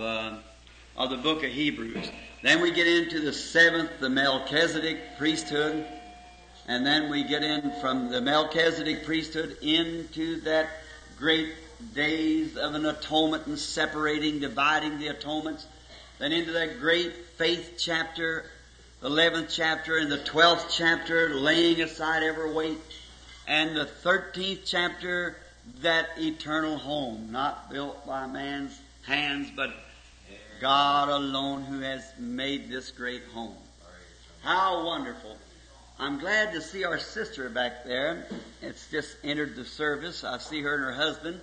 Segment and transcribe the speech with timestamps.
[0.00, 0.34] uh,
[0.96, 2.10] of the book of Hebrews.
[2.42, 5.86] Then we get into the seventh, the Melchizedek priesthood,
[6.66, 10.68] and then we get in from the Melchizedek priesthood into that
[11.18, 11.52] great
[11.94, 15.66] days of an atonement and separating, dividing the atonements.
[16.18, 18.44] Then into that great faith chapter,
[19.00, 22.78] the 11th chapter and the 12th chapter, laying aside every weight.
[23.46, 25.36] And the 13th chapter,
[25.80, 29.72] that eternal home, not built by man's hands, but
[30.60, 33.56] God alone who has made this great home.
[34.42, 35.38] How wonderful.
[35.98, 38.26] I'm glad to see our sister back there.
[38.60, 40.22] It's just entered the service.
[40.22, 41.40] I see her and her husband.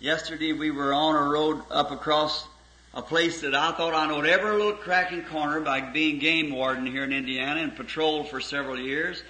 [0.00, 2.48] Yesterday we were on a road up across
[2.94, 6.50] a place that I thought I knowed every little crack and corner by being game
[6.50, 9.22] warden here in Indiana and patrolled for several years.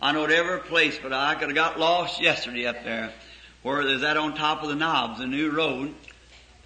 [0.00, 3.12] I knowed every place, but I could have got lost yesterday up there
[3.62, 5.92] where there's that on top of the knobs, a new road.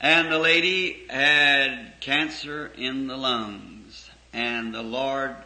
[0.01, 4.11] And the lady had cancer in the lungs.
[4.33, 5.37] And the Lord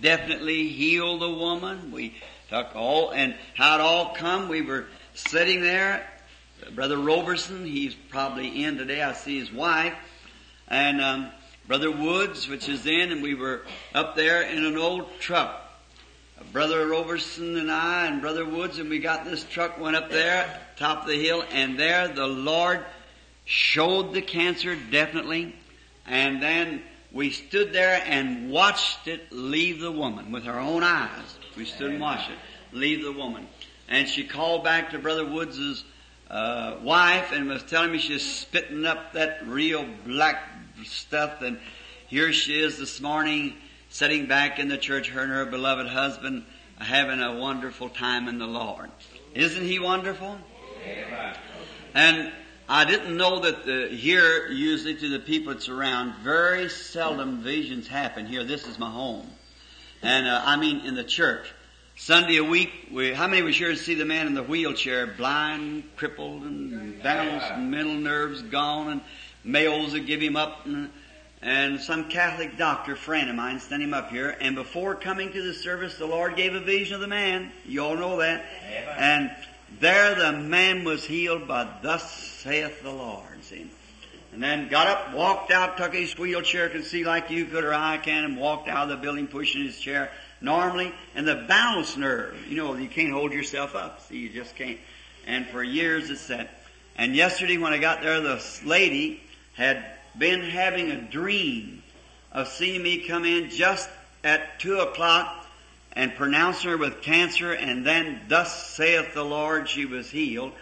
[0.00, 1.90] definitely healed the woman.
[1.90, 2.14] We
[2.48, 6.06] took all, and how it all come, we were sitting there.
[6.74, 9.02] Brother Roberson, he's probably in today.
[9.02, 9.94] I see his wife.
[10.68, 11.30] And um,
[11.66, 13.62] Brother Woods, which is in, and we were
[13.94, 15.58] up there in an old truck.
[16.52, 20.60] Brother Roberson and I and Brother Woods, and we got this truck, went up there,
[20.76, 22.84] top of the hill, and there the Lord
[23.44, 25.54] showed the cancer definitely,
[26.06, 31.36] and then we stood there and watched it leave the woman with our own eyes.
[31.56, 32.38] We stood and watched it
[32.72, 33.46] leave the woman.
[33.88, 35.84] And she called back to Brother Woods's
[36.30, 40.42] uh, wife and was telling me she's spitting up that real black
[40.84, 41.42] stuff.
[41.42, 41.60] And
[42.08, 43.54] here she is this morning,
[43.90, 46.44] sitting back in the church, her and her beloved husband,
[46.78, 48.90] having a wonderful time in the Lord.
[49.34, 50.38] Isn't he wonderful?
[50.84, 51.36] Amen.
[51.94, 52.32] And
[52.68, 57.88] I didn't know that the, here, usually to the people that's around, very seldom visions
[57.88, 58.44] happen here.
[58.44, 59.28] This is my home.
[60.02, 61.52] And uh, I mean in the church.
[61.96, 65.06] Sunday a week, we, how many was here to see the man in the wheelchair,
[65.06, 69.00] blind, crippled, and balanced, and mental nerves gone, and
[69.44, 70.90] Mayos that give him up, and,
[71.42, 75.42] and some Catholic doctor friend of mine sent him up here, and before coming to
[75.42, 77.52] the service, the Lord gave a vision of the man.
[77.66, 78.44] You all know that.
[78.96, 79.30] And
[79.78, 83.70] there the man was healed by thus saith the Lord, see.
[84.32, 87.74] And then got up, walked out, took his wheelchair, could see like you could or
[87.74, 90.10] I can, and walked out of the building pushing his chair
[90.40, 90.92] normally.
[91.14, 94.00] And the balance nerve, you know, you can't hold yourself up.
[94.08, 94.78] See, you just can't.
[95.26, 96.62] And for years it's that.
[96.96, 99.22] And yesterday when I got there, the lady
[99.54, 99.84] had
[100.18, 101.82] been having a dream
[102.32, 103.88] of seeing me come in just
[104.24, 105.46] at two o'clock
[105.92, 110.52] and pronounce her with cancer, and then thus saith the Lord, she was healed.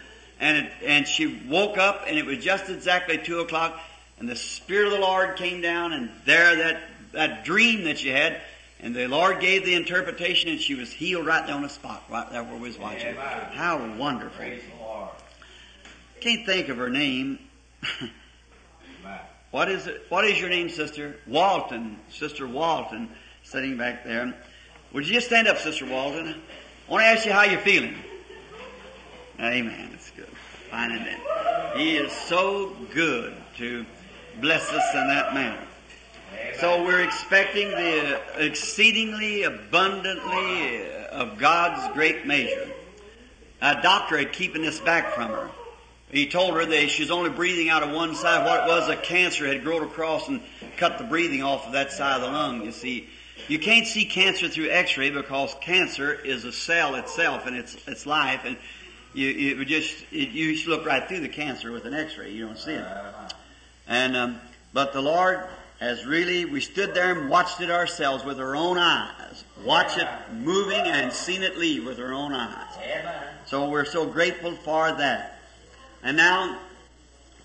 [0.41, 3.79] And it, and she woke up, and it was just exactly two o'clock,
[4.19, 6.81] and the Spirit of the Lord came down, and there that
[7.13, 8.41] that dream that she had,
[8.79, 12.03] and the Lord gave the interpretation, and she was healed right there on the spot,
[12.09, 13.15] right there where we was watching.
[13.15, 13.51] Amen.
[13.51, 14.35] How wonderful!
[14.35, 15.09] Praise the Lord.
[16.21, 17.37] Can't think of her name.
[19.51, 20.05] What is it?
[20.09, 21.17] What is your name, sister?
[21.27, 23.09] Walton, Sister Walton,
[23.43, 24.33] sitting back there.
[24.93, 26.41] Would you just stand up, Sister Walton?
[26.87, 27.95] I want to ask you how you're feeling.
[29.41, 29.89] Amen.
[29.93, 30.27] It's good.
[30.69, 31.19] Fine then.
[31.75, 33.83] He is so good to
[34.39, 35.61] bless us in that manner.
[36.59, 42.69] So we're expecting the exceedingly abundantly uh, of God's great measure.
[43.63, 45.49] A doctor had keeping this back from her.
[46.11, 48.45] He told her that she's only breathing out of one side.
[48.45, 50.41] What it was, a cancer had grown across and
[50.77, 53.09] cut the breathing off of that side of the lung, you see.
[53.47, 58.05] You can't see cancer through x-ray because cancer is a cell itself and it's, it's
[58.05, 58.55] life and
[59.13, 62.31] you, you would just, it, you look right through the cancer with an x-ray.
[62.31, 62.85] You don't see it.
[63.87, 64.41] And, um,
[64.73, 65.41] but the Lord
[65.79, 69.43] has really, we stood there and watched it ourselves with our own eyes.
[69.65, 72.75] Watch it moving and seen it leave with our own eyes.
[73.47, 75.39] So we're so grateful for that.
[76.03, 76.59] And now,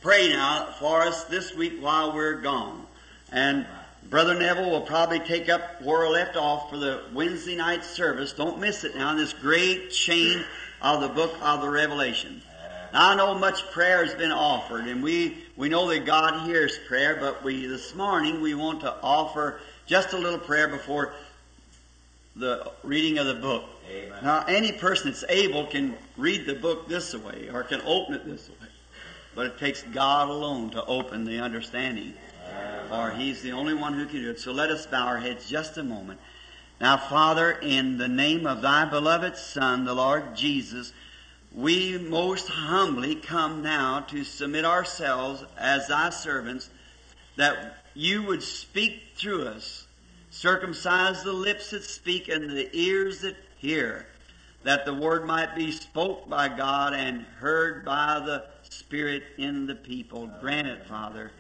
[0.03, 2.87] pray now for us this week while we're gone.
[3.33, 3.67] And
[4.09, 8.33] Brother Neville will probably take up where I left off for the Wednesday night service.
[8.33, 10.45] Don't miss it now, this great chain
[10.95, 12.43] of the book of the Revelation.
[12.93, 16.79] Now, I know much prayer has been offered, and we, we know that God hears
[16.87, 21.13] prayer, but we, this morning, we want to offer just a little prayer before
[22.37, 23.65] the reading of the book.
[23.91, 24.19] Amen.
[24.23, 28.25] Now, any person that's able can read the book this way or can open it
[28.25, 28.69] this way.
[29.35, 32.15] But it takes God alone to open the understanding.
[32.89, 34.41] For He's the only one who can do it.
[34.41, 36.21] So let us bow our heads just a moment.
[36.81, 40.93] Now, Father, in the name of Thy beloved Son, the Lord Jesus,
[41.55, 46.69] we most humbly come now to submit ourselves as Thy servants
[47.37, 49.87] that you would speak through us,
[50.31, 54.07] circumcise the lips that speak and the ears that hear,
[54.63, 59.75] that the word might be spoke by God and heard by the Spirit in the
[59.75, 60.31] people.
[60.43, 61.33] Grant it, Father.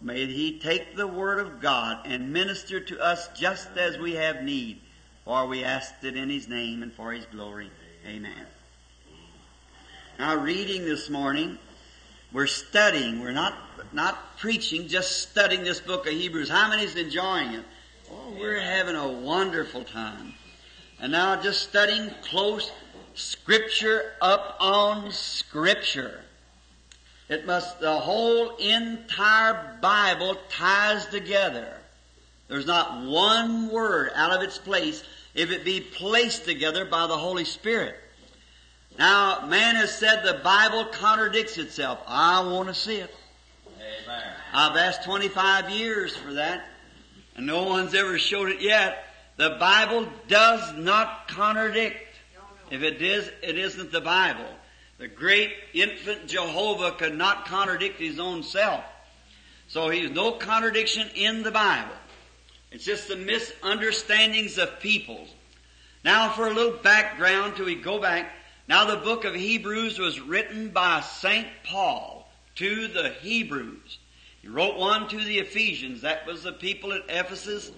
[0.00, 4.42] May He take the word of God and minister to us just as we have
[4.42, 4.80] need.
[5.24, 7.70] For we asked it in His name and for His glory.
[8.06, 8.46] Amen.
[10.18, 11.58] Now, reading this morning,
[12.32, 13.20] we're studying.
[13.20, 13.54] We're not
[13.92, 16.48] not preaching, just studying this book of Hebrews.
[16.48, 17.64] How many's enjoying it?
[18.10, 20.34] Oh, we're having a wonderful time.
[21.00, 22.72] And now just studying close
[23.14, 26.22] scripture up on scripture.
[27.28, 31.78] It must, the whole entire Bible ties together.
[32.48, 35.04] There's not one word out of its place
[35.34, 37.96] if it be placed together by the Holy Spirit.
[38.98, 42.00] Now, man has said the Bible contradicts itself.
[42.06, 43.14] I want to see it.
[43.76, 44.22] Amen.
[44.52, 46.64] I've asked 25 years for that,
[47.36, 49.04] and no one's ever showed it yet.
[49.36, 52.02] The Bible does not contradict.
[52.70, 54.48] If it is, it isn't the Bible.
[54.98, 58.84] The great infant Jehovah could not contradict his own self.
[59.68, 61.94] So he's no contradiction in the Bible.
[62.72, 65.28] It's just the misunderstandings of peoples.
[66.04, 68.32] Now for a little background till we go back.
[68.68, 71.46] Now the book of Hebrews was written by St.
[71.64, 73.98] Paul to the Hebrews.
[74.42, 76.02] He wrote one to the Ephesians.
[76.02, 77.70] That was the people at Ephesus,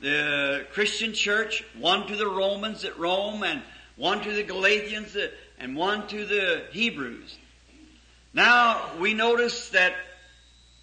[0.00, 1.64] the Christian church.
[1.78, 3.62] One to the Romans at Rome and
[3.96, 5.16] one to the Galatians
[5.58, 7.36] and one to the Hebrews.
[8.32, 9.94] Now we notice that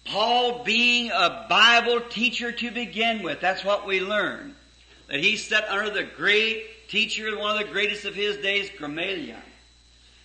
[0.04, 4.54] Paul being a Bible teacher to begin with, that's what we learn.
[5.08, 9.36] That he sat under the great teacher, one of the greatest of his days, Gamaliel.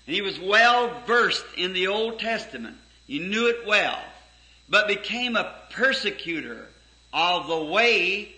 [0.06, 2.78] And he was well versed in the Old Testament.
[3.07, 4.00] He knew it well.
[4.68, 6.68] But became a persecutor
[7.13, 8.34] of the way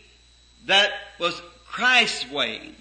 [0.66, 2.74] that was Christ's way.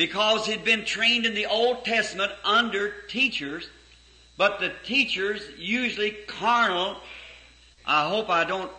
[0.00, 3.68] Because he'd been trained in the Old Testament under teachers,
[4.38, 6.96] but the teachers usually carnal.
[7.84, 8.72] I hope I don't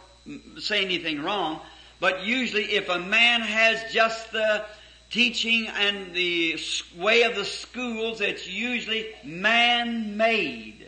[0.58, 1.62] say anything wrong,
[2.00, 4.66] but usually if a man has just the
[5.12, 6.60] teaching and the
[6.98, 10.88] way of the schools, it's usually man-made.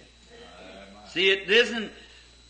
[1.09, 1.91] See, it isn't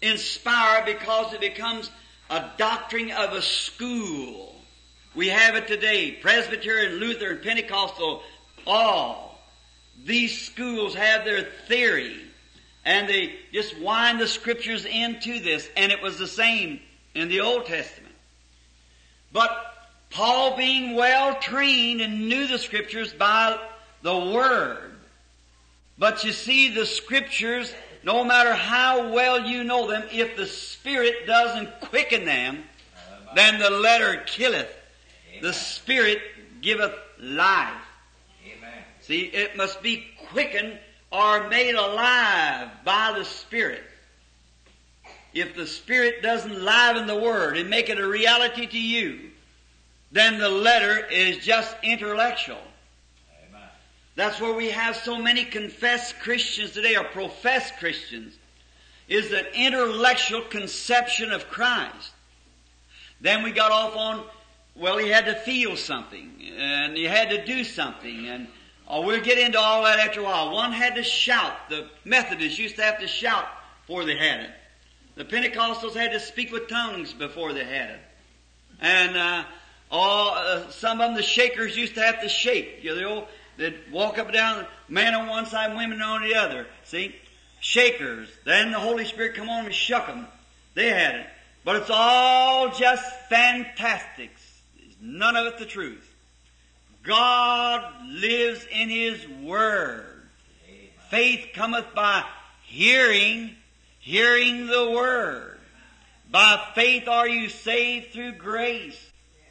[0.01, 1.91] inspired because it becomes
[2.29, 4.52] a doctrine of a school.
[5.15, 6.11] We have it today.
[6.11, 8.23] Presbyterian, Lutheran, Pentecostal,
[8.65, 9.39] all.
[10.05, 12.19] These schools have their theory.
[12.85, 15.69] And they just wind the scriptures into this.
[15.77, 16.79] And it was the same
[17.13, 18.15] in the Old Testament.
[19.31, 19.51] But
[20.09, 23.59] Paul being well trained and knew the scriptures by
[24.01, 24.91] the Word.
[25.97, 27.73] But you see, the scriptures,
[28.03, 32.63] no matter how well you know them, if the Spirit doesn't quicken them,
[33.35, 34.69] then the letter killeth.
[35.43, 36.21] The Spirit
[36.61, 37.73] giveth life.
[38.47, 38.71] Amen.
[39.01, 40.79] See, it must be quickened
[41.11, 43.83] or made alive by the Spirit.
[45.33, 49.31] If the Spirit doesn't liven the Word and make it a reality to you,
[50.13, 52.63] then the letter is just intellectual.
[53.49, 53.67] Amen.
[54.15, 58.33] That's where we have so many confessed Christians today, or professed Christians,
[59.09, 62.11] is that intellectual conception of Christ.
[63.19, 64.23] Then we got off on,
[64.75, 68.47] well, he had to feel something, and he had to do something, and
[68.87, 70.53] oh, we'll get into all that after a while.
[70.53, 71.69] One had to shout.
[71.69, 73.45] The Methodists used to have to shout
[73.85, 74.49] before they had it.
[75.15, 78.01] The Pentecostals had to speak with tongues before they had it.
[78.81, 79.43] And, uh,
[79.95, 82.79] Oh, uh, some of them, the Shakers used to have to shake.
[82.81, 83.27] You know,
[83.57, 86.65] they'd walk up and down, man on one side, women on the other.
[86.83, 87.15] See?
[87.59, 88.27] Shakers.
[88.43, 90.25] Then the Holy Spirit come on and shook them.
[90.73, 91.27] They had it.
[91.63, 94.52] But it's all just fantastics.
[95.05, 96.09] None of it the truth.
[97.03, 100.29] God lives in His Word.
[101.09, 102.23] Faith cometh by
[102.63, 103.51] hearing,
[103.99, 105.59] hearing the Word.
[106.31, 108.97] By faith are you saved through grace.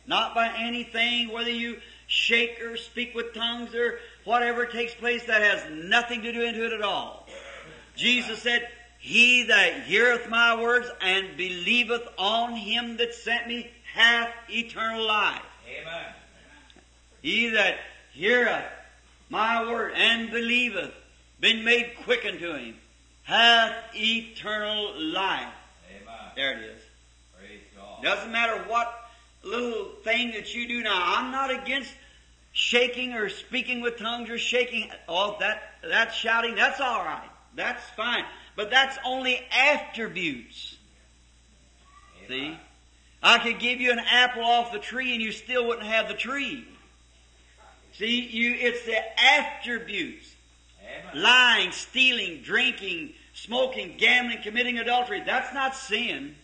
[0.07, 5.43] Not by anything, whether you shake or speak with tongues or whatever takes place that
[5.43, 7.29] has nothing to do into it at all.
[7.95, 8.67] Jesus said,
[8.99, 15.43] He that heareth my words and believeth on him that sent me hath eternal life.
[15.69, 16.07] Amen.
[17.21, 17.77] He that
[18.13, 18.65] heareth
[19.29, 20.93] my word and believeth,
[21.41, 22.77] been made quick unto him,
[23.23, 25.53] hath eternal life.
[25.91, 26.15] Amen.
[26.37, 26.83] There it is.
[27.39, 28.03] Praise God.
[28.03, 29.11] Doesn't matter what
[29.43, 31.01] little thing that you do now.
[31.17, 31.93] I'm not against
[32.53, 34.91] shaking or speaking with tongues or shaking.
[35.09, 36.55] Oh, that, that's shouting.
[36.55, 37.29] That's all right.
[37.55, 38.25] That's fine.
[38.57, 40.77] But that's only attributes.
[42.29, 42.57] See?
[43.23, 46.15] I could give you an apple off the tree and you still wouldn't have the
[46.15, 46.67] tree.
[47.93, 50.35] See, you, it's the attributes.
[50.83, 51.23] Amen.
[51.23, 55.23] Lying, stealing, drinking, smoking, gambling, committing adultery.
[55.25, 56.35] That's not sin.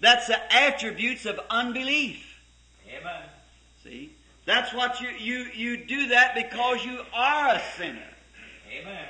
[0.00, 2.24] That's the attributes of unbelief.
[2.88, 3.22] Amen.
[3.82, 4.12] See?
[4.46, 7.98] That's what you, you, you do that because you are a sinner.
[8.80, 9.04] Amen.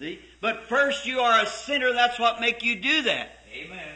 [0.00, 0.18] See?
[0.40, 3.44] But first you are a sinner, that's what make you do that.
[3.54, 3.94] Amen.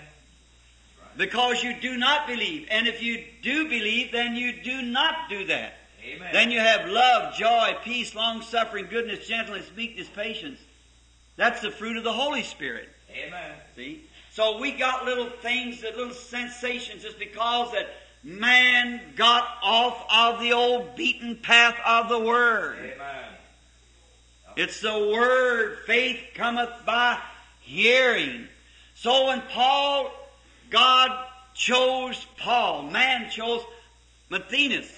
[1.16, 2.68] Because you do not believe.
[2.70, 5.74] And if you do believe, then you do not do that.
[6.04, 6.28] Amen.
[6.32, 10.60] Then you have love, joy, peace, long suffering, goodness, gentleness, meekness, patience.
[11.36, 12.88] That's the fruit of the Holy Spirit.
[13.10, 13.52] Amen.
[13.76, 14.04] See?
[14.32, 17.88] So we got little things, little sensations just because that
[18.22, 22.78] man got off of the old beaten path of the Word.
[22.78, 23.24] Amen.
[24.56, 25.78] It's the Word.
[25.86, 27.18] Faith cometh by
[27.60, 28.48] hearing.
[28.94, 30.10] So when Paul,
[30.70, 33.62] God chose Paul, man chose
[34.30, 34.90] Matthias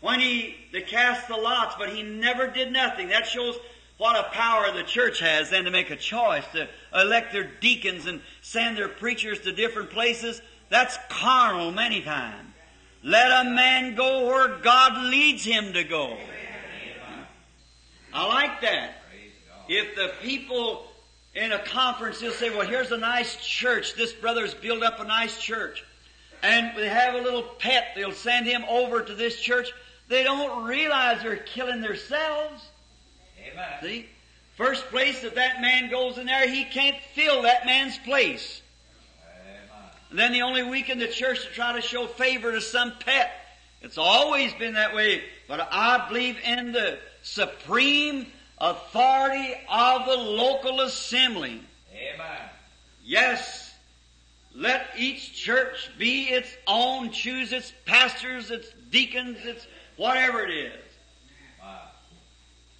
[0.00, 3.08] when he to cast the lots, but he never did nothing.
[3.08, 3.56] That shows
[3.98, 8.06] what a power the church has then to make a choice, to elect their deacons
[8.06, 10.42] and send their preachers to different places.
[10.70, 12.48] That's carnal many times.
[13.04, 16.16] Let a man go where God leads him to go.
[18.12, 19.02] I like that.
[19.68, 20.91] If the people
[21.34, 23.94] in a conference, they'll say, well, here's a nice church.
[23.94, 25.84] This brother's built up a nice church.
[26.42, 27.92] And they have a little pet.
[27.94, 29.72] They'll send him over to this church.
[30.08, 32.68] They don't realize they're killing themselves.
[33.50, 33.66] Amen.
[33.80, 34.08] See?
[34.56, 38.60] First place that that man goes in there, he can't fill that man's place.
[39.40, 39.60] Amen.
[40.10, 42.92] And then the only week in the church to try to show favor to some
[43.00, 43.32] pet.
[43.80, 45.22] It's always been that way.
[45.48, 48.26] But I believe in the supreme
[48.62, 51.60] authority of the local assembly.
[51.92, 52.48] Amen.
[53.04, 53.74] Yes,
[54.54, 59.66] let each church be its own, choose its pastors, its deacons, its
[59.96, 60.72] whatever it is.
[61.60, 61.80] Wow.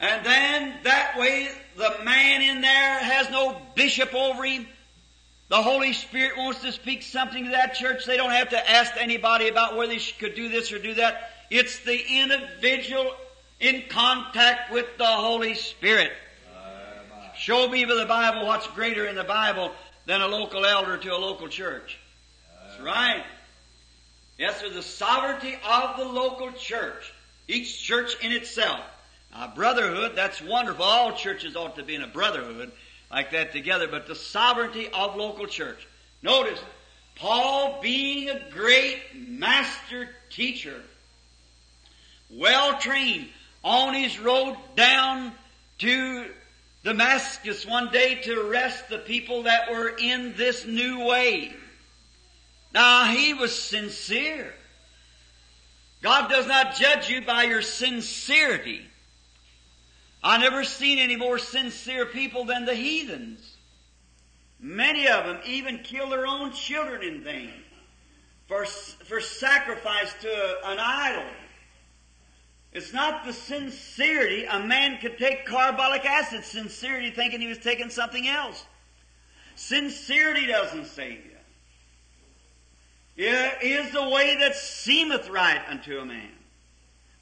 [0.01, 4.69] And then that way the man in there has no bishop over him.
[5.49, 8.07] The Holy Spirit wants to speak something to that church.
[8.07, 11.31] They don't have to ask anybody about whether they could do this or do that.
[11.51, 13.15] It's the individual
[13.63, 16.13] in contact with the Holy Spirit.
[17.37, 19.73] Show me by the Bible what's greater in the Bible
[20.05, 21.99] than a local elder to a local church.
[22.67, 23.25] That's right.
[24.37, 27.13] Yes, there's the sovereignty of the local church.
[27.47, 28.81] Each church in itself.
[29.33, 30.85] Now, brotherhood, that's wonderful.
[30.85, 32.73] All churches ought to be in a brotherhood
[33.11, 35.87] like that together, but the sovereignty of local church.
[36.23, 36.61] Notice,
[37.15, 40.81] Paul being a great master teacher,
[42.31, 43.29] well trained,
[43.63, 45.33] on his road down
[45.79, 46.27] to
[46.85, 51.53] Damascus one day to arrest the people that were in this new way.
[52.75, 54.53] Now he was sincere.
[56.03, 58.81] God does not judge you by your sincerity.
[60.25, 63.57] I never seen any more sincere people than the heathens.
[64.59, 67.53] Many of them even kill their own children in vain
[68.47, 71.25] for, for sacrifice to an idol.
[72.73, 74.45] It's not the sincerity.
[74.45, 78.65] A man could take carbolic acid sincerity thinking he was taking something else.
[79.57, 81.33] Sincerity doesn't save you.
[83.15, 86.31] It is the way that seemeth right unto a man.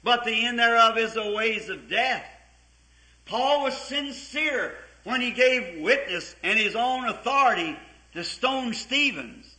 [0.03, 2.25] But the end thereof is the ways of death.
[3.25, 7.77] Paul was sincere when he gave witness and his own authority
[8.13, 9.57] to stone Stevens.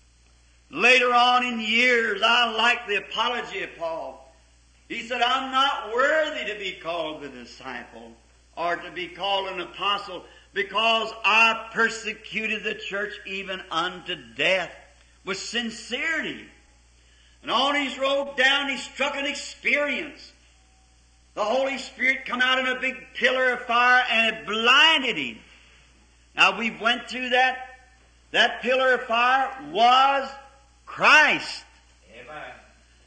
[0.70, 4.21] Later on in years, I like the apology of Paul.
[4.92, 8.12] He said, I'm not worthy to be called the disciple
[8.58, 10.22] or to be called an apostle
[10.52, 14.70] because I persecuted the church even unto death
[15.24, 16.44] with sincerity.
[17.40, 20.30] And on his road down, he struck an experience.
[21.36, 25.38] The Holy Spirit come out in a big pillar of fire and it blinded him.
[26.36, 27.78] Now we went through that.
[28.32, 30.30] That pillar of fire was
[30.84, 31.64] Christ.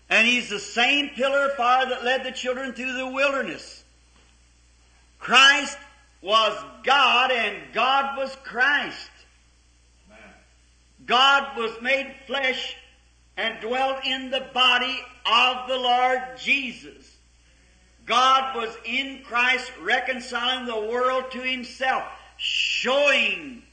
[0.10, 3.84] And he's the same pillar of fire that led the children through the wilderness.
[5.20, 5.78] Christ
[6.22, 9.10] was God and God was Christ.
[11.06, 12.76] God was made flesh
[13.38, 17.18] and dwelt in the body of the Lord Jesus.
[18.06, 22.04] God was in Christ reconciling the world to himself,
[22.38, 23.64] showing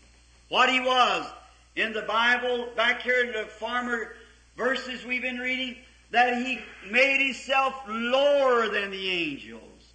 [0.48, 1.26] what he was.
[1.74, 4.14] In the Bible, back here in the former
[4.56, 5.76] verses we've been reading,
[6.12, 9.92] that he made himself lower than the angels,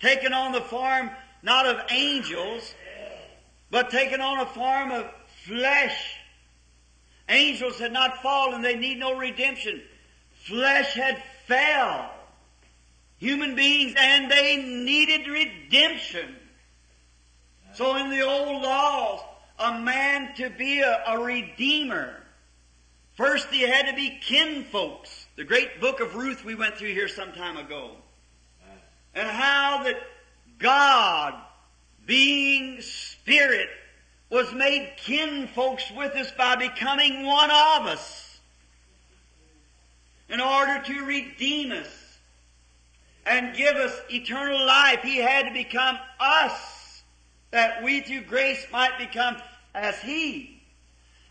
[0.00, 1.10] taking on the form
[1.42, 2.74] not of angels,
[3.70, 5.06] but taking on a form of
[5.44, 6.16] flesh
[7.30, 8.60] Angels had not fallen.
[8.60, 9.80] They need no redemption.
[10.32, 12.10] Flesh had fell.
[13.18, 16.34] Human beings, and they needed redemption.
[17.74, 19.20] So in the old laws,
[19.58, 22.16] a man to be a, a redeemer,
[23.14, 25.19] first he had to be kinfolks.
[25.40, 27.92] The great book of Ruth we went through here some time ago.
[29.14, 29.96] And how that
[30.58, 31.32] God,
[32.04, 33.70] being Spirit,
[34.28, 38.38] was made kinfolks with us by becoming one of us
[40.28, 42.18] in order to redeem us
[43.24, 45.00] and give us eternal life.
[45.00, 47.02] He had to become us
[47.50, 49.38] that we through grace might become
[49.74, 50.60] as He.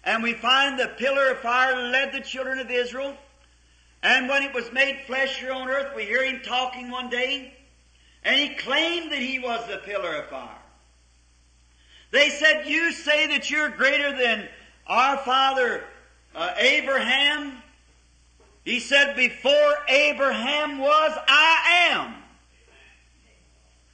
[0.03, 3.15] And we find the pillar of fire led the children of Israel.
[4.01, 7.53] And when it was made flesh here on earth, we hear him talking one day,
[8.23, 10.55] and he claimed that he was the pillar of fire.
[12.11, 14.47] They said, You say that you're greater than
[14.87, 15.83] our father
[16.33, 17.61] uh, Abraham.
[18.63, 22.15] He said, Before Abraham was, I am.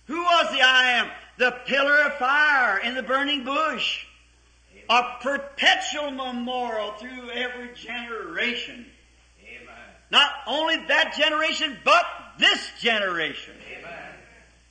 [0.06, 1.12] Who was the I am?
[1.38, 4.06] The pillar of fire in the burning bush.
[4.88, 8.86] A perpetual memorial through every generation.
[10.12, 10.22] Amen.
[10.22, 12.06] Not only that generation, but
[12.38, 13.56] this generation.
[13.80, 13.92] Amen.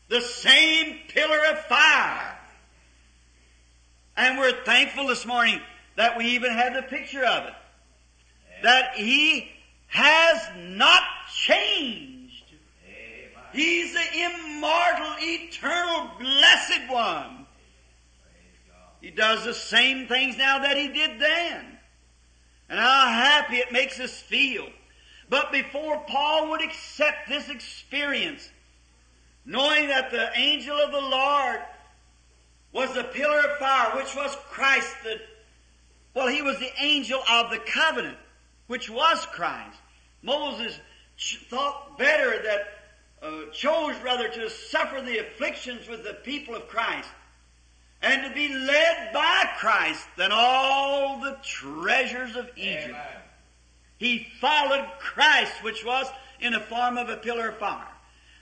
[0.08, 2.38] The same pillar of fire.
[4.16, 5.60] And we're thankful this morning
[5.96, 7.54] that we even have the picture of it.
[8.62, 9.50] That He
[9.88, 12.44] has not changed.
[12.86, 13.44] Amen.
[13.52, 17.46] He's the immortal, eternal, blessed one.
[19.00, 21.78] He does the same things now that He did then.
[22.70, 24.66] And how happy it makes us feel.
[25.34, 28.48] But before Paul would accept this experience,
[29.44, 31.58] knowing that the angel of the Lord
[32.70, 35.20] was the pillar of fire, which was Christ, the,
[36.14, 38.16] well, he was the angel of the covenant,
[38.68, 39.76] which was Christ.
[40.22, 40.78] Moses
[41.50, 42.60] thought better that,
[43.20, 47.08] uh, chose rather to suffer the afflictions with the people of Christ
[48.02, 52.90] and to be led by Christ than all the treasures of Egypt.
[52.90, 53.23] Amen.
[54.04, 56.06] He followed Christ, which was
[56.38, 57.88] in the form of a pillar of fire.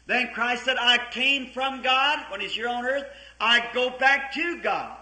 [0.06, 3.06] Then Christ said, I came from God when he's here on earth.
[3.38, 4.96] I go back to God.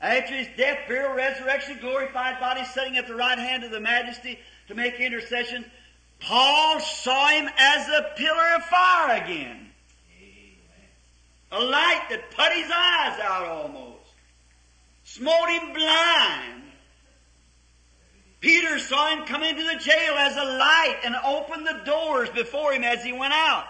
[0.00, 4.40] After his death, burial, resurrection, glorified body, sitting at the right hand of the majesty
[4.66, 5.64] to make intercession,
[6.18, 9.70] Paul saw him as a pillar of fire again.
[11.52, 14.02] A light that put his eyes out almost.
[15.04, 16.65] Smote him blind.
[18.46, 22.72] Peter saw him come into the jail as a light and opened the doors before
[22.72, 23.64] him as he went out.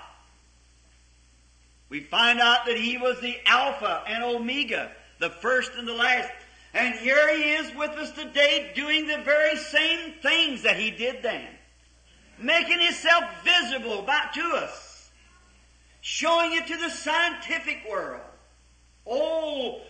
[1.88, 6.28] We find out that he was the Alpha and Omega, the first and the last.
[6.74, 11.22] And here he is with us today doing the very same things that he did
[11.22, 11.48] then.
[12.38, 15.10] Making himself visible back to us.
[16.02, 18.20] Showing it to the scientific world.
[19.06, 19.80] Oh,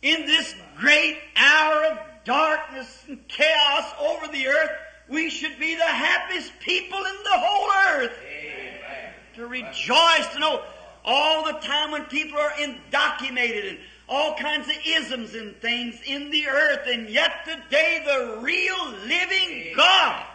[0.00, 4.70] in this great hour of darkness and chaos over the earth,
[5.08, 9.12] we should be the happiest people in the whole earth Amen.
[9.34, 10.62] to rejoice, to know
[11.04, 13.78] all the time when people are indoctrinated and
[14.08, 19.72] all kinds of isms and things in the earth, and yet today the real living
[19.76, 20.26] God,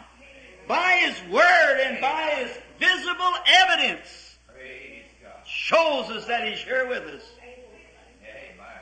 [0.68, 4.38] by His Word and by His visible evidence,
[5.46, 7.24] shows us that He's here with us.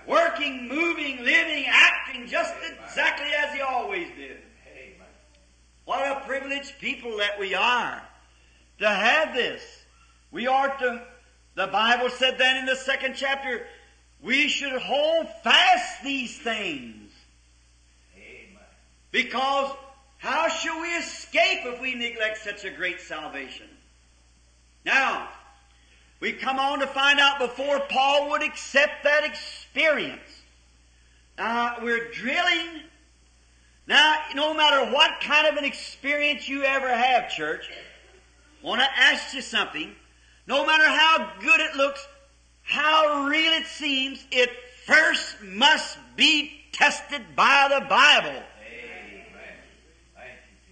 [0.07, 2.53] Working, moving, living, acting just
[2.85, 4.37] exactly as He always did.
[5.85, 8.01] What a privileged people that we are
[8.79, 9.61] to have this.
[10.31, 11.01] We are to,
[11.55, 13.65] the Bible said then in the second chapter,
[14.21, 17.11] we should hold fast these things.
[18.15, 18.63] Amen.
[19.11, 19.71] Because
[20.17, 23.67] how shall we escape if we neglect such a great salvation?
[24.85, 25.27] Now,
[26.21, 29.25] we come on to find out before Paul would accept that
[29.73, 30.21] experience.
[31.38, 32.81] Now, we're drilling.
[33.88, 37.67] Now, no matter what kind of an experience you ever have, church,
[38.62, 39.95] I want to ask you something.
[40.45, 42.05] No matter how good it looks,
[42.62, 44.51] how real it seems, it
[44.86, 48.43] first must be tested by the Bible.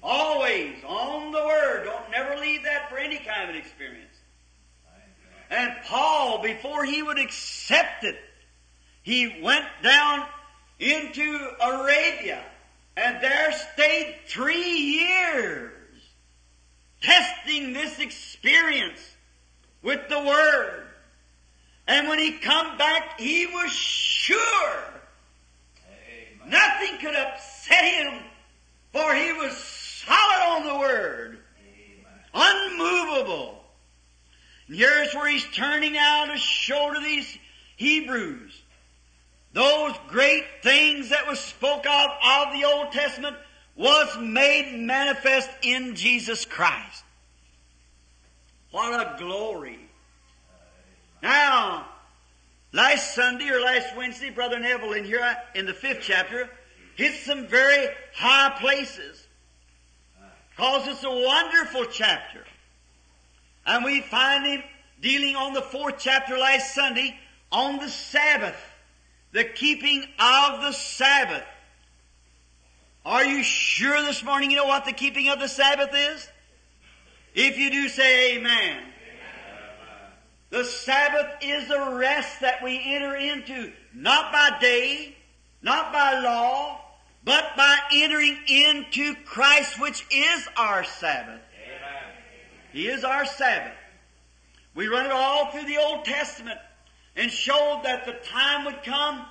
[0.03, 1.85] Always on the Word.
[1.85, 4.07] Don't never leave that for any kind of an experience.
[5.49, 8.15] And Paul, before he would accept it,
[9.03, 10.25] he went down
[10.79, 12.43] into Arabia
[12.97, 15.71] and there stayed three years
[17.01, 18.99] testing this experience
[19.81, 20.87] with the Word.
[21.87, 24.83] And when he come back, he was sure.
[25.87, 26.51] Amen.
[26.51, 28.19] Nothing could upset him,
[28.93, 31.39] for he was solid on the Word.
[32.33, 32.71] Amen.
[32.79, 33.63] Unmovable.
[34.67, 37.37] And here's where he's turning out to show to these
[37.77, 38.61] Hebrews
[39.53, 43.35] those great things that was spoke of of the Old Testament
[43.75, 47.03] was made manifest in Jesus Christ.
[48.71, 49.79] What a glory.
[51.21, 51.87] Now,
[52.71, 56.49] last Sunday or last Wednesday, Brother Neville in here in the fifth chapter
[56.95, 59.27] hit some very high places.
[60.51, 62.43] Because it's a wonderful chapter.
[63.65, 64.63] And we find him
[65.01, 67.17] dealing on the fourth chapter last Sunday
[67.51, 68.55] on the Sabbath.
[69.31, 71.45] The keeping of the Sabbath.
[73.05, 76.29] Are you sure this morning you know what the keeping of the Sabbath is?
[77.33, 78.83] If you do, say amen.
[80.49, 85.15] The Sabbath is a rest that we enter into, not by day,
[85.61, 86.81] not by law,
[87.23, 91.39] but by entering into Christ, which is our Sabbath.
[92.73, 93.73] He is our Sabbath.
[94.75, 96.59] We run it all through the Old Testament
[97.15, 99.26] and showed that the time would come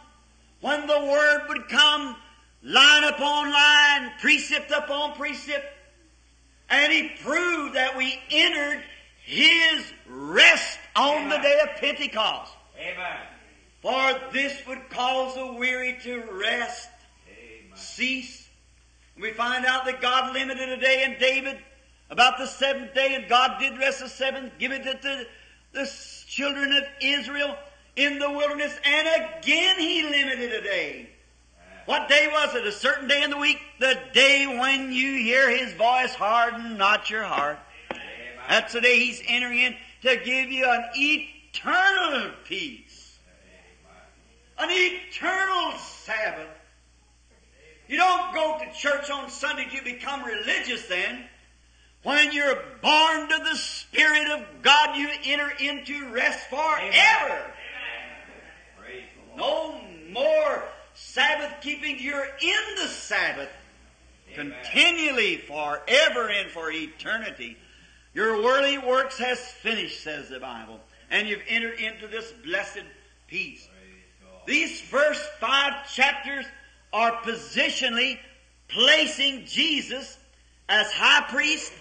[0.60, 2.16] when the Word would come
[2.62, 5.64] line upon line, precept upon precept,
[6.68, 8.84] and He proved that we entered
[9.24, 12.52] His rest on the day of Pentecost.
[12.78, 13.18] Amen.
[13.82, 16.90] For this would cause the weary to rest,
[17.28, 17.76] Amen.
[17.76, 18.48] cease.
[19.18, 21.58] We find out that God limited a day in David
[22.10, 25.26] about the seventh day, and God did rest the seventh, give it to the,
[25.72, 25.90] the
[26.26, 27.56] children of Israel
[28.04, 29.08] in the wilderness, and
[29.38, 31.10] again He limited a day.
[31.86, 32.66] What day was it?
[32.66, 33.58] A certain day in the week?
[33.78, 37.58] The day when you hear His voice, harden not your heart.
[37.90, 38.02] Amen.
[38.48, 43.18] That's the day He's entering in to give you an eternal peace.
[44.58, 46.48] An eternal Sabbath.
[47.88, 51.24] You don't go to church on Sunday to become religious then.
[52.02, 57.28] When you're born to the Spirit of God, you enter into rest forever.
[57.28, 57.42] Lord.
[59.40, 60.62] No more
[60.94, 61.98] Sabbath keeping.
[61.98, 63.48] You're in the Sabbath
[64.34, 64.54] Amen.
[64.62, 67.56] continually forever and for eternity.
[68.12, 72.84] Your worldly works has finished, says the Bible, and you've entered into this blessed
[73.28, 73.68] peace.
[74.46, 76.44] These first five chapters
[76.92, 78.18] are positionally
[78.68, 80.18] placing Jesus
[80.68, 81.72] as high priest.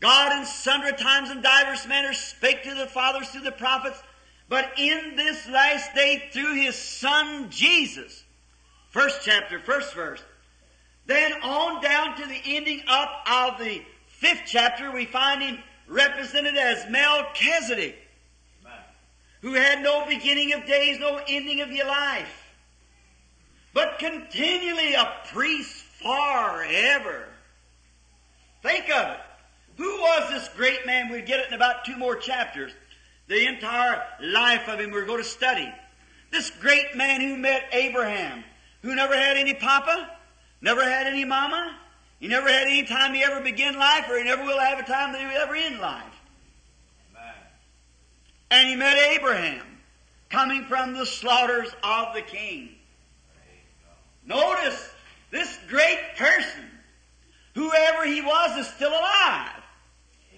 [0.00, 4.00] God in sundry times and divers manners spake to the fathers through the prophets,
[4.48, 8.24] but in this last day through his son Jesus.
[8.90, 10.22] First chapter, first verse.
[11.06, 16.56] Then on down to the ending up of the fifth chapter, we find him represented
[16.56, 17.96] as Melchizedek
[18.64, 18.78] Amen.
[19.42, 22.44] who had no beginning of days, no ending of your life,
[23.72, 27.28] but continually a priest forever.
[28.62, 29.20] Think of it.
[29.76, 31.10] Who was this great man?
[31.10, 32.72] We'll get it in about two more chapters.
[33.28, 35.72] The entire life of him we're going to study.
[36.30, 38.44] This great man who met Abraham,
[38.82, 40.10] who never had any papa,
[40.60, 41.76] never had any mama,
[42.20, 44.84] he never had any time he ever began life, or he never will have a
[44.84, 46.02] time that he will ever end life.
[47.12, 47.34] Amen.
[48.50, 49.66] And he met Abraham,
[50.30, 52.70] coming from the slaughters of the king.
[54.24, 54.90] Notice
[55.30, 56.64] this great person,
[57.54, 59.62] whoever he was, is still alive.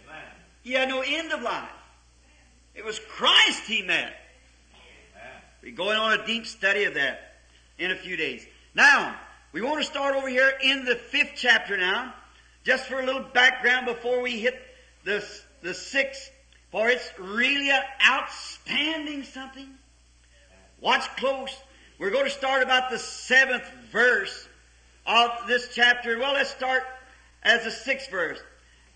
[0.05, 0.25] Amen.
[0.63, 1.71] He had no end of life.
[2.79, 4.15] It was Christ he met.
[5.65, 7.35] We're going on a deep study of that
[7.77, 8.47] in a few days.
[8.73, 9.17] Now,
[9.51, 12.15] we want to start over here in the fifth chapter now,
[12.63, 14.63] just for a little background before we hit
[15.03, 15.27] the,
[15.61, 16.31] the sixth,
[16.71, 19.71] for it's really an outstanding something.
[20.81, 21.61] Watch close.
[21.99, 24.47] We're going to start about the seventh verse
[25.05, 26.17] of this chapter.
[26.17, 26.85] Well, let's start
[27.43, 28.39] as the sixth verse.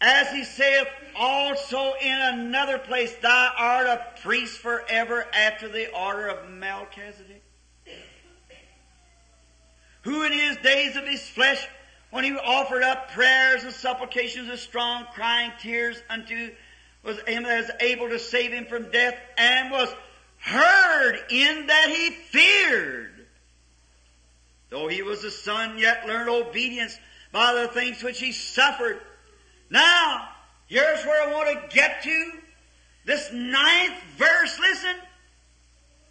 [0.03, 6.27] As he saith also in another place, Thou art a priest forever after the order
[6.27, 7.41] of Melchizedek.
[10.03, 11.65] Who in his days of his flesh,
[12.11, 16.51] when he offered up prayers and supplications with strong crying tears unto
[17.05, 19.89] was able to save him from death, and was
[20.39, 23.27] heard in that he feared.
[24.71, 26.99] Though he was a son, yet learned obedience
[27.31, 29.01] by the things which he suffered.
[29.73, 30.29] Now,
[30.67, 32.33] here's where I want to get to.
[33.07, 34.97] This ninth verse, listen.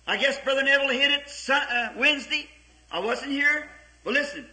[0.07, 2.49] I guess Brother Neville hit it uh, Wednesday.
[2.91, 3.69] I wasn't here.
[4.03, 4.47] But listen.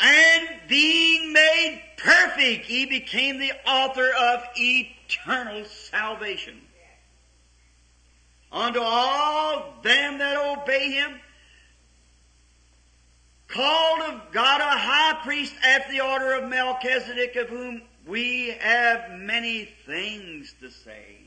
[0.00, 6.60] And being made perfect, he became the author of eternal salvation.
[8.50, 11.20] Unto all them that obey him,
[13.46, 19.18] called of God a high priest after the order of Melchizedek, of whom we have
[19.18, 21.18] many things to say.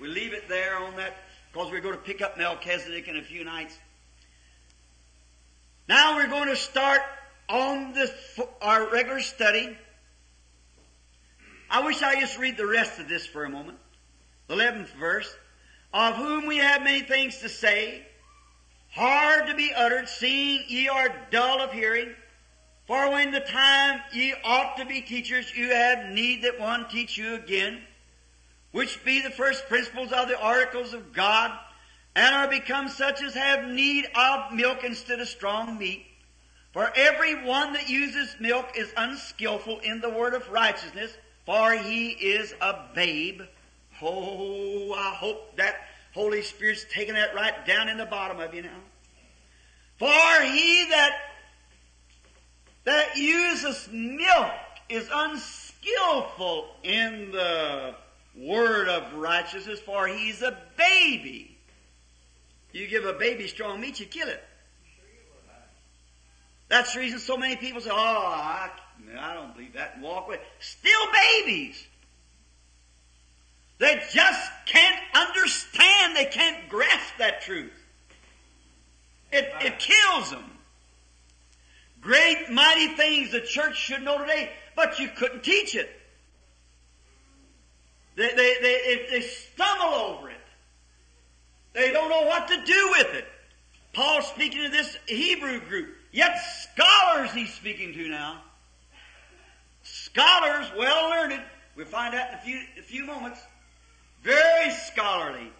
[0.00, 1.16] We leave it there on that
[1.52, 3.76] because we're going to pick up Melchizedek in a few nights.
[5.88, 7.00] Now we're going to start
[7.48, 8.10] on this,
[8.60, 9.76] our regular study.
[11.70, 13.78] I wish I just read the rest of this for a moment.
[14.48, 15.34] The 11th verse.
[15.92, 18.02] Of whom we have many things to say,
[18.90, 22.14] hard to be uttered, seeing ye are dull of hearing.
[22.88, 27.18] For when the time ye ought to be teachers, you have need that one teach
[27.18, 27.82] you again,
[28.72, 31.52] which be the first principles of the oracles of God,
[32.16, 36.06] and are become such as have need of milk instead of strong meat.
[36.72, 41.12] For every one that uses milk is unskillful in the word of righteousness,
[41.44, 43.42] for he is a babe.
[44.00, 45.74] Oh, I hope that
[46.14, 48.80] Holy Spirit's taking that right down in the bottom of you now.
[49.98, 51.27] For he that
[52.88, 54.50] that uses milk
[54.88, 57.94] is unskillful in the
[58.34, 61.58] word of righteousness, for he's a baby.
[62.72, 64.42] You give a baby strong meat, you kill it.
[66.68, 68.70] That's the reason so many people say, "Oh, I,
[69.18, 70.40] I don't believe that," walk away.
[70.58, 71.86] Still babies.
[73.78, 76.16] They just can't understand.
[76.16, 77.72] They can't grasp that truth.
[79.30, 80.57] It, it kills them.
[82.00, 85.90] Great, mighty things the church should know today, but you couldn't teach it.
[88.16, 90.36] They, they, they, they stumble over it.
[91.72, 93.24] They don't know what to do with it.
[93.92, 95.94] Paul speaking to this Hebrew group.
[96.12, 98.42] Yet scholars he's speaking to now.
[99.82, 101.40] Scholars, well learned.
[101.76, 103.40] We'll find out in a few, a few moments.
[104.22, 105.52] Very scholarly.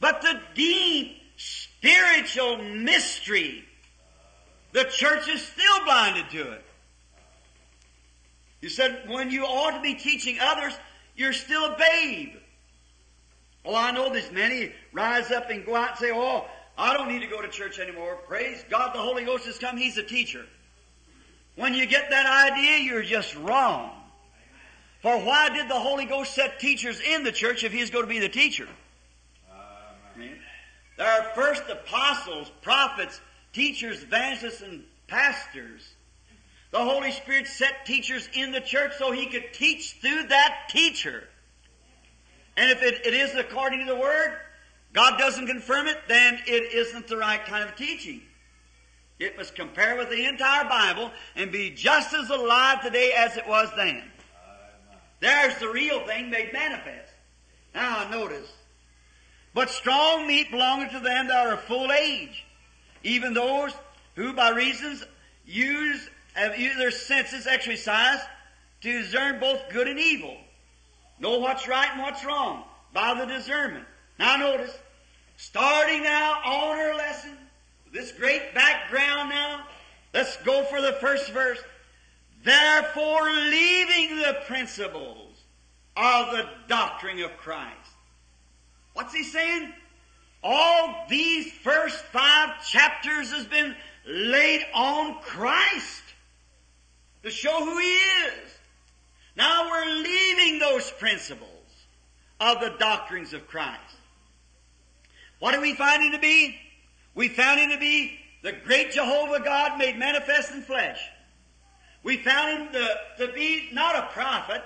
[0.00, 3.64] But the deep spiritual mystery,
[4.72, 6.64] the church is still blinded to it.
[8.60, 10.76] You said when you ought to be teaching others,
[11.16, 12.30] you're still a babe.
[13.64, 17.08] Well, I know there's many rise up and go out and say, Oh, I don't
[17.08, 18.16] need to go to church anymore.
[18.26, 19.76] Praise God, the Holy Ghost has come.
[19.76, 20.44] He's a teacher.
[21.56, 23.90] When you get that idea, you're just wrong.
[25.02, 28.08] For why did the Holy Ghost set teachers in the church if He's going to
[28.08, 28.68] be the teacher?
[30.96, 33.20] There are first apostles, prophets,
[33.52, 35.94] teachers, evangelists, and pastors.
[36.70, 41.24] The Holy Spirit set teachers in the church so He could teach through that teacher.
[42.56, 44.36] And if it, it isn't according to the Word,
[44.92, 48.22] God doesn't confirm it, then it isn't the right kind of teaching.
[49.18, 53.46] It must compare with the entire Bible and be just as alive today as it
[53.48, 54.02] was then.
[55.20, 57.12] There's the real thing made manifest.
[57.74, 58.48] Now notice.
[59.54, 62.44] But strong meat belongeth to them that are of full age,
[63.02, 63.72] even those
[64.14, 65.04] who by reasons
[65.46, 68.24] use have used their senses exercised
[68.80, 70.36] to discern both good and evil.
[71.18, 73.84] Know what's right and what's wrong by the discernment.
[74.18, 74.76] Now notice,
[75.36, 77.36] starting now on our lesson,
[77.92, 79.64] this great background now,
[80.14, 81.58] let's go for the first verse.
[82.44, 85.36] Therefore, leaving the principles
[85.96, 87.90] of the doctrine of Christ.
[88.94, 89.72] What's he saying?
[90.42, 93.74] All these first five chapters has been
[94.06, 96.02] laid on Christ
[97.22, 98.58] to show who he is.
[99.36, 101.48] Now we're leaving those principles
[102.40, 103.96] of the doctrines of Christ.
[105.38, 106.56] What do we find him to be?
[107.14, 111.00] We found him to be the great Jehovah God made manifest in flesh.
[112.02, 114.62] We found him to, to be not a prophet,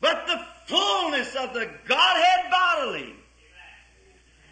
[0.00, 3.14] but the fullness of the Godhead bodily.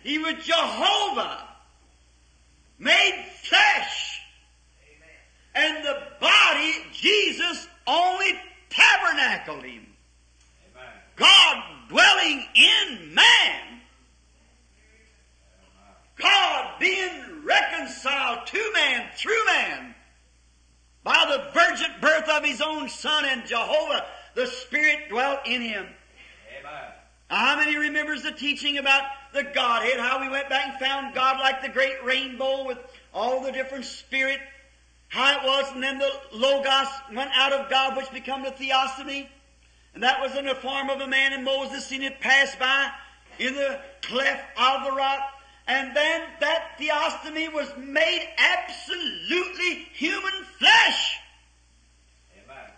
[0.05, 1.43] He was Jehovah
[2.79, 4.21] made flesh.
[5.55, 8.39] And the body, Jesus, only
[8.69, 9.87] tabernacled him.
[11.17, 13.81] God dwelling in man.
[16.17, 19.95] God being reconciled to man through man
[21.03, 25.87] by the virgin birth of his own son and Jehovah, the Spirit dwelt in him.
[27.29, 31.41] How many remembers the teaching about the Godhead, how we went back and found God
[31.41, 32.79] like the great rainbow with
[33.13, 34.39] all the different spirit,
[35.09, 39.29] how it was, and then the Logos went out of God, which became the theophany,
[39.95, 42.91] and that was in the form of a man, and Moses seen it pass by
[43.39, 45.21] in the cleft of the rock,
[45.67, 51.19] and then that theophany was made absolutely human flesh.
[52.45, 52.71] Amen.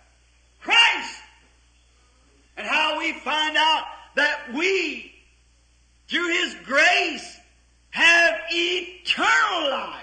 [0.60, 1.20] Christ.
[2.56, 3.84] And how we find out
[4.16, 5.12] that we,
[6.08, 7.38] through His grace,
[7.90, 10.02] have eternal life.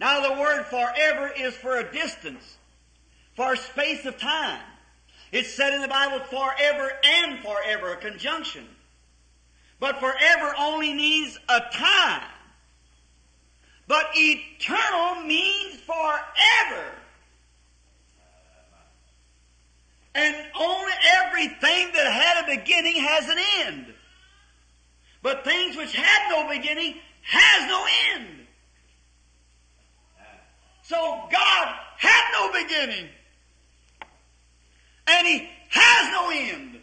[0.00, 2.56] Now the word forever is for a distance,
[3.34, 4.60] for a space of time.
[5.32, 8.66] It's said in the Bible forever and forever, a conjunction.
[9.80, 12.22] But forever only means a time.
[13.86, 16.84] But eternal means forever.
[20.18, 23.94] And only everything that had a beginning has an end.
[25.22, 28.26] But things which had no beginning has no end.
[30.82, 30.96] So
[31.30, 33.08] God had no beginning.
[35.06, 36.80] And He has no end.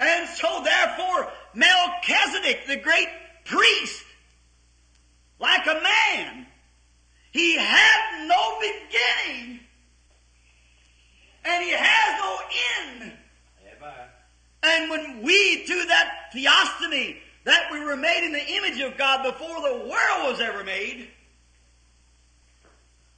[0.00, 3.08] And so therefore, Melchizedek, the great
[3.44, 4.04] priest,
[5.38, 6.46] like a man,
[7.30, 9.60] he had no beginning.
[11.44, 12.38] And he has no
[12.78, 13.12] end.
[13.76, 14.08] Amen.
[14.62, 19.22] And when we, through that theophany, that we were made in the image of God
[19.22, 21.08] before the world was ever made,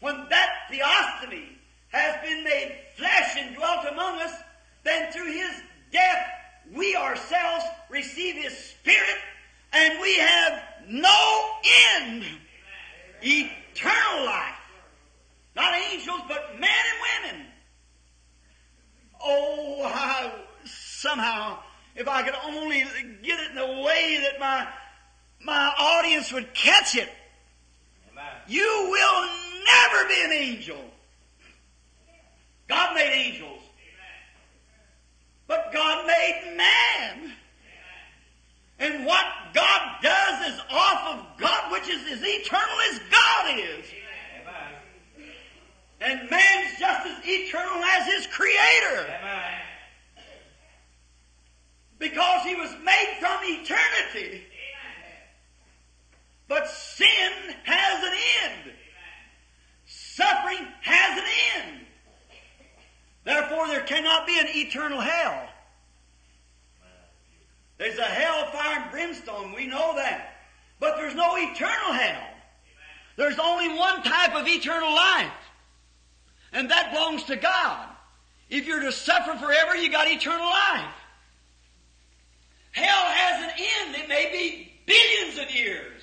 [0.00, 4.33] when that theophany has been made flesh and dwelt among us,
[4.85, 5.50] then through his
[5.92, 6.26] death
[6.74, 9.18] we ourselves receive his spirit
[9.72, 11.50] and we have no
[11.96, 12.24] end.
[13.22, 14.54] Eternal life.
[15.54, 17.46] Not angels, but men and women.
[19.22, 21.59] Oh, somehow,
[21.94, 22.85] if I could only
[23.22, 24.66] get it in a way that my,
[25.44, 27.09] my audience would catch it,
[28.11, 28.24] Amen.
[28.48, 29.28] you will
[29.64, 30.85] never be an angel.
[32.68, 33.61] God made angels.
[35.46, 37.33] But God made man.
[38.78, 43.85] And what God does is off of God, which is as eternal as God is.
[46.00, 49.06] And man's just as eternal as his creator.
[49.20, 49.60] Amen.
[51.98, 54.44] Because he was made from eternity.
[56.48, 57.32] But sin
[57.64, 58.72] has an end.
[59.86, 61.86] Suffering has an end.
[63.24, 65.48] Therefore, there cannot be an eternal hell.
[67.78, 69.52] There's a hell of fire and brimstone.
[69.54, 70.38] We know that.
[70.80, 72.22] But there's no eternal hell.
[73.16, 75.30] There's only one type of eternal life.
[76.52, 77.86] And that belongs to God.
[78.48, 80.94] If you're to suffer forever, you got eternal life.
[82.72, 83.96] Hell has an end.
[83.96, 86.02] It may be billions of years.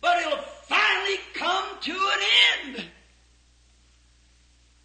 [0.00, 2.20] But it'll finally come to an
[2.64, 2.84] end.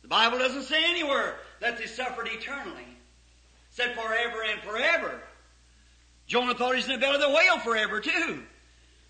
[0.01, 2.81] The Bible doesn't say anywhere that they suffered eternally.
[2.81, 5.21] It said forever and forever.
[6.27, 8.43] Jonah thought he's in the belly of the whale forever too.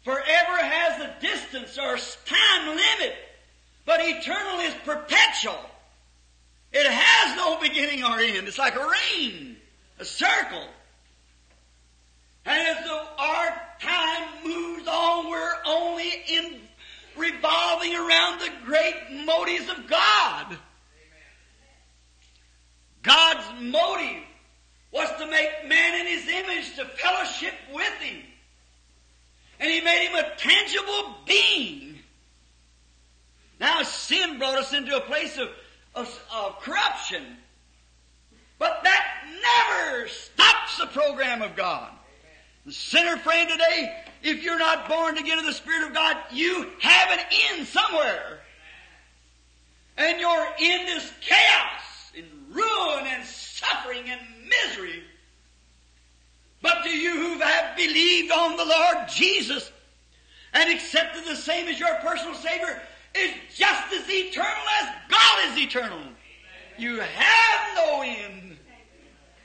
[0.04, 3.16] Forever has a distance or time limit,
[3.86, 5.60] but eternal is perpetual.
[6.72, 8.48] It has no beginning or end.
[8.48, 9.56] It's like a ring,
[10.00, 10.68] a circle.
[12.46, 16.62] And as the, our time moves on, we're only in
[17.18, 20.58] revolving around the great motives of God.
[23.02, 24.24] God's motive
[24.92, 28.22] was to make man in his image to fellowship with him.
[29.60, 31.85] And he made him a tangible being.
[33.60, 35.50] Now sin brought us into a place of,
[35.94, 37.24] of, of corruption.
[38.58, 39.06] But that
[39.42, 41.92] never stops the program of God.
[42.66, 46.70] The sinner friend today, if you're not born again of the Spirit of God, you
[46.80, 48.40] have an end somewhere.
[49.98, 55.04] And your end is chaos and ruin and suffering and misery.
[56.62, 59.72] But to you who have believed on the Lord Jesus
[60.54, 62.82] and accepted the same as your personal Savior
[63.16, 66.02] is just as eternal as God is eternal.
[66.78, 68.58] You have no end.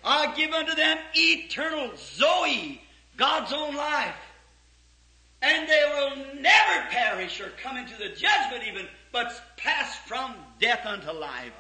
[0.05, 2.81] I give unto them eternal Zoe,
[3.17, 4.15] God's own life.
[5.43, 10.85] And they will never perish or come into the judgment even, but pass from death
[10.85, 11.53] unto life.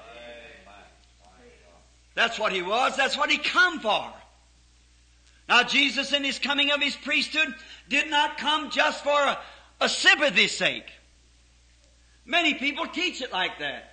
[2.15, 2.97] That's what he was.
[2.97, 4.13] That's what he come for.
[5.49, 7.55] Now Jesus in his coming of his priesthood
[7.89, 9.39] did not come just for a,
[9.81, 10.87] a sympathy's sake.
[12.31, 13.91] Many people teach it like that.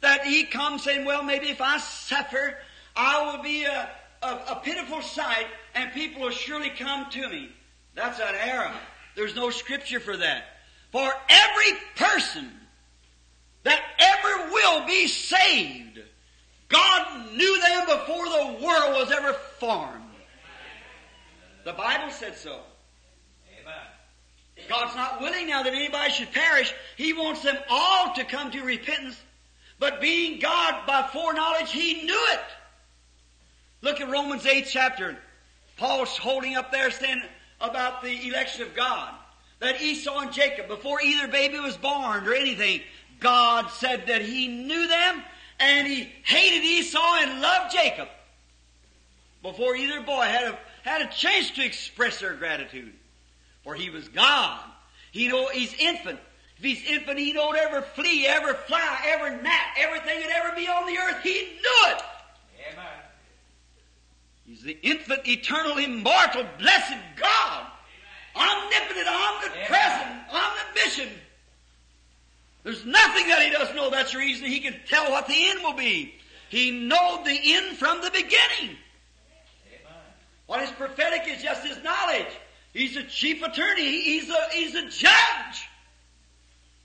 [0.00, 2.56] That he comes saying, well, maybe if I suffer,
[2.94, 3.90] I will be a,
[4.22, 7.48] a, a pitiful sight and people will surely come to me.
[7.96, 8.72] That's an error.
[9.16, 10.44] There's no scripture for that.
[10.92, 12.52] For every person
[13.64, 15.98] that ever will be saved,
[16.68, 20.04] God knew them before the world was ever formed.
[21.64, 22.60] The Bible said so.
[24.68, 26.72] God's not willing now that anybody should perish.
[26.96, 29.20] He wants them all to come to repentance.
[29.78, 32.40] But being God by foreknowledge, He knew it.
[33.82, 35.16] Look at Romans 8 chapter.
[35.76, 37.22] Paul's holding up there saying
[37.60, 39.14] about the election of God.
[39.60, 42.80] That Esau and Jacob, before either baby was born or anything,
[43.18, 45.22] God said that He knew them
[45.58, 48.08] and He hated Esau and loved Jacob.
[49.42, 52.92] Before either boy had a, had a chance to express their gratitude.
[53.64, 54.60] For he was God.
[55.12, 56.18] He know he's infant.
[56.56, 60.68] If he's infant, he knowed ever flee, ever fly, ever gnat, everything that ever be
[60.68, 61.22] on the earth.
[61.22, 62.02] He knew it.
[62.72, 62.86] Amen.
[64.46, 67.66] He's the infant, eternal, immortal, blessed God.
[68.36, 71.12] Omnipotent, omnipresent, omniscient.
[72.62, 73.90] There's nothing that he doesn't know.
[73.90, 76.14] That's the reason he can tell what the end will be.
[76.50, 78.76] He knowed the end from the beginning.
[79.66, 79.98] Amen.
[80.46, 82.26] What is prophetic is just his knowledge.
[82.72, 84.02] He's a chief attorney.
[84.02, 85.68] He's a, he's a judge.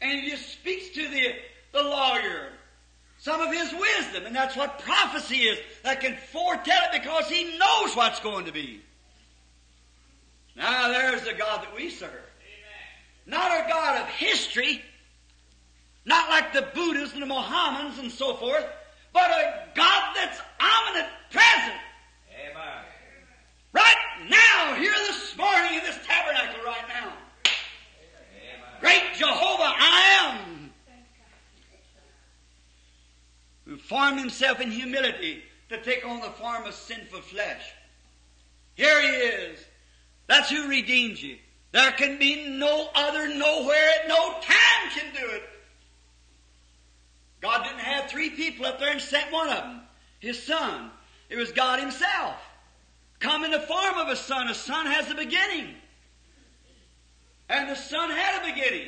[0.02, 1.36] And he just speaks to the,
[1.72, 2.50] the lawyer
[3.26, 4.28] some of his wisdom.
[4.28, 5.58] And that's what prophecy is.
[5.84, 8.82] That can foretell it because he knows what's going to be.
[10.56, 12.12] Now there's the God that we serve.
[13.26, 14.84] Not a God of history.
[16.06, 18.66] Not like the Buddhists and the Mohammedans and so forth.
[19.12, 21.72] But a God that's omnipresent, present.
[21.72, 21.80] Amen.
[23.76, 27.12] Right now, here this morning in this tabernacle right now.
[28.80, 30.74] Great Jehovah, I am.
[33.66, 37.74] Who formed himself in humility to take on the form of sinful flesh.
[38.76, 39.60] Here he is.
[40.28, 41.38] That's who redeemed you.
[41.74, 45.44] There can be no other nowhere at no time can do it.
[47.42, 49.82] God didn't have three people up there and sent one of them.
[50.20, 50.92] His son.
[51.30, 52.38] It was God himself.
[53.20, 54.50] Come in the form of a son.
[54.50, 55.74] A son has a beginning.
[57.50, 58.88] And the son had a beginning.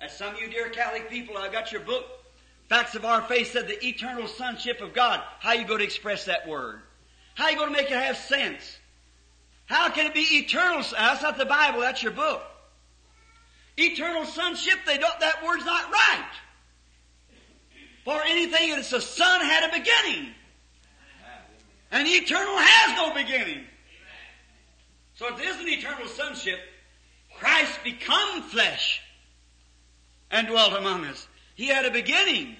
[0.00, 2.04] As some of you dear Catholic people, I got your book,
[2.68, 5.20] Facts of Our Faith, said the eternal sonship of God.
[5.38, 6.80] How you going to express that word?
[7.34, 8.78] How you going to make it have sense?
[9.66, 10.82] How can it be eternal?
[10.92, 12.42] That's not the Bible, that's your book.
[13.76, 16.30] Eternal sonship, they don't, that word's not right.
[18.04, 20.34] For anything it's a son had a beginning.
[21.92, 23.64] And eternal has no beginning.
[25.14, 26.58] So it isn't eternal sonship.
[27.38, 29.02] Christ become flesh
[30.30, 31.28] and dwelt among us.
[31.54, 32.56] He had a beginning.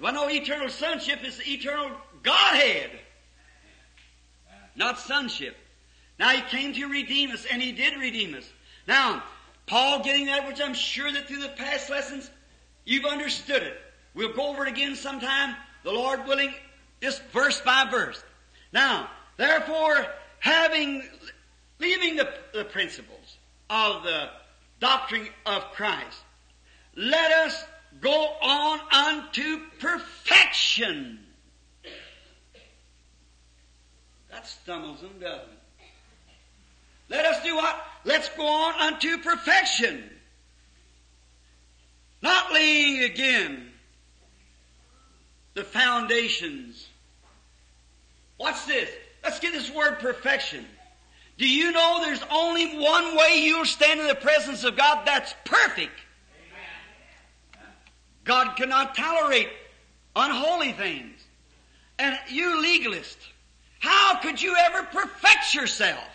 [0.00, 1.92] Well, no eternal sonship is the eternal
[2.24, 2.90] Godhead,
[4.74, 5.56] not sonship.
[6.18, 8.48] Now he came to redeem us, and he did redeem us.
[8.86, 9.22] Now,
[9.66, 12.28] Paul getting that, which I'm sure that through the past lessons,
[12.84, 13.80] you've understood it.
[14.14, 16.52] We'll go over it again sometime, the Lord willing,
[17.02, 18.22] just verse by verse.
[18.72, 20.06] Now, therefore,
[20.38, 21.02] having,
[21.80, 23.36] leaving the, the principles
[23.68, 24.30] of the
[24.80, 26.20] doctrine of Christ,
[26.94, 27.64] let us
[28.00, 31.18] go on unto perfection.
[34.30, 35.58] That stumbles them, doesn't it?
[37.10, 37.84] Let us do what?
[38.04, 40.08] Let's go on unto perfection.
[42.22, 43.72] Not laying again
[45.54, 46.88] the foundations.
[48.42, 48.90] What's this?
[49.22, 50.66] Let's get this word perfection.
[51.38, 55.32] Do you know there's only one way you'll stand in the presence of God that's
[55.44, 55.92] perfect?
[58.24, 59.48] God cannot tolerate
[60.16, 61.20] unholy things.
[62.00, 63.18] And you legalist,
[63.78, 66.08] how could you ever perfect yourself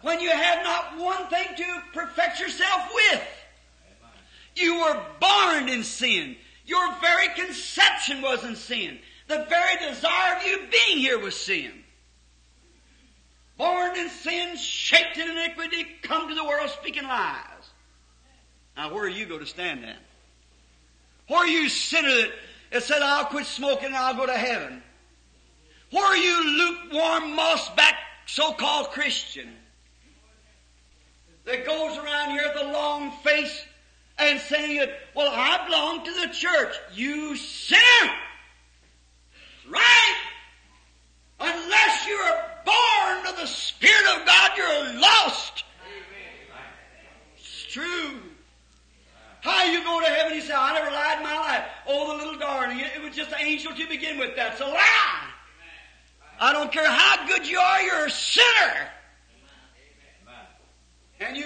[0.00, 3.22] when you have not one thing to perfect yourself with?
[4.56, 6.34] You were born in sin.
[6.66, 8.98] Your very conception was in sin.
[9.28, 11.72] The very desire of you being here was sin.
[13.56, 17.46] Born in sin, shaped in iniquity, come to the world speaking lies.
[18.76, 19.96] Now where are you going to stand then?
[21.28, 22.28] Where are you sinner
[22.72, 24.82] that, said, I'll quit smoking and I'll go to heaven?
[25.90, 27.94] Where are you lukewarm, moss-back,
[28.26, 29.52] so-called Christian
[31.44, 33.64] that goes around here with a long face
[34.18, 36.74] and saying well, I belong to the church.
[36.94, 38.12] You sinner!
[39.68, 40.16] Right?
[41.40, 45.64] Unless you are born of the Spirit of God, you're lost.
[47.36, 48.20] It's true.
[49.40, 50.34] How you go to heaven?
[50.34, 51.64] He said, I never lied in my life.
[51.88, 52.78] Oh, the little darling.
[52.78, 54.36] It was just an angel to begin with.
[54.36, 55.28] That's a lie.
[56.40, 58.88] I don't care how good you are, you're a sinner.
[61.20, 61.36] And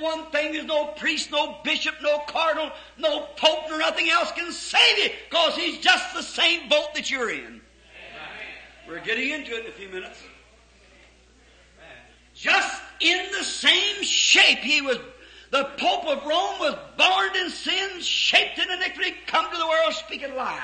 [0.00, 4.52] one thing, is no priest, no bishop, no cardinal, no pope, nor nothing else can
[4.52, 7.60] save you, because he's just the same boat that you're in.
[8.86, 10.22] We're getting into it in a few minutes.
[12.34, 14.98] Just in the same shape he was,
[15.50, 19.94] the Pope of Rome was born in sin, shaped in iniquity, come to the world
[19.94, 20.60] speaking lies.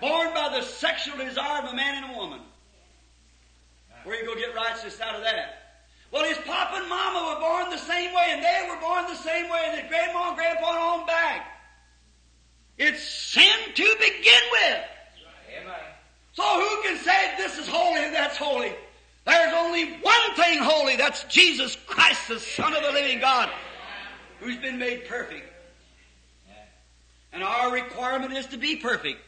[0.00, 2.40] Born by the sexual desire of a man and a woman.
[4.04, 5.59] Where you go get righteousness out of that?
[6.10, 9.14] Well, his papa and mama were born the same way, and they were born the
[9.14, 11.46] same way, and his grandma and grandpa on back.
[12.78, 14.80] It's sin to begin with.
[16.32, 18.72] So who can say this is holy and that's holy?
[19.26, 20.96] There's only one thing holy.
[20.96, 23.50] That's Jesus Christ, the Son of the living God,
[24.38, 25.52] who's been made perfect.
[27.32, 29.20] And our requirement is to be perfect.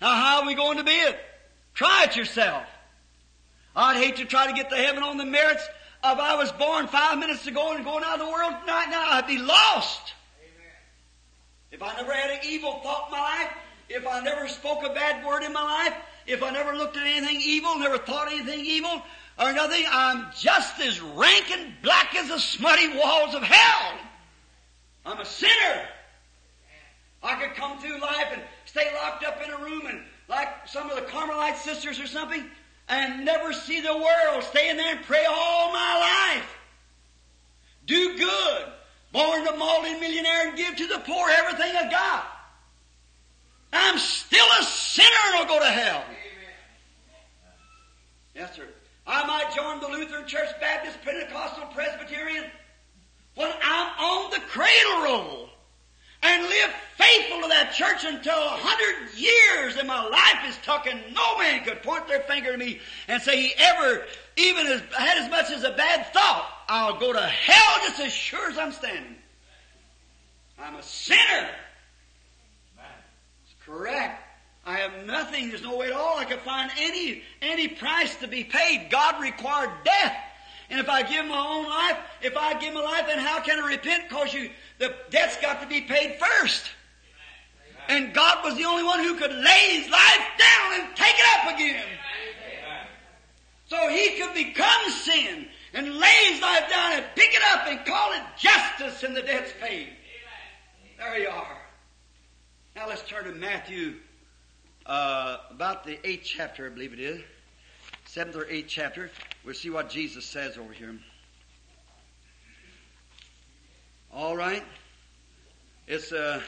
[0.00, 1.18] Now how are we going to be it?
[1.74, 2.64] Try it yourself.
[3.74, 5.66] I'd hate to try to get to heaven on the merits
[6.04, 9.06] of I was born five minutes ago and going out of the world tonight now.
[9.12, 10.12] I'd be lost.
[11.72, 13.50] If I never had an evil thought in my life,
[13.88, 15.94] if I never spoke a bad word in my life,
[16.26, 19.02] if I never looked at anything evil, never thought anything evil
[19.38, 23.98] or nothing, I'm just as rank and black as the smutty walls of hell.
[25.06, 25.88] I'm a sinner.
[27.22, 30.90] I could come through life and stay locked up in a room and like some
[30.90, 32.44] of the Carmelite sisters or something
[32.88, 36.56] and never see the world, stay in there and pray all my life.
[37.86, 38.64] Do good.
[39.12, 42.26] Born a multi-millionaire and give to the poor everything I got.
[43.72, 46.04] I'm still a sinner and I'll go to hell.
[48.34, 48.66] Yes, sir.
[49.06, 52.44] I might join the Lutheran Church, Baptist, Pentecostal, Presbyterian
[53.34, 55.43] when I'm on the cradle roll
[56.24, 60.88] and live faithful to that church until a hundred years and my life is tucked
[60.88, 64.04] and no man could point their finger at me and say he ever
[64.36, 66.50] even as, had as much as a bad thought.
[66.68, 69.16] I'll go to hell just as sure as I'm standing.
[70.58, 71.50] I'm a sinner.
[73.44, 74.22] It's correct.
[74.64, 75.48] I have nothing.
[75.48, 78.88] There's no way at all I could find any any price to be paid.
[78.90, 80.16] God required death.
[80.70, 83.62] And if I give my own life, if I give my life, then how can
[83.62, 84.08] I repent?
[84.08, 84.48] Because you
[84.78, 86.70] the debt's got to be paid first.
[87.88, 91.26] And God was the only one who could lay his life down and take it
[91.36, 91.84] up again.
[93.66, 97.84] So he could become sin and lay his life down and pick it up and
[97.84, 99.88] call it justice and the debt's paid.
[100.98, 101.58] There you are.
[102.76, 103.96] Now let's turn to Matthew,
[104.86, 107.20] uh, about the eighth chapter, I believe it is.
[108.06, 109.10] Seventh or eighth chapter.
[109.44, 110.96] We'll see what Jesus says over here.
[114.14, 114.62] All right.
[115.88, 116.40] It's uh,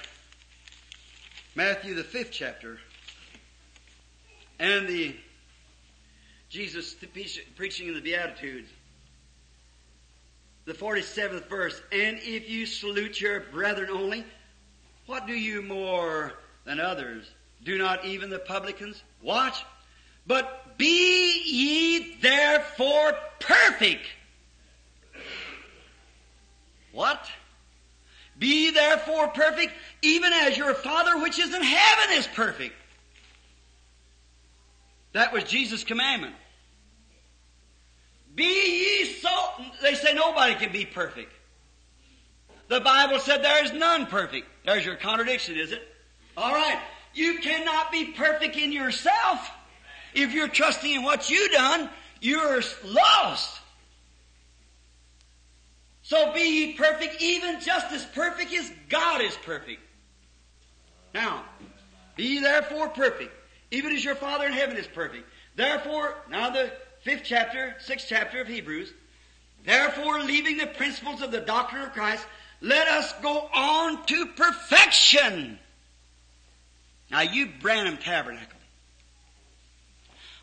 [1.57, 2.79] Matthew the fifth chapter.
[4.61, 5.17] And the
[6.49, 6.95] Jesus
[7.57, 8.71] preaching in the Beatitudes.
[10.65, 11.83] The 47th verse.
[11.91, 14.25] And if you salute your brethren only,
[15.07, 17.29] what do you more than others?
[17.65, 19.03] Do not even the publicans?
[19.23, 19.65] Watch.
[20.25, 24.07] But be ye therefore perfect.
[26.93, 27.29] What?
[28.39, 29.73] Be therefore perfect,
[30.03, 32.75] even as your Father which is in heaven is perfect.
[35.13, 36.35] That was Jesus' commandment.
[38.35, 39.31] Be ye so,
[39.81, 41.33] they say nobody can be perfect.
[42.69, 44.47] The Bible said there is none perfect.
[44.65, 45.83] There's your contradiction, is it?
[46.37, 46.79] Alright.
[47.15, 49.51] You cannot be perfect in yourself.
[50.13, 51.89] If you're trusting in what you've done,
[52.21, 53.61] you're lost.
[56.07, 59.81] So be ye perfect, even just as perfect as God is perfect.
[61.13, 61.45] Now,
[62.15, 63.35] be therefore perfect,
[63.73, 65.29] even as your Father in heaven is perfect.
[65.57, 68.93] Therefore, now the fifth chapter, sixth chapter of Hebrews,
[69.65, 72.25] therefore leaving the principles of the doctrine of Christ,
[72.61, 75.59] let us go on to perfection.
[77.11, 78.61] Now you Branham Tabernacle.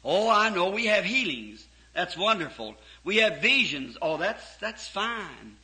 [0.04, 1.66] Oh, I know we have healings.
[1.94, 2.76] That's wonderful.
[3.04, 3.98] We have visions.
[4.02, 5.58] Oh, that's, that's fine.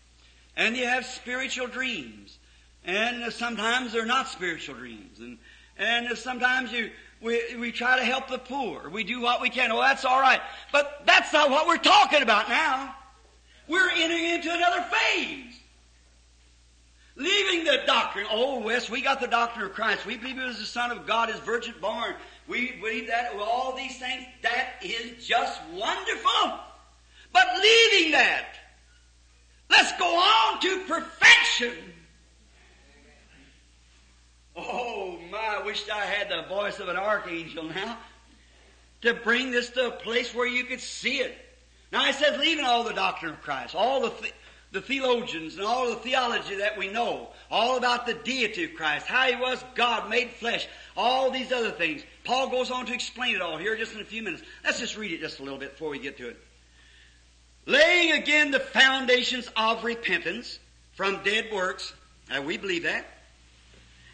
[0.56, 2.38] And you have spiritual dreams.
[2.84, 5.20] And sometimes they're not spiritual dreams.
[5.20, 5.38] And,
[5.78, 8.90] and sometimes you, we, we try to help the poor.
[8.90, 9.72] We do what we can.
[9.72, 10.42] Oh, that's alright.
[10.72, 12.96] But that's not what we're talking about now.
[13.68, 15.56] We're entering into another phase.
[17.16, 18.26] Leaving the doctrine.
[18.32, 20.06] Oh, Wes, we got the doctrine of Christ.
[20.06, 22.16] We believe he was the Son of God, his virgin born.
[22.48, 24.26] We believe that all these things.
[24.42, 26.60] That is just wonderful.
[27.32, 28.56] But leaving that,
[29.70, 31.74] let's go on to perfection.
[34.56, 37.98] Oh my, I wish I had the voice of an archangel now
[39.02, 41.36] to bring this to a place where you could see it.
[41.92, 44.34] Now he says, leaving all the doctrine of Christ, all the, th-
[44.72, 49.08] the theologians and all the theology that we know, all about the deity of Christ,
[49.08, 50.68] how he was God made flesh,
[50.98, 52.04] all these other things.
[52.26, 54.44] Paul goes on to explain it all here just in a few minutes.
[54.64, 56.38] Let's just read it just a little bit before we get to it.
[57.70, 60.58] Laying again the foundations of repentance
[60.96, 61.94] from dead works,
[62.44, 63.06] we believe that,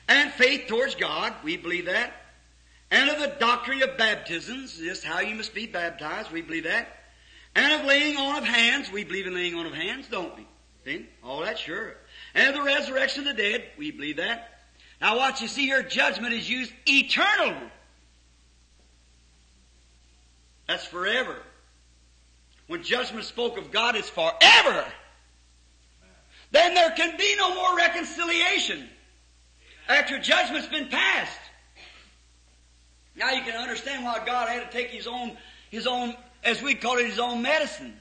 [0.10, 2.12] and faith towards God, we believe that,
[2.92, 6.90] and of the doctrine of baptisms, just how you must be baptized, we believe that,
[7.56, 10.46] and of laying on of hands, we believe in laying on of hands, don't we?
[10.84, 11.08] See?
[11.24, 11.96] All that, sure.
[12.34, 14.66] And of the resurrection of the dead, we believe that.
[15.00, 17.56] Now watch, you see here, judgment is used eternal.
[20.68, 21.38] That's forever.
[22.68, 24.86] When judgment spoke of God, it's forever.
[26.52, 28.88] Then there can be no more reconciliation
[29.88, 31.40] after judgment's been passed.
[33.16, 35.38] Now you can understand why God had to take his own,
[35.70, 37.98] his own, as we call it, his own medicine.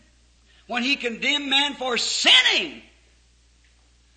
[0.66, 2.82] When he condemned man for sinning,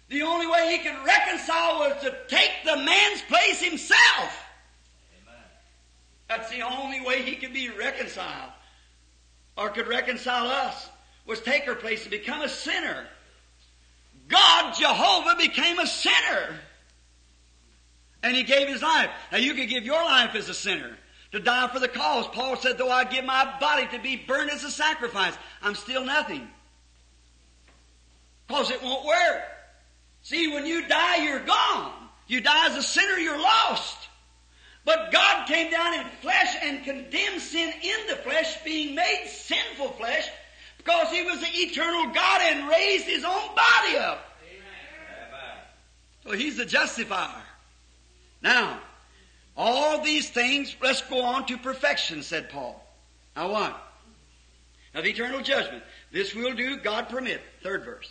[0.09, 4.45] the only way he could reconcile was to take the man's place himself.
[6.29, 8.51] That's the only way he could be reconciled,
[9.57, 10.89] or could reconcile us,
[11.25, 13.05] was take her place and become a sinner.
[14.27, 16.59] God, Jehovah, became a sinner.
[18.23, 19.09] And he gave his life.
[19.31, 20.97] Now you could give your life as a sinner
[21.31, 22.27] to die for the cause.
[22.27, 26.05] Paul said, though I give my body to be burned as a sacrifice, I'm still
[26.05, 26.47] nothing.
[28.47, 29.43] Because it won't work.
[30.23, 31.93] See, when you die, you're gone.
[32.27, 34.06] You die as a sinner, you're lost.
[34.87, 39.89] But God came down in flesh and condemned sin in the flesh, being made sinful
[39.89, 40.29] flesh,
[40.77, 44.39] because He was the eternal God and raised His own body up.
[44.49, 45.57] Amen.
[46.23, 47.43] So He's the justifier.
[48.41, 48.79] Now,
[49.57, 52.81] all these things, let's go on to perfection, said Paul.
[53.35, 53.93] Now what?
[54.93, 55.83] Of eternal judgment.
[56.13, 57.41] This will do, God permit.
[57.61, 58.09] Third verse.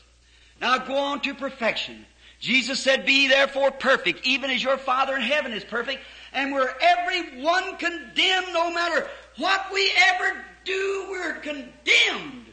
[0.61, 2.05] Now go on to perfection.
[2.39, 6.03] Jesus said, Be therefore perfect, even as your Father in heaven is perfect.
[6.37, 9.09] And we're every one condemned, no matter
[9.39, 12.45] what we ever do, we're condemned.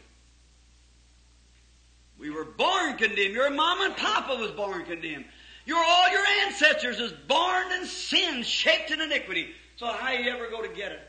[2.17, 3.33] We were born condemned.
[3.33, 5.25] Your mama and papa was born condemned.
[5.65, 9.49] Your all your ancestors is born in sin, shaped in iniquity.
[9.75, 11.01] So how you ever go to get it?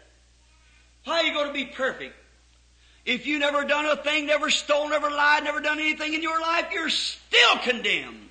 [1.05, 2.16] How you going to be perfect?
[3.05, 6.41] If you never done a thing, never stole, never lied, never done anything in your
[6.41, 8.31] life, you're still condemned.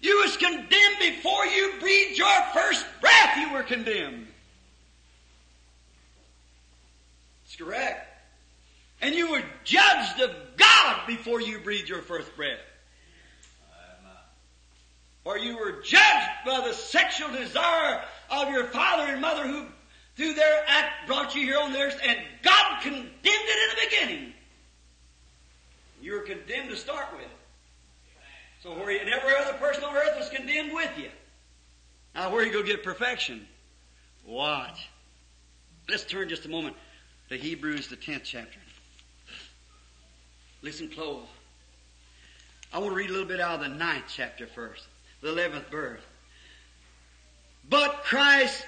[0.00, 4.28] You was condemned before you breathed your first breath, you were condemned.
[7.44, 8.06] It's correct.
[9.00, 12.58] And you were judged of God before you breathed your first breath.
[15.24, 19.66] Or you were judged by the sexual desire of your father and mother who,
[20.16, 23.88] through their act, brought you here on the earth, and God condemned it in the
[23.90, 24.32] beginning.
[26.00, 27.28] You were condemned to start with.
[28.68, 31.08] So where you, and every other person on earth was condemned with you.
[32.14, 33.46] Now where you go get perfection?
[34.26, 34.90] Watch.
[35.88, 36.76] Let's turn just a moment
[37.30, 38.58] to Hebrews the tenth chapter.
[40.60, 41.24] Listen close.
[42.70, 44.84] I want to read a little bit out of the ninth chapter first,
[45.22, 46.02] the eleventh verse.
[47.70, 48.66] But Christ,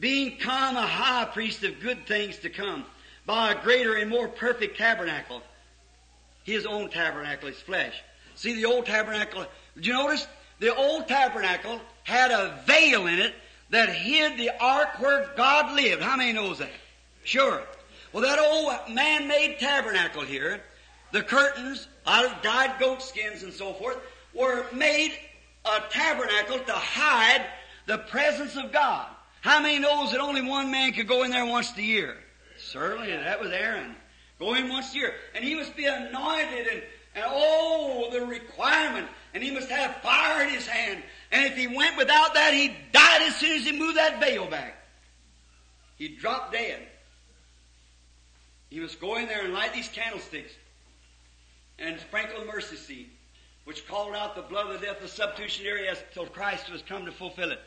[0.00, 2.84] being come a high priest of good things to come,
[3.26, 5.40] by a greater and more perfect tabernacle,
[6.42, 7.94] his own tabernacle, his flesh.
[8.36, 10.26] See the old tabernacle, did you notice?
[10.60, 13.34] The old tabernacle had a veil in it
[13.70, 16.02] that hid the ark where God lived.
[16.02, 16.70] How many knows that?
[17.24, 17.62] Sure.
[18.12, 20.62] Well, that old man-made tabernacle here,
[21.12, 23.98] the curtains out of dyed goat skins and so forth,
[24.32, 25.12] were made
[25.64, 27.44] a tabernacle to hide
[27.86, 29.08] the presence of God.
[29.40, 32.16] How many knows that only one man could go in there once a year?
[32.58, 33.96] Certainly, that was Aaron.
[34.38, 35.14] Go in once a year.
[35.34, 36.82] And he must be anointed and,
[37.16, 39.08] and oh, the requirement.
[39.34, 41.02] And he must have fire in his hand.
[41.32, 44.46] And if he went without that, he died as soon as he moved that veil
[44.46, 44.76] back.
[45.96, 46.86] He dropped dead.
[48.70, 50.52] He must go in there and light these candlesticks
[51.78, 53.10] and sprinkle the mercy seat,
[53.64, 56.82] which called out the blood of the death of the substitutionary as till Christ was
[56.82, 57.60] come to fulfill it.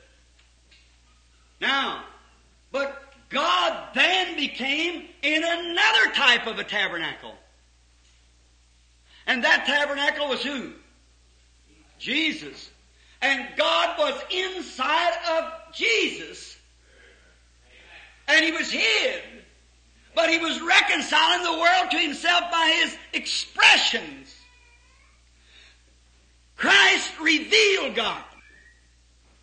[1.60, 2.04] Now,
[2.72, 7.36] but God then became in another type of a tabernacle.
[9.30, 10.72] And that tabernacle was who?
[12.00, 12.72] Jesus.
[13.22, 16.58] And God was inside of Jesus.
[18.28, 19.22] And He was hid.
[20.16, 24.36] But He was reconciling the world to Himself by His expressions.
[26.56, 28.24] Christ revealed God.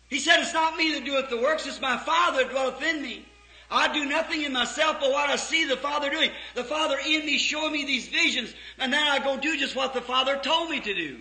[0.09, 3.01] He said, It's not me that doeth the works, it's my Father that dwelleth in
[3.01, 3.25] me.
[3.69, 6.31] I do nothing in myself but what I see the Father doing.
[6.55, 9.93] The Father in me showing me these visions, and then I go do just what
[9.93, 11.19] the Father told me to do.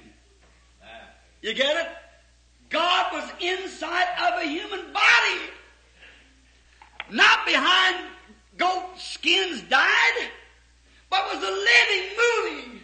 [1.42, 1.88] You get it?
[2.68, 5.40] God was inside of a human body.
[7.10, 8.04] Not behind
[8.56, 10.28] goat skins dyed,
[11.10, 12.80] but was a living, moving.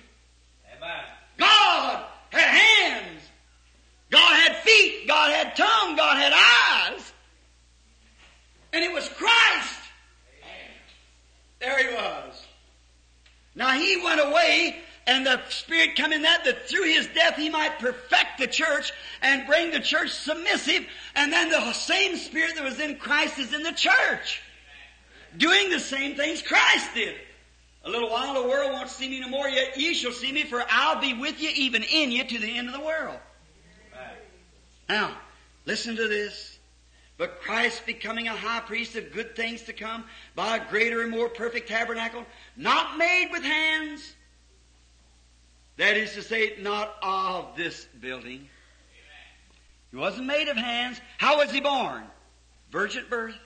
[0.76, 1.04] Amen.
[1.38, 3.22] God had hands.
[4.10, 5.08] God had feet.
[5.08, 5.96] God had tongue.
[5.96, 7.11] God had eyes.
[8.72, 9.78] And it was Christ.
[11.60, 12.46] There he was.
[13.54, 17.50] Now he went away and the Spirit come in that, that through his death he
[17.50, 20.86] might perfect the church and bring the church submissive.
[21.14, 24.40] And then the same Spirit that was in Christ is in the church.
[25.36, 27.16] doing the same things Christ did.
[27.84, 30.44] A little while the world won't see me no more, yet ye shall see me,
[30.44, 33.18] for I'll be with you, even in you, to the end of the world.
[34.88, 35.16] Now,
[35.64, 36.51] listen to this.
[37.22, 40.02] But Christ becoming a high priest of good things to come
[40.34, 44.14] by a greater and more perfect tabernacle, not made with hands.
[45.76, 48.48] That is to say, not of this building.
[49.92, 51.00] He wasn't made of hands.
[51.18, 52.02] How was he born?
[52.72, 53.38] Virgin birth.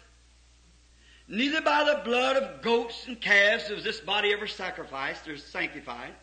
[1.29, 6.15] Neither by the blood of goats and calves was this body ever sacrificed or sanctified,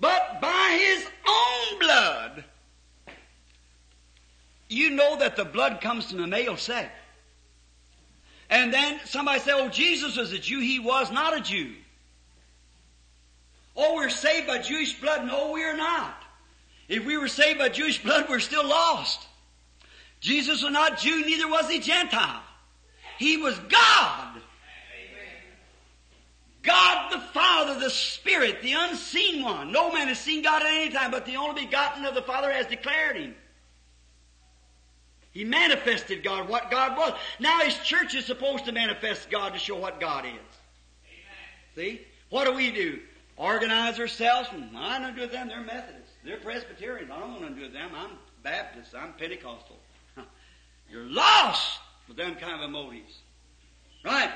[0.00, 2.44] but by his own blood.
[4.68, 6.90] You know that the blood comes from the male sex.
[8.48, 10.60] And then somebody say, oh, Jesus was a Jew.
[10.60, 11.72] He was not a Jew.
[13.76, 15.26] Oh, we're saved by Jewish blood.
[15.26, 16.22] No, we are not.
[16.88, 19.26] If we were saved by Jewish blood, we're still lost.
[20.20, 22.42] Jesus was not Jew, neither was he Gentile.
[23.18, 24.40] He was God.
[26.62, 29.70] God the Father, the Spirit, the unseen one.
[29.70, 32.50] No man has seen God at any time, but the only begotten of the Father
[32.50, 33.34] has declared him.
[35.36, 37.12] He manifested God, what God was.
[37.38, 40.30] Now his church is supposed to manifest God to show what God is.
[40.32, 40.40] Amen.
[41.74, 42.00] See?
[42.30, 43.00] What do we do?
[43.36, 44.48] Organize ourselves?
[44.74, 45.48] I don't do with them.
[45.48, 46.12] They're Methodists.
[46.24, 47.10] They're Presbyterians.
[47.12, 47.90] I don't want to do with them.
[47.94, 48.12] I'm
[48.42, 48.94] Baptist.
[48.94, 49.76] I'm Pentecostal.
[50.90, 53.18] You're lost with them kind of motives.
[54.06, 54.30] Right?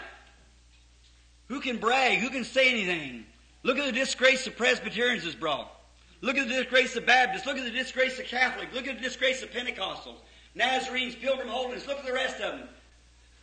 [1.49, 2.19] Who can brag?
[2.19, 3.25] Who can say anything?
[3.63, 5.73] Look at the disgrace the Presbyterians has brought.
[6.21, 7.47] Look at the disgrace of Baptists.
[7.47, 8.75] Look at the disgrace of Catholics.
[8.75, 10.19] Look at the disgrace of Pentecostals.
[10.55, 11.87] Nazarenes, Pilgrim Holiness.
[11.87, 12.69] Look at the rest of them.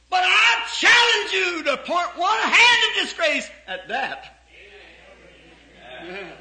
[0.10, 4.34] But I challenge you to point one hand of disgrace at that.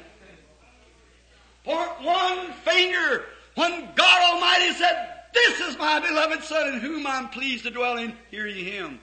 [1.63, 7.27] Point one finger when God Almighty said, This is my beloved Son in whom I'm
[7.27, 8.13] pleased to dwell in.
[8.31, 8.99] Hear ye him.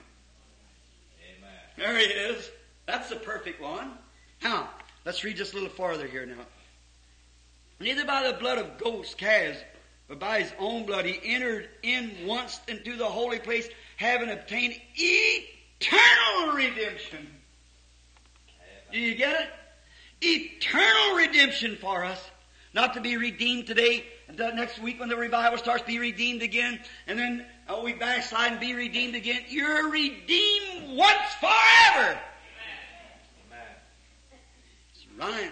[1.37, 1.59] Amen.
[1.77, 2.49] There he is.
[2.87, 3.91] That's the perfect one.
[4.41, 4.69] Now,
[5.05, 6.43] let's read just a little farther here now.
[7.79, 9.59] Neither by the blood of goats, calves,
[10.07, 14.75] but by his own blood he entered in once into the holy place, having obtained
[14.95, 17.27] eternal redemption.
[18.91, 19.47] Do you get it?
[20.21, 22.23] Eternal redemption for us.
[22.73, 24.05] Not to be redeemed today,
[24.37, 28.59] next week when the revival starts, be redeemed again, and then oh, we backslide and
[28.59, 29.43] be redeemed again.
[29.47, 32.19] You're redeemed once forever.
[33.49, 35.51] That's right.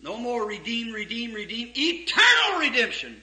[0.00, 1.72] No more redeem, redeem, redeem.
[1.74, 3.20] Eternal redemption.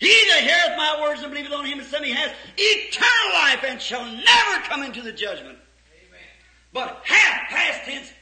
[0.00, 3.62] He that heareth my words and believeth on him and sent me has eternal life
[3.68, 5.58] and shall never come into the judgment.
[6.08, 6.20] Amen.
[6.72, 8.12] But hath past tense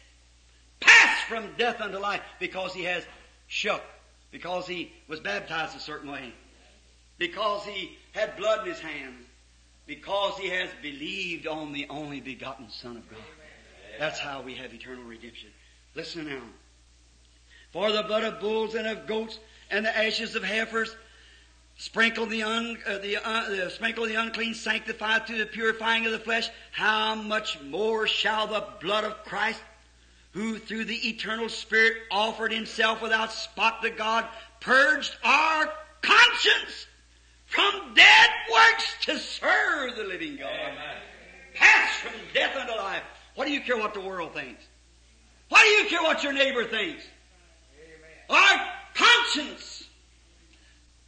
[0.80, 3.04] passed from death unto life because he has
[3.46, 3.82] shook,
[4.32, 6.32] because he was baptized a certain way,
[7.16, 9.24] because he had blood in his hands,
[9.86, 13.20] because he has believed on the only begotten Son of God.
[14.00, 15.50] That's how we have eternal redemption.
[15.94, 16.42] Listen now.
[17.72, 19.38] For the blood of bulls and of goats
[19.70, 20.94] and the ashes of heifers
[21.78, 26.12] sprinkle the, un, uh, the, uh, the, sprinkle the unclean, sanctify through the purifying of
[26.12, 26.50] the flesh.
[26.72, 29.60] How much more shall the blood of Christ,
[30.32, 34.26] who through the eternal Spirit offered himself without spot to God,
[34.60, 35.72] purged our
[36.02, 36.86] conscience
[37.46, 40.50] from dead works to serve the living God.
[40.50, 40.96] Amen.
[41.54, 43.02] Pass from death unto life.
[43.36, 44.62] What do you care what the world thinks?
[45.48, 47.04] What do you care what your neighbor thinks?
[48.28, 48.28] Amen.
[48.28, 49.84] Our conscience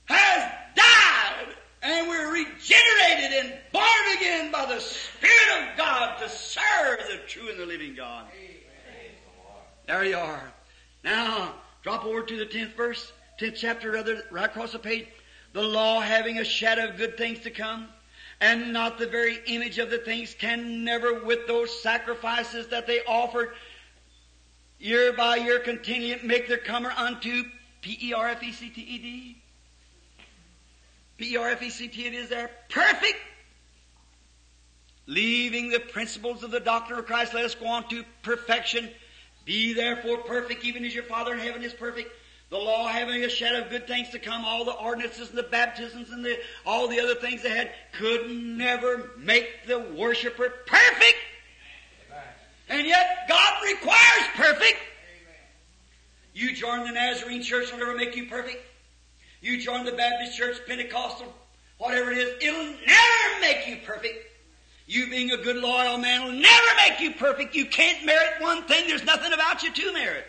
[0.07, 3.85] has died and we're regenerated and born
[4.18, 8.27] again by the Spirit of God to serve the true and the living God.
[9.87, 10.53] There you are.
[11.03, 15.07] Now, drop over to the 10th verse, 10th chapter, rather, right across the page.
[15.53, 17.89] The law having a shadow of good things to come,
[18.41, 23.01] and not the very image of the things, can never with those sacrifices that they
[23.05, 23.51] offered
[24.79, 27.45] year by year continue make their comer unto
[27.83, 29.39] P-E-R-F-E-C-T-E-D.
[31.21, 32.51] P-E-R-F-E-C-T it is there.
[32.71, 33.18] Perfect.
[35.07, 38.89] Leaving the principles of the doctrine of Christ, let us go on to perfection.
[39.45, 42.11] Be therefore perfect, even as your Father in heaven is perfect.
[42.49, 45.43] The law having a shadow of good things to come, all the ordinances and the
[45.43, 51.18] baptisms and the, all the other things they had could never make the worshiper perfect.
[52.71, 54.79] And yet God requires perfect.
[56.33, 58.64] You join the Nazarene church will never make you perfect.
[59.41, 61.32] You join the Baptist church, Pentecostal,
[61.78, 64.26] whatever it is, it'll never make you perfect.
[64.86, 67.55] You being a good loyal man will never make you perfect.
[67.55, 68.88] You can't merit one thing.
[68.88, 70.26] There's nothing about you to merit.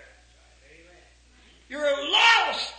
[1.68, 2.74] You're lost.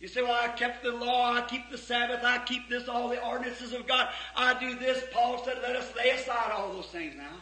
[0.00, 3.08] You say, well, I kept the law, I keep the Sabbath, I keep this, all
[3.08, 5.02] the ordinances of God, I do this.
[5.12, 7.36] Paul said, let us lay aside all those things now.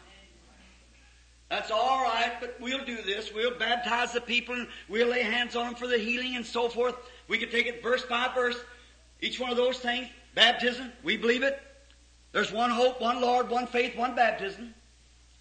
[1.50, 3.32] That's all right, but we'll do this.
[3.32, 6.68] We'll baptize the people and we'll lay hands on them for the healing and so
[6.68, 6.96] forth.
[7.28, 8.58] We can take it verse by verse.
[9.20, 10.08] Each one of those things.
[10.34, 11.60] Baptism, we believe it.
[12.32, 14.74] There's one hope, one Lord, one faith, one baptism.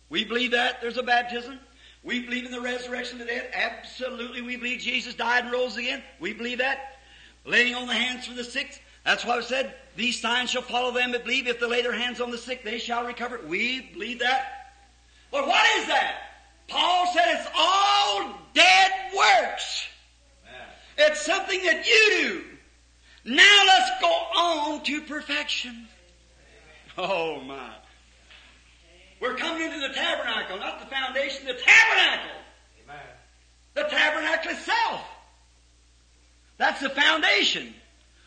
[0.10, 0.82] We believe that.
[0.82, 1.60] There's a baptism.
[2.04, 3.50] We believe in the resurrection of the dead.
[3.54, 4.42] Absolutely.
[4.42, 6.02] We believe Jesus died and rose again.
[6.20, 7.00] We believe that.
[7.44, 8.82] Laying on the hands for the sick.
[9.04, 11.48] That's why it said, these signs shall follow them that believe.
[11.48, 13.42] If they lay their hands on the sick, they shall recover.
[13.46, 14.72] We believe that.
[15.32, 16.16] But what is that?
[16.68, 19.88] Paul said it's all dead works.
[20.98, 22.44] It's something that you do.
[23.26, 25.88] Now let's go on to perfection.
[26.98, 27.72] Oh my.
[29.20, 32.42] We're coming into the tabernacle, not the foundation, the tabernacle.
[32.84, 33.04] Amen.
[33.74, 35.02] The tabernacle itself.
[36.58, 37.74] That's the foundation.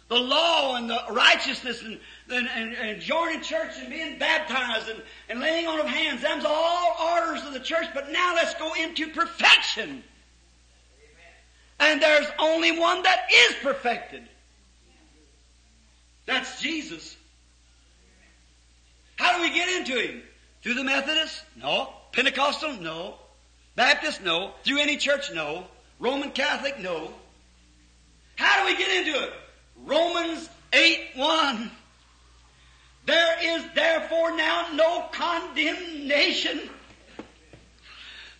[0.08, 2.00] The law and the righteousness and,
[2.30, 6.22] and, and, and joining church and being baptized and, and laying on of hands.
[6.22, 10.02] Them's all orders of the church, but now let's go into perfection.
[11.80, 14.22] And there's only one that is perfected.
[16.26, 17.16] That's Jesus.
[19.16, 20.22] How do we get into Him?
[20.62, 21.42] Through the Methodist?
[21.56, 21.92] No.
[22.12, 22.74] Pentecostal?
[22.74, 23.14] No.
[23.76, 24.22] Baptist?
[24.22, 24.52] No.
[24.64, 25.32] Through any church?
[25.32, 25.64] No.
[25.98, 26.80] Roman Catholic?
[26.80, 27.12] No.
[28.36, 29.32] How do we get into it?
[29.84, 31.70] Romans 8 1.
[33.06, 36.60] There is therefore now no condemnation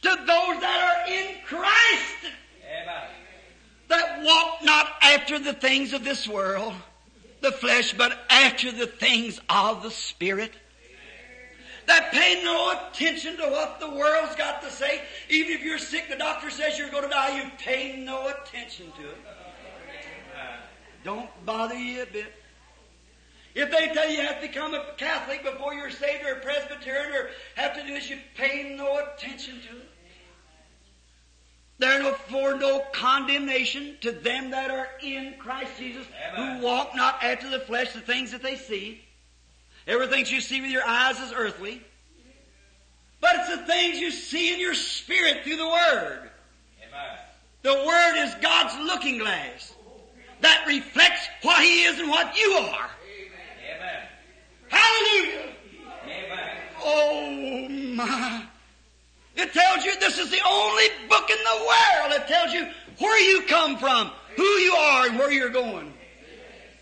[0.02, 2.34] to those that are in Christ
[2.68, 3.08] Amen.
[3.88, 6.74] That walk not after the things of this world,
[7.40, 10.52] the flesh, but after the things of the Spirit.
[11.86, 15.00] That pay no attention to what the world's got to say.
[15.30, 18.92] Even if you're sick, the doctor says you're going to die, you pay no attention
[19.00, 19.16] to it.
[21.02, 22.34] Don't bother you a bit.
[23.54, 26.40] If they tell you you have to become a Catholic before you're saved or a
[26.40, 29.87] Presbyterian or have to do this, you pay no attention to it.
[31.78, 36.58] There are no condemnation to them that are in Christ Jesus, Amen.
[36.58, 39.00] who walk not after the flesh, the things that they see.
[39.86, 41.82] Everything you see with your eyes is earthly.
[43.20, 46.30] But it's the things you see in your spirit through the Word.
[46.86, 47.18] Amen.
[47.62, 49.72] The Word is God's looking glass
[50.40, 52.90] that reflects what He is and what you are.
[53.76, 54.02] Amen.
[54.68, 55.52] Hallelujah!
[56.04, 56.56] Amen.
[56.84, 58.47] Oh my.
[59.38, 62.68] It tells you this is the only book in the world that tells you
[62.98, 65.94] where you come from, who you are, and where you're going.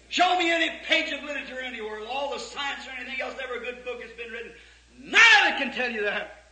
[0.08, 3.60] Show me any page of literature anywhere, all the science or anything else, ever a
[3.60, 4.52] good book has been written.
[4.98, 6.44] None of it can tell you that.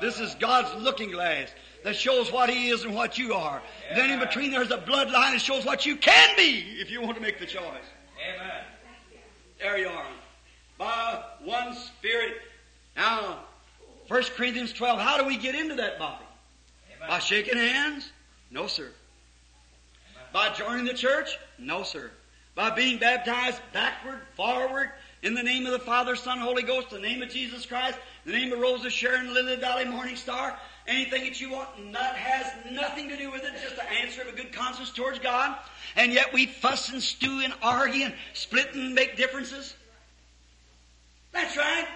[0.00, 1.50] This is God's looking glass
[1.84, 3.62] that shows what He is and what you are.
[3.94, 7.14] Then in between there's a bloodline that shows what you can be if you want
[7.14, 7.62] to make the choice.
[8.34, 8.64] Amen.
[9.60, 10.06] There you are.
[10.78, 12.38] By one Spirit.
[12.96, 13.44] Now,
[14.08, 16.24] 1 Corinthians 12, how do we get into that body?
[17.06, 18.10] By shaking hands?
[18.50, 18.88] No, sir.
[20.32, 21.38] By joining the church?
[21.58, 22.10] No, sir.
[22.54, 24.90] By being baptized backward, forward,
[25.22, 28.32] in the name of the Father, Son, Holy Ghost, the name of Jesus Christ, the
[28.32, 32.72] name of Rose of Sharon, Lily Valley, Morning Star, anything that you want, that has
[32.72, 35.56] nothing to do with it, just the answer of a good conscience towards God.
[35.96, 39.74] And yet we fuss and stew and argue and split and make differences.
[41.32, 41.86] That's right.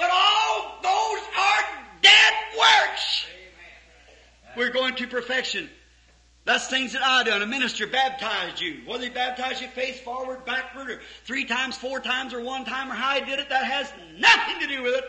[0.00, 1.64] But all those are
[2.00, 3.26] dead works.
[4.56, 5.68] We're going to perfection.
[6.46, 7.42] That's things that I done.
[7.42, 8.80] A minister baptized you.
[8.86, 12.90] Whether he baptized you face forward, backward, or three times, four times, or one time,
[12.90, 15.04] or how he did it, that has nothing to do with it.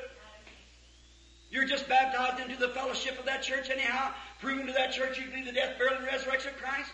[1.52, 4.12] You're just baptized into the fellowship of that church anyhow,
[4.42, 6.92] proving to that church you believe the death, burial, and resurrection of Christ.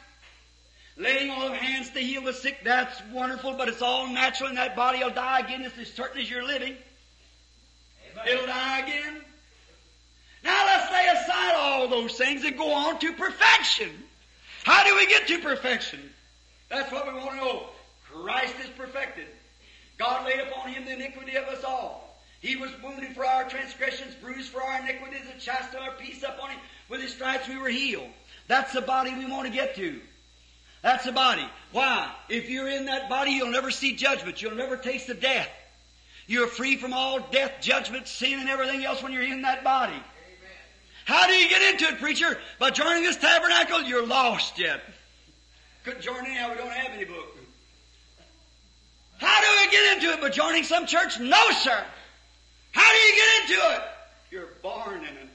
[0.97, 4.57] Laying on of hands to heal the sick, that's wonderful, but it's all natural, and
[4.59, 6.75] that body will die again as certain as you're living.
[8.25, 9.21] It'll die again.
[10.43, 13.89] Now let's lay aside all those things and go on to perfection.
[14.63, 15.99] How do we get to perfection?
[16.69, 17.63] That's what we want to know.
[18.11, 19.27] Christ is perfected.
[19.97, 22.21] God laid upon him the iniquity of us all.
[22.39, 26.51] He was wounded for our transgressions, bruised for our iniquities, and chastised our peace upon
[26.51, 26.59] him.
[26.87, 28.09] With his stripes we were healed.
[28.47, 29.99] That's the body we want to get to.
[30.81, 31.45] That's the body.
[31.71, 32.11] Why?
[32.29, 34.41] If you're in that body, you'll never see judgment.
[34.41, 35.49] You'll never taste of death.
[36.27, 39.95] You're free from all death, judgment, sin, and everything else when you're in that body.
[41.05, 42.37] How do you get into it, preacher?
[42.59, 43.81] By joining this tabernacle?
[43.81, 44.81] You're lost yet.
[45.85, 47.37] Couldn't join anyhow, we don't have any book.
[49.19, 50.21] How do we get into it?
[50.21, 51.17] By joining some church?
[51.17, 51.81] No, sir.
[52.73, 53.81] How do you get into it?
[54.29, 55.29] You're born in it.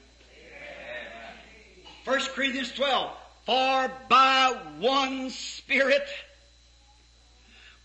[2.05, 3.11] 1 Corinthians 12.
[3.45, 6.07] For by one Spirit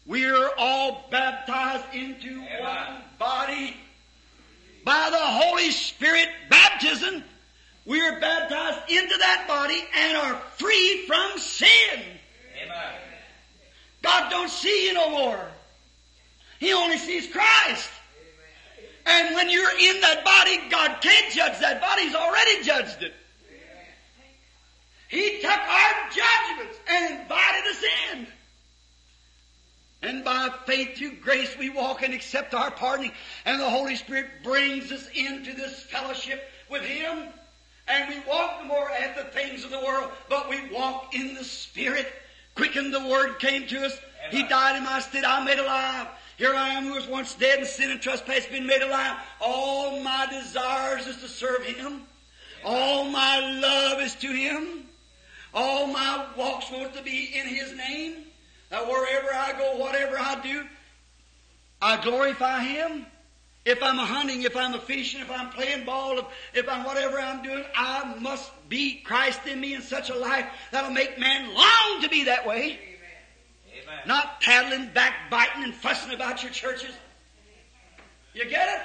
[0.09, 2.61] we're all baptized into Amen.
[2.61, 3.77] one body.
[4.85, 7.23] By the Holy Spirit baptism,
[7.85, 12.01] we are baptized into that body and are free from sin.
[12.65, 12.93] Amen.
[14.03, 15.47] God don't see you no more.
[16.59, 17.91] He only sees Christ.
[19.05, 22.05] And when you're in that body, God can't judge that body.
[22.05, 23.15] He's already judged it.
[25.09, 27.83] He took our judgments and invited us
[28.13, 28.27] in.
[30.03, 33.13] And by faith through grace we walk and accept our pardoning.
[33.45, 37.25] And the Holy Spirit brings us into this fellowship with Him.
[37.89, 41.35] And we walk no more at the things of the world, but we walk in
[41.35, 42.07] the Spirit.
[42.55, 43.99] Quickened the Word came to us.
[44.31, 45.25] He died in my stead.
[45.25, 46.07] I'm made alive.
[46.37, 49.17] Here I am who was once dead in sin and trespass, been made alive.
[49.41, 52.03] All my desires is to serve Him.
[52.65, 54.85] All my love is to Him.
[55.53, 58.28] All my walks want to be in His name.
[58.71, 60.65] That wherever I go, whatever I do,
[61.81, 63.07] I glorify Him.
[63.65, 66.85] If I'm a hunting, if I'm a fishing, if I'm playing ball, if, if I'm
[66.85, 71.19] whatever I'm doing, I must be Christ in me in such a life that'll make
[71.19, 72.79] man long to be that way.
[73.73, 73.99] Amen.
[74.07, 76.95] Not tattling, backbiting, and fussing about your churches.
[78.33, 78.83] You get it?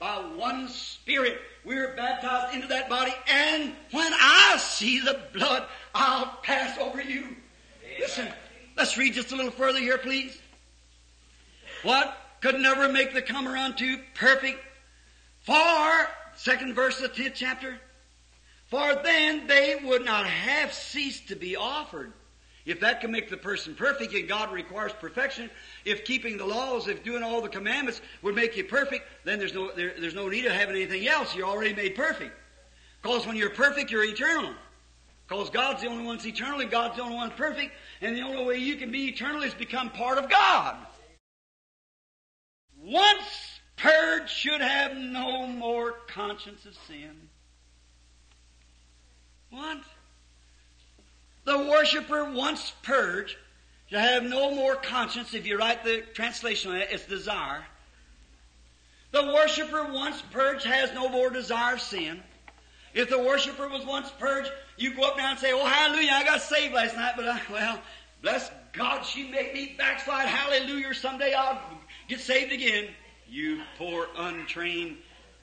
[0.00, 5.64] By one Spirit, we're baptized into that body, and when I see the blood,
[5.94, 7.36] I'll pass over you.
[8.00, 8.28] Listen,
[8.76, 10.38] let's read just a little further here, please.
[11.82, 14.58] What could never make the comer unto perfect?
[15.42, 17.78] For, second verse of the tenth chapter,
[18.68, 22.12] for then they would not have ceased to be offered.
[22.64, 25.50] If that can make the person perfect, and God requires perfection,
[25.84, 29.52] if keeping the laws, if doing all the commandments would make you perfect, then there's
[29.52, 31.34] no, there, there's no need of having anything else.
[31.34, 32.32] You're already made perfect.
[33.02, 34.54] Because when you're perfect, you're eternal.
[35.32, 37.72] Because God's the only one that's eternal, and God's the only one perfect,
[38.02, 40.76] and the only way you can be eternal is become part of God.
[42.78, 47.30] Once purged should have no more conscience of sin.
[49.48, 49.78] What?
[51.44, 53.36] The worshiper once purged
[53.88, 55.32] should have no more conscience.
[55.32, 57.64] If you write the translation on it, it's desire.
[59.12, 62.22] The worshiper once purged has no more desire of sin.
[62.94, 66.24] If the worshiper was once purged, you go up now and say, Oh, hallelujah, I
[66.24, 67.80] got saved last night, but I, well,
[68.20, 70.26] bless God, she made me backslide.
[70.26, 71.60] Hallelujah, someday I'll
[72.08, 72.88] get saved again.
[73.28, 74.96] You poor, untrained,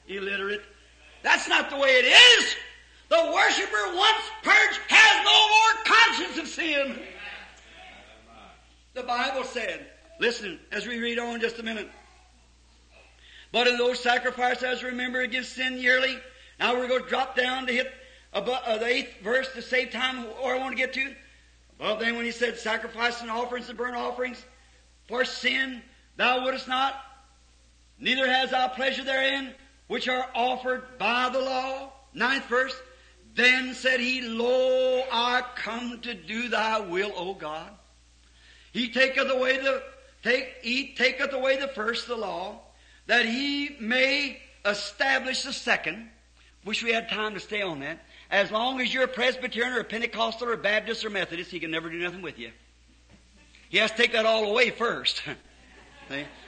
[0.08, 0.62] illiterate.
[1.22, 2.54] That's not the way it is.
[3.08, 6.98] The worshiper once purged has no more conscience of sin.
[8.94, 9.86] The Bible said,
[10.20, 11.90] listen, as we read on just a minute.
[13.52, 16.18] But in those sacrifices, remember against sin yearly.
[16.60, 17.90] Now we're going to drop down to hit
[18.34, 21.14] above, uh, the eighth verse to save time, or I want to get to.
[21.80, 24.44] Well, then when he said sacrifice and offerings and burnt offerings
[25.08, 25.80] for sin,
[26.18, 26.94] thou wouldest not,
[27.98, 29.54] neither has thou pleasure therein,
[29.86, 31.92] which are offered by the law.
[32.12, 32.78] Ninth verse.
[33.34, 37.70] Then said he, Lo, I come to do thy will, O God.
[38.72, 39.82] He taketh away the
[40.22, 42.60] take he taketh away the first, the law,
[43.06, 46.10] that he may establish the second.
[46.64, 48.04] Wish we had time to stay on that.
[48.30, 51.58] As long as you're a Presbyterian or a Pentecostal or a Baptist or Methodist, he
[51.58, 52.50] can never do nothing with you.
[53.70, 55.22] He has to take that all away first.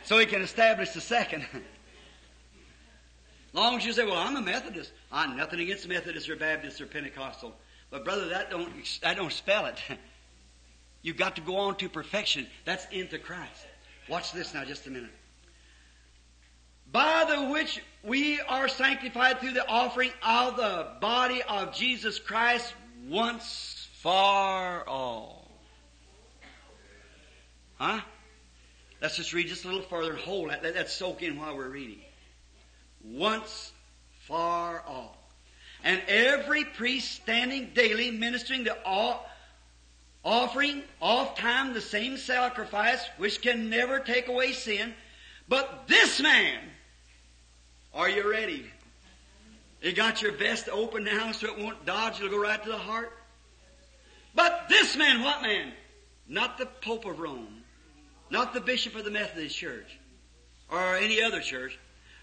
[0.05, 1.47] So he can establish the second.
[3.53, 4.91] long as you say, well, I'm a Methodist.
[5.13, 7.55] I'm nothing against Methodist or Baptist or Pentecostal.
[7.89, 8.69] But brother, that don't,
[9.03, 9.81] that don't spell it.
[11.03, 12.47] You've got to go on to perfection.
[12.65, 13.67] That's into Christ.
[14.09, 15.11] Watch this now just a minute.
[16.93, 22.75] By the which we are sanctified through the offering of the body of Jesus Christ
[23.09, 25.51] once for all.
[27.77, 28.01] Huh?
[29.01, 30.63] Let's just read just a little further and hold that.
[30.63, 32.01] Let that soak in while we're reading.
[33.03, 33.73] Once
[34.27, 35.17] for all.
[35.83, 39.29] And every priest standing daily ministering the all,
[40.25, 44.95] offering oft time the same sacrifice which can never take away sin.
[45.49, 46.61] But this man,
[47.95, 48.71] are you ready?
[49.83, 52.79] You got your vest open now so it won't dodge, it'll go right to the
[52.79, 53.13] heart.
[54.35, 55.73] But this man, what man?
[56.29, 57.63] Not the Pope of Rome,
[58.31, 59.99] not the Bishop of the Methodist Church,
[60.71, 61.79] or any other church,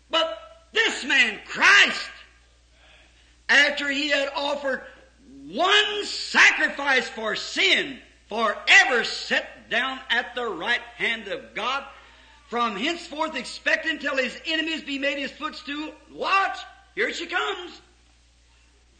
[0.09, 0.37] but
[0.71, 2.09] this man, Christ,
[3.47, 4.81] after he had offered
[5.47, 11.83] one sacrifice for sin, forever set down at the right hand of God,
[12.49, 15.93] from henceforth expecting till his enemies be made his footstool.
[16.11, 16.57] Watch,
[16.95, 17.79] here she comes.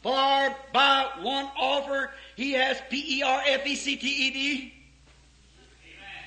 [0.02, 4.74] For by one offer he has P E R F E C T E D.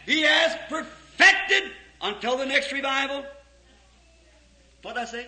[0.05, 1.71] He has perfected
[2.01, 3.26] until the next revival.
[4.82, 5.28] What I say?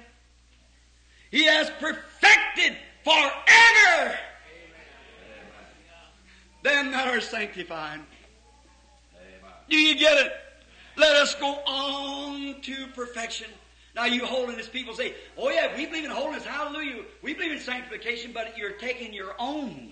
[1.31, 4.17] He has perfected forever
[6.61, 8.01] them that are sanctified.
[9.69, 10.33] Do you get it?
[10.97, 13.47] Let us go on to perfection.
[13.95, 17.03] Now you holiness people say, oh yeah, we believe in holiness, hallelujah.
[17.21, 19.91] We believe in sanctification, but you're taking your own.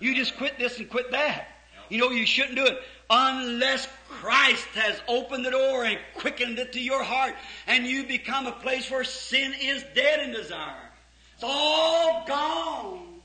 [0.00, 1.48] You just quit this and quit that.
[1.88, 2.78] You know you shouldn't do it
[3.10, 7.34] unless Christ has opened the door and quickened it to your heart
[7.66, 10.90] and you become a place where sin is dead in desire.
[11.34, 13.20] It's all gone.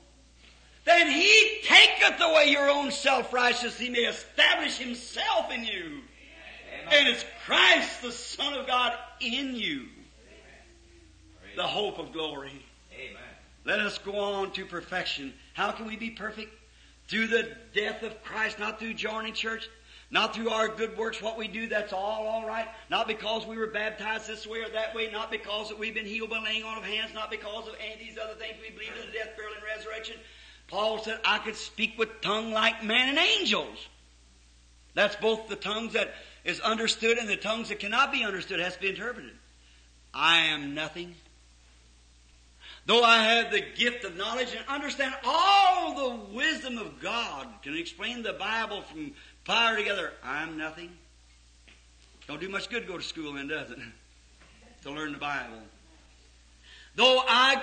[0.84, 3.78] Then he taketh away your own self-righteousness.
[3.78, 6.02] He may establish himself in you.
[6.90, 9.86] And it's Christ, the Son of God, in you.
[11.56, 12.64] The hope of glory.
[12.94, 13.22] Amen.
[13.64, 15.34] Let us go on to perfection.
[15.54, 16.52] How can we be perfect?
[17.08, 19.68] Through the death of Christ, not through joining church,
[20.10, 22.68] not through our good works, what we do, that's all alright.
[22.90, 26.06] Not because we were baptized this way or that way, not because that we've been
[26.06, 28.54] healed by laying on of hands, not because of any of these other things.
[28.62, 30.16] We believe in the death, burial, and resurrection.
[30.68, 33.78] Paul said, I could speak with tongue like man and angels.
[34.94, 36.14] That's both the tongues that
[36.44, 39.32] is understood in the tongues that cannot be understood has to be interpreted.
[40.14, 41.14] I am nothing.
[42.86, 47.76] Though I have the gift of knowledge and understand all the wisdom of God, can
[47.76, 49.12] explain the Bible from
[49.44, 50.90] fire together, I'm nothing.
[52.26, 53.78] Don't do much good to go to school then, does it?
[54.82, 55.58] to learn the Bible.
[56.94, 57.62] Though I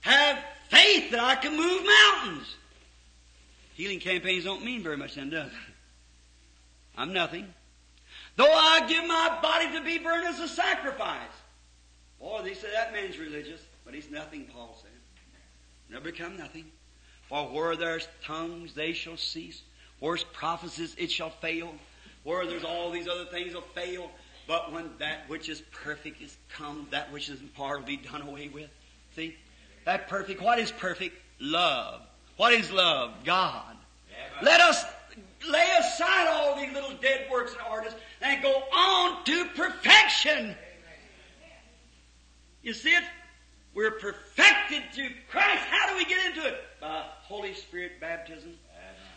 [0.00, 2.56] have faith that I can move mountains.
[3.74, 5.74] Healing campaigns don't mean very much then, does it?
[6.96, 7.52] I'm nothing.
[8.36, 11.20] Though I give my body to be burned as a sacrifice.
[12.20, 13.60] Boy, they say that man's religious.
[13.84, 14.90] But he's nothing, Paul said.
[15.90, 16.64] Never become nothing.
[17.28, 19.62] For where there's tongues, they shall cease.
[19.98, 21.74] Where's prophecies, it shall fail.
[22.24, 24.10] Where there's all these other things will fail.
[24.46, 27.96] But when that which is perfect is come, that which is in part will be
[27.96, 28.70] done away with.
[29.14, 29.36] See?
[29.84, 31.16] That perfect, what is perfect?
[31.40, 32.02] Love.
[32.36, 33.12] What is love?
[33.24, 33.76] God.
[34.42, 34.84] Let us
[35.48, 40.54] lay aside all these little dead works and artists and go on to perfection.
[42.62, 43.04] You see it?
[43.74, 45.64] We're perfected through Christ.
[45.68, 46.60] How do we get into it?
[46.80, 48.54] By Holy Spirit baptism.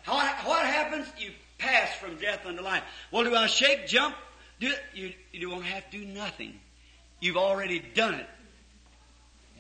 [0.03, 0.15] How,
[0.47, 1.07] what happens?
[1.17, 2.83] You pass from death unto life.
[3.11, 4.15] Well, do I shake, jump?
[4.59, 4.71] Do?
[4.93, 6.59] You, you won't have to do nothing.
[7.19, 8.27] You've already done it.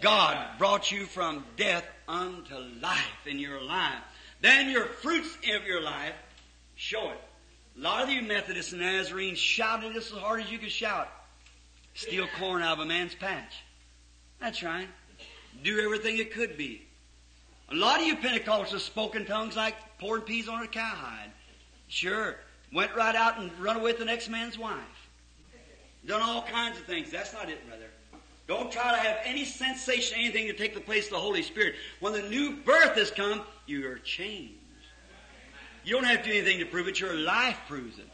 [0.01, 4.01] God brought you from death unto life in your life.
[4.41, 6.13] Then your fruits of your life
[6.75, 7.21] show it.
[7.77, 11.09] A lot of you Methodists and Nazarenes shouted this as hard as you could shout.
[11.93, 13.63] Steal corn out of a man's patch.
[14.39, 14.87] That's right.
[15.63, 16.85] Do everything it could be.
[17.69, 21.31] A lot of you Pentecostals spoke in tongues like pouring peas on a cowhide.
[21.87, 22.35] Sure.
[22.73, 24.79] Went right out and run away with the next man's wife.
[26.05, 27.11] Done all kinds of things.
[27.11, 27.87] That's not it, brother.
[28.47, 31.75] Don't try to have any sensation, anything to take the place of the Holy Spirit.
[31.99, 34.53] When the new birth has come, you are changed.
[35.85, 36.99] You don't have to do anything to prove it.
[36.99, 38.07] Your life proves it.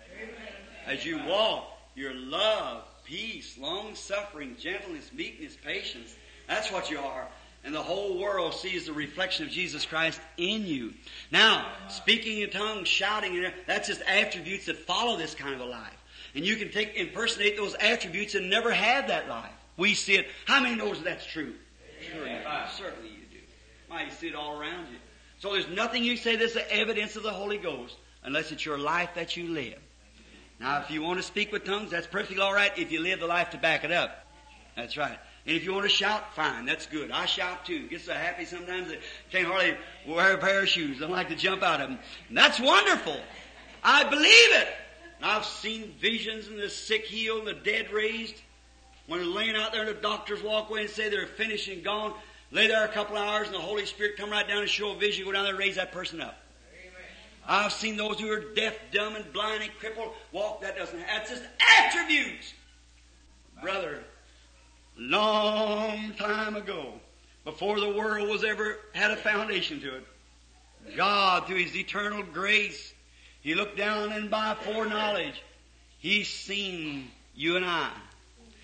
[0.86, 6.14] As you walk, your love, peace, long suffering, gentleness, meekness, patience.
[6.48, 7.28] That's what you are.
[7.64, 10.94] And the whole world sees the reflection of Jesus Christ in you.
[11.32, 15.98] Now, speaking in tongues, shouting, that's just attributes that follow this kind of a life.
[16.36, 19.52] And you can take, impersonate those attributes and never have that life.
[19.78, 20.28] We see it.
[20.46, 21.54] How many knows that that's true?
[22.02, 22.28] Sure,
[22.76, 23.38] certainly you do.
[23.88, 24.98] Why, you see it all around you.
[25.42, 28.78] So there's nothing you say that's the evidence of the Holy Ghost unless it's your
[28.78, 29.80] life that you live.
[30.60, 33.20] Now, if you want to speak with tongues, that's perfectly all right if you live
[33.20, 34.28] the life to back it up.
[34.76, 35.18] That's right.
[35.48, 37.10] And if you want to shout, fine, that's good.
[37.10, 37.88] I shout too.
[37.88, 39.00] Get so happy sometimes that
[39.32, 39.76] can't hardly
[40.08, 41.00] wear a pair of shoes.
[41.00, 41.98] Don't like to jump out of them.
[42.30, 43.18] And that's wonderful.
[43.84, 44.68] I believe it.
[45.24, 48.36] I've seen visions and the sick healed and the dead raised.
[49.08, 51.84] When they're laying out there and the doctors walk away and say they're finished and
[51.84, 52.14] gone,
[52.52, 54.92] lay there a couple of hours and the Holy Spirit come right down and show
[54.92, 56.38] a vision, go down there and raise that person up.
[57.48, 60.62] I've seen those who are deaf, dumb, and blind and crippled walk.
[60.62, 61.00] That doesn't.
[61.00, 61.44] That's just
[61.80, 62.54] attributes,
[63.62, 64.04] brother.
[64.98, 66.94] Long time ago,
[67.44, 70.06] before the world was ever had a foundation to it,
[70.96, 72.94] God, through His eternal grace,
[73.42, 75.42] He looked down and by foreknowledge,
[76.00, 77.90] He seen you and I.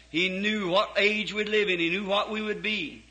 [0.10, 1.80] He knew what age we'd live in.
[1.80, 3.04] He knew what we would be.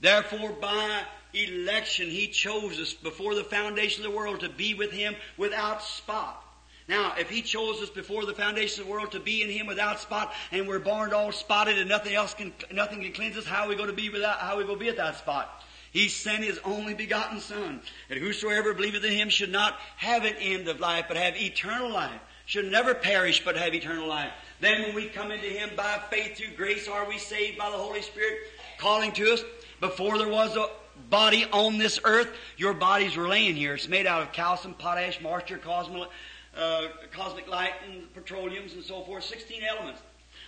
[0.00, 1.02] Therefore, by
[1.34, 5.82] election, He chose us before the foundation of the world to be with Him without
[5.82, 6.44] spot.
[6.88, 9.66] Now, if He chose us before the foundation of the world to be in Him
[9.66, 13.44] without spot, and we're born all spotted and nothing else can, nothing can cleanse us,
[13.44, 15.64] how are we going to be without, how are we going to be without spot?
[15.90, 20.36] He sent His only begotten Son, that whosoever believeth in Him should not have an
[20.38, 22.20] end of life, but have eternal life.
[22.46, 24.32] Should never perish, but have eternal life.
[24.60, 27.76] Then when we come into Him by faith through grace, are we saved by the
[27.76, 28.38] Holy Spirit
[28.78, 29.42] calling to us?
[29.80, 30.68] Before there was a
[31.08, 33.74] body on this earth, your bodies were laying here.
[33.74, 36.08] It's made out of calcium, potash, moisture, cosmic,
[36.56, 40.02] uh, cosmic light, and petroleums and so forth, 16 elements.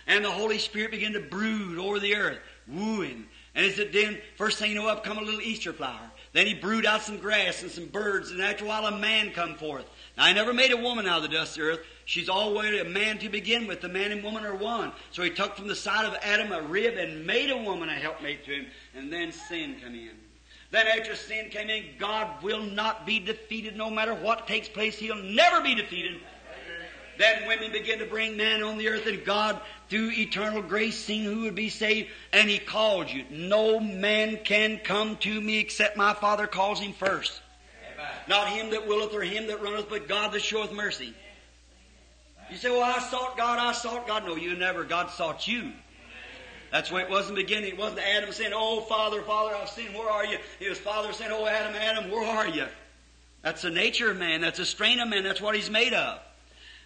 [0.07, 3.25] And the Holy Spirit began to brood over the earth, wooing.
[3.55, 6.11] And as it did, first thing you know, up come a little Easter flower.
[6.33, 9.31] Then he brewed out some grass and some birds, and after a while a man
[9.31, 9.85] come forth.
[10.21, 11.79] I never made a woman out of the dust of the earth.
[12.05, 13.81] She's always a man to begin with.
[13.81, 14.91] The man and woman are one.
[15.09, 17.95] So he took from the side of Adam a rib and made a woman a
[17.95, 18.67] helpmate to him.
[18.95, 20.11] And then sin came in.
[20.69, 24.95] Then after sin came in, God will not be defeated no matter what takes place.
[24.95, 26.21] He'll never be defeated.
[27.17, 31.23] Then women begin to bring man on the earth, and God, through eternal grace, seen
[31.23, 33.25] who would be saved, and He called you.
[33.31, 37.41] No man can come to me except my Father calls him first.
[38.27, 41.13] Not him that willeth or him that runneth, but God that showeth mercy.
[42.49, 44.25] You say, well, I sought God, I sought God.
[44.25, 44.83] No, you never.
[44.83, 45.71] God sought you.
[46.71, 47.69] That's way it was in the beginning.
[47.69, 49.93] It wasn't Adam saying, oh, Father, Father, I've sinned.
[49.93, 50.37] Where are you?
[50.59, 52.65] It was Father saying, oh, Adam, Adam, where are you?
[53.41, 54.41] That's the nature of man.
[54.41, 55.23] That's the strain of man.
[55.23, 56.19] That's what he's made of.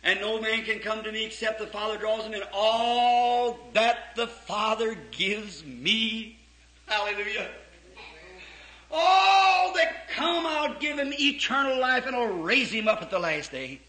[0.04, 2.42] And no man can come to me except the Father draws him in.
[2.54, 6.38] All that the Father gives me.
[6.86, 7.48] Hallelujah.
[8.92, 13.20] All that come, I'll give him eternal life and I'll raise him up at the
[13.20, 13.80] last day.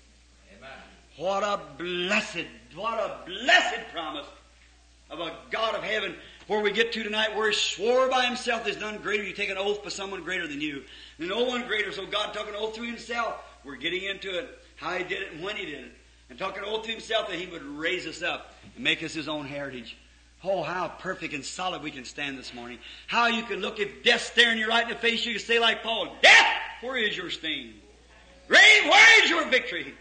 [0.56, 0.70] Amen.
[1.16, 4.27] What a blessed, what a blessed promise
[5.10, 6.16] of a God of heaven.
[6.47, 9.24] Where we get to tonight, where He swore by Himself, there's none greater.
[9.24, 10.85] You take an oath by someone greater than you.
[11.18, 11.90] There's no one greater.
[11.90, 13.35] So God took an oath through Himself.
[13.64, 15.93] We're getting into it, how He did it and when He did it.
[16.31, 19.12] And took an oath to Himself that He would raise us up and make us
[19.12, 19.97] His own heritage.
[20.44, 22.78] Oh, how perfect and solid we can stand this morning.
[23.06, 25.58] How you can look if death staring you right in the face, you can say
[25.58, 26.46] like Paul, Death,
[26.82, 27.74] where is your sting?
[28.46, 29.94] Grave, where is your victory?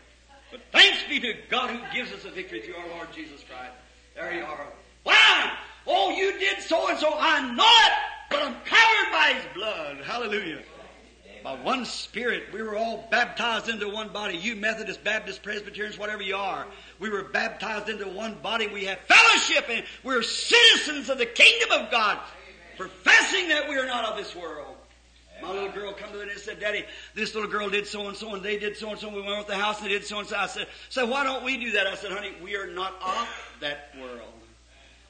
[0.51, 3.73] But thanks be to God who gives us a victory through our Lord Jesus Christ.
[4.13, 4.67] There you are.
[5.03, 5.51] Why?
[5.87, 7.13] Oh, you did so and so.
[7.17, 7.93] I know it,
[8.29, 9.97] but I'm covered by His blood.
[10.03, 10.59] Hallelujah.
[11.43, 14.35] By one Spirit, we were all baptized into one body.
[14.35, 16.65] You Methodist, Baptist, Presbyterians, whatever you are.
[16.99, 18.67] We were baptized into one body.
[18.67, 22.19] We have fellowship and we're citizens of the kingdom of God,
[22.77, 24.75] professing that we are not of this world.
[25.41, 28.15] My little girl come to me and said, Daddy, this little girl did so and
[28.15, 29.09] so and they did so and so.
[29.09, 30.37] We went with the house and they did so and so.
[30.37, 31.87] I said, so why don't we do that?
[31.87, 33.27] I said, honey, we are not of
[33.59, 34.21] that world.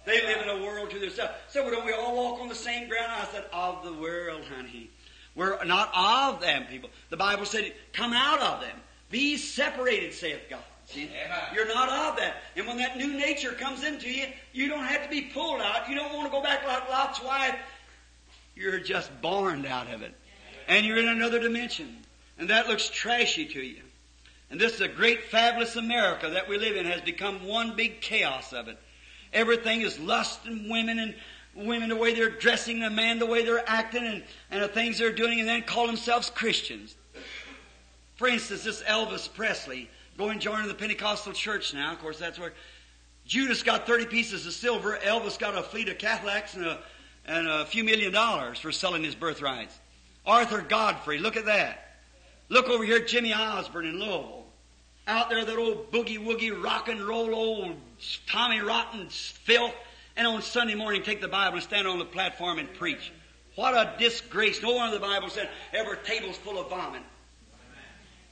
[0.06, 1.34] They live in a world to themselves.
[1.50, 3.12] So well, don't we all walk on the same ground?
[3.12, 4.90] I said, of the world, honey.
[5.36, 6.90] We're not of them people.
[7.10, 8.78] The Bible said, come out of them.
[9.10, 10.60] Be separated, saith God.
[10.88, 11.10] See?
[11.54, 12.38] You're not of that.
[12.56, 15.90] And when that new nature comes into you, you don't have to be pulled out.
[15.90, 17.56] You don't want to go back like Lot's wife.
[18.56, 20.14] You're just born out of it.
[20.68, 21.98] And you're in another dimension.
[22.38, 23.82] And that looks trashy to you.
[24.50, 28.02] And this is a great fabulous America that we live in has become one big
[28.02, 28.78] chaos of it.
[29.34, 31.16] Everything is lust and women and
[31.56, 35.00] women the way they're dressing, the man the way they're acting, and, and the things
[35.00, 36.96] they're doing, and then call themselves Christians.
[38.16, 41.92] For instance, this Elvis Presley going joining the Pentecostal church now.
[41.92, 42.54] Of course, that's where
[43.26, 44.98] Judas got 30 pieces of silver.
[45.04, 46.80] Elvis got a fleet of Cadillacs and a,
[47.26, 49.78] and a few million dollars for selling his birthrights.
[50.26, 51.98] Arthur Godfrey, look at that.
[52.50, 54.46] Look over here, Jimmy Osborne in Louisville.
[55.08, 57.76] Out there, that old boogie woogie rock and roll old
[58.28, 59.74] Tommy Rotten filth.
[60.16, 63.12] And on Sunday morning, take the Bible and stand on the platform and preach.
[63.56, 64.62] What a disgrace.
[64.62, 67.02] No one in the Bible said, every table's full of vomit.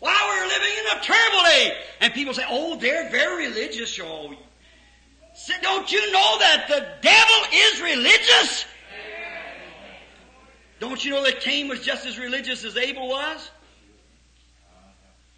[0.03, 1.79] Why, we're living in a terrible.
[2.01, 3.97] And people say, oh, they're very religious.
[4.03, 4.33] Oh,
[5.33, 8.65] say, don't you know that the devil is religious?
[10.81, 13.49] Don't you know that Cain was just as religious as Abel was?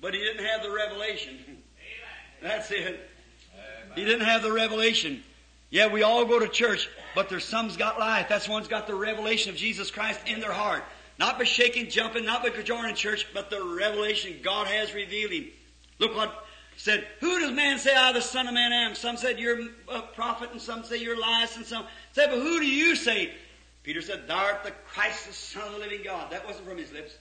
[0.01, 1.37] But he didn't have the revelation.
[2.41, 3.07] That's it.
[3.93, 5.23] He didn't have the revelation.
[5.69, 8.25] Yeah, we all go to church, but there's some's got life.
[8.29, 10.83] That's one's got the revelation of Jesus Christ in their heart.
[11.17, 15.47] Not by shaking, jumping, not by joining church, but the revelation God has revealed him.
[15.99, 16.45] Look what
[16.77, 18.95] said, Who does man say I, the Son of Man, am?
[18.95, 22.59] Some said you're a prophet, and some say you're Elias, and some said, But who
[22.59, 23.31] do you say?
[23.83, 26.31] Peter said, Thou art the Christ, the Son of the living God.
[26.31, 27.15] That wasn't from his lips.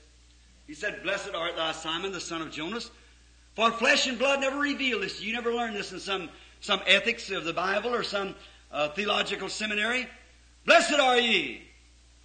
[0.66, 2.90] He said, Blessed art thou, Simon, the son of Jonas.
[3.54, 5.20] For flesh and blood never revealed this.
[5.20, 6.30] You never learned this in some,
[6.60, 8.34] some ethics of the Bible or some
[8.72, 10.08] uh, theological seminary.
[10.64, 11.63] Blessed are ye.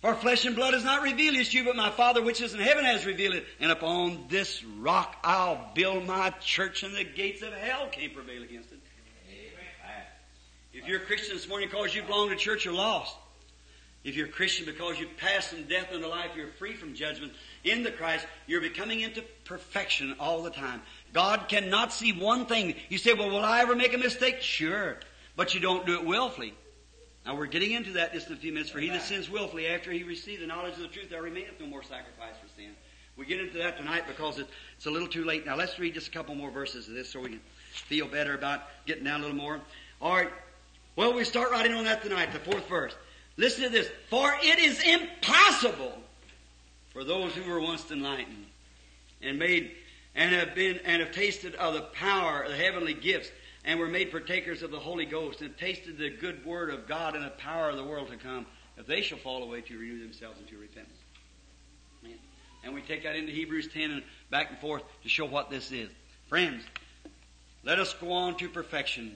[0.02, 2.54] For flesh and blood has not revealed this to you, but my Father which is
[2.54, 3.46] in heaven has revealed it.
[3.60, 8.44] And upon this rock I'll build my church, and the gates of hell can't prevail
[8.44, 8.80] against it.
[10.72, 13.16] If you're a Christian this morning because you belong to church, you're lost.
[14.06, 17.34] If you're a Christian because you've passed from death into life, you're free from judgment
[17.66, 20.82] in the Christ, you're becoming into perfection all the time.
[21.12, 22.76] God cannot see one thing.
[22.88, 24.42] You say, well, will I ever make a mistake?
[24.42, 24.98] Sure.
[25.36, 26.54] But you don't do it willfully.
[27.30, 28.72] Now we're getting into that just in a few minutes.
[28.72, 31.60] For he that sins willfully after he received the knowledge of the truth, there remaineth
[31.60, 32.72] no more sacrifice for sin.
[33.18, 35.46] We get into that tonight because it's a little too late.
[35.46, 37.42] Now let's read just a couple more verses of this so we can
[37.72, 39.62] feel better about getting down a little more.
[40.02, 40.32] All right.
[40.96, 42.96] Well, we start writing on that tonight, the fourth verse.
[43.38, 43.92] Listen to this.
[44.10, 46.00] For it is impossible
[46.94, 48.48] for those who were once enlightened
[49.22, 49.74] and made
[50.16, 53.30] and have been and have tasted of the power of the heavenly gifts
[53.70, 57.16] and were made partakers of the Holy Ghost and tasted the good word of God
[57.16, 58.48] and the power of the world to come,
[58.78, 60.98] if they shall fall away to renew themselves into repentance.
[62.64, 65.72] And we take that into Hebrews 10 and back and forth to show what this
[65.72, 65.88] is.
[66.30, 66.64] Friends,
[67.64, 69.16] let us go on to perfection.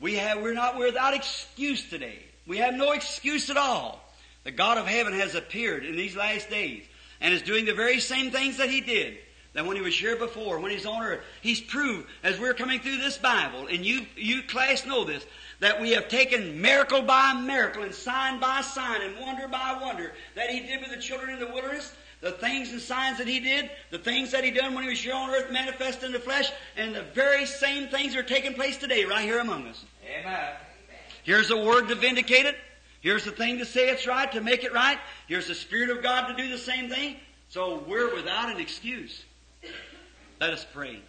[0.00, 2.20] We have, we're not without excuse today.
[2.46, 4.00] We have no excuse at all.
[4.44, 6.84] The God of heaven has appeared in these last days
[7.20, 9.18] and is doing the very same things that He did
[9.58, 11.20] that when He was here before, when He's on earth.
[11.42, 15.26] He's proved, as we're coming through this Bible, and you, you class know this,
[15.58, 20.12] that we have taken miracle by miracle and sign by sign and wonder by wonder
[20.36, 23.40] that He did with the children in the wilderness, the things and signs that He
[23.40, 26.20] did, the things that He done when He was here on earth manifest in the
[26.20, 29.84] flesh, and the very same things are taking place today right here among us.
[30.08, 30.52] Amen.
[31.24, 32.54] Here's a word to vindicate it.
[33.00, 34.98] Here's the thing to say it's right, to make it right.
[35.26, 37.16] Here's the Spirit of God to do the same thing.
[37.48, 39.24] So we're without an excuse.
[40.40, 41.00] Let us pray.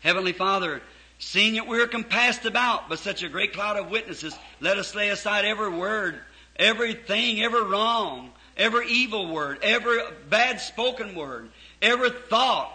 [0.00, 0.82] Heavenly Father,
[1.18, 5.08] seeing that we're compassed about by such a great cloud of witnesses, let us lay
[5.08, 6.18] aside every word,
[6.56, 11.50] everything, every wrong, every evil word, every bad spoken word,
[11.80, 12.72] every thought,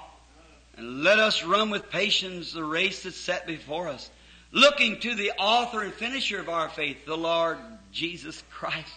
[0.77, 4.09] and let us run with patience the race that's set before us
[4.51, 7.57] looking to the author and finisher of our faith, the Lord
[7.91, 8.93] Jesus Christ.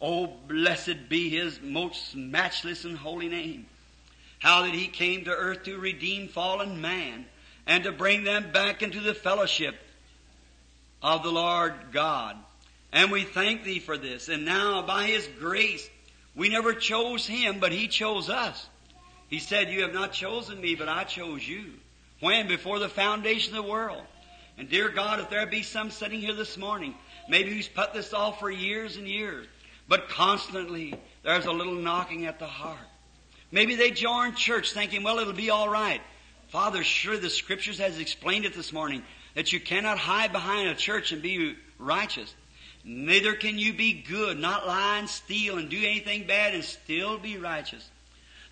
[0.00, 3.66] Oh, blessed be his most matchless and holy name.
[4.46, 7.26] How that he came to earth to redeem fallen man
[7.66, 9.74] and to bring them back into the fellowship
[11.02, 12.36] of the Lord God.
[12.92, 14.28] And we thank thee for this.
[14.28, 15.90] And now by his grace,
[16.36, 18.68] we never chose him, but he chose us.
[19.26, 21.72] He said, you have not chosen me, but I chose you.
[22.20, 22.46] When?
[22.46, 24.04] Before the foundation of the world.
[24.58, 26.94] And dear God, if there be some sitting here this morning,
[27.28, 29.48] maybe who's put this off for years and years,
[29.88, 30.94] but constantly
[31.24, 32.78] there's a little knocking at the heart.
[33.50, 36.00] Maybe they join church thinking, well, it'll be all right.
[36.48, 39.02] Father, sure the scriptures has explained it this morning
[39.34, 42.34] that you cannot hide behind a church and be righteous.
[42.84, 47.18] Neither can you be good, not lie and steal and do anything bad and still
[47.18, 47.88] be righteous.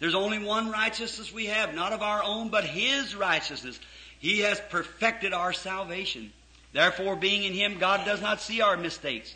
[0.00, 3.78] There's only one righteousness we have, not of our own, but His righteousness.
[4.18, 6.32] He has perfected our salvation.
[6.72, 9.34] Therefore, being in Him, God does not see our mistakes.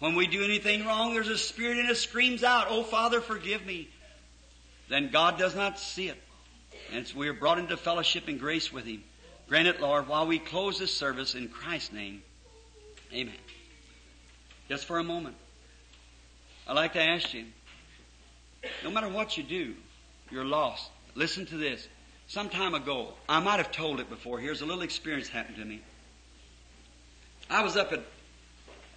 [0.00, 3.64] When we do anything wrong, there's a spirit in us screams out, Oh Father, forgive
[3.64, 3.88] me.
[4.88, 6.20] Then God does not see it.
[6.92, 9.02] And so we are brought into fellowship and grace with Him.
[9.48, 12.22] Grant it, Lord, while we close this service in Christ's name.
[13.12, 13.34] Amen.
[14.68, 15.36] Just for a moment.
[16.66, 17.44] I'd like to ask you,
[18.82, 19.74] no matter what you do,
[20.30, 20.90] you're lost.
[21.14, 21.86] Listen to this.
[22.26, 24.38] Some time ago, I might have told it before.
[24.38, 25.82] Here's a little experience happened to me.
[27.50, 28.00] I was up at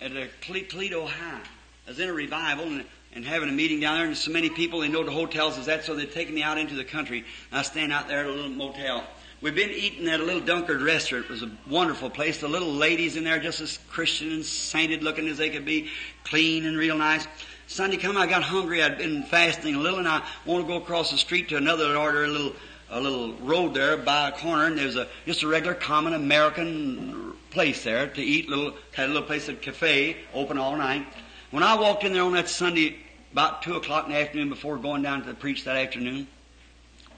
[0.01, 1.41] at a Toledo, Ohio.
[1.85, 4.49] I was in a revival and, and having a meeting down there, and so many
[4.49, 7.25] people they know the hotels is that, so they'd taken me out into the country.
[7.51, 9.03] I stand out there at a little motel.
[9.39, 11.25] We've been eating at a little Dunkard restaurant.
[11.25, 12.39] It was a wonderful place.
[12.39, 15.89] The little ladies in there just as Christian and sainted looking as they could be,
[16.23, 17.27] clean and real nice.
[17.67, 18.81] Sunday come, I got hungry.
[18.81, 21.95] I'd been fasting a little, and I want to go across the street to another
[21.95, 22.53] order a little
[22.89, 26.13] a little road there by a corner, and there was a just a regular common
[26.13, 28.49] American place there to eat.
[28.49, 31.05] Little had a little place at cafe open all night.
[31.51, 32.97] When I walked in there on that Sunday
[33.31, 36.27] about two o'clock in the afternoon before going down to preach that afternoon,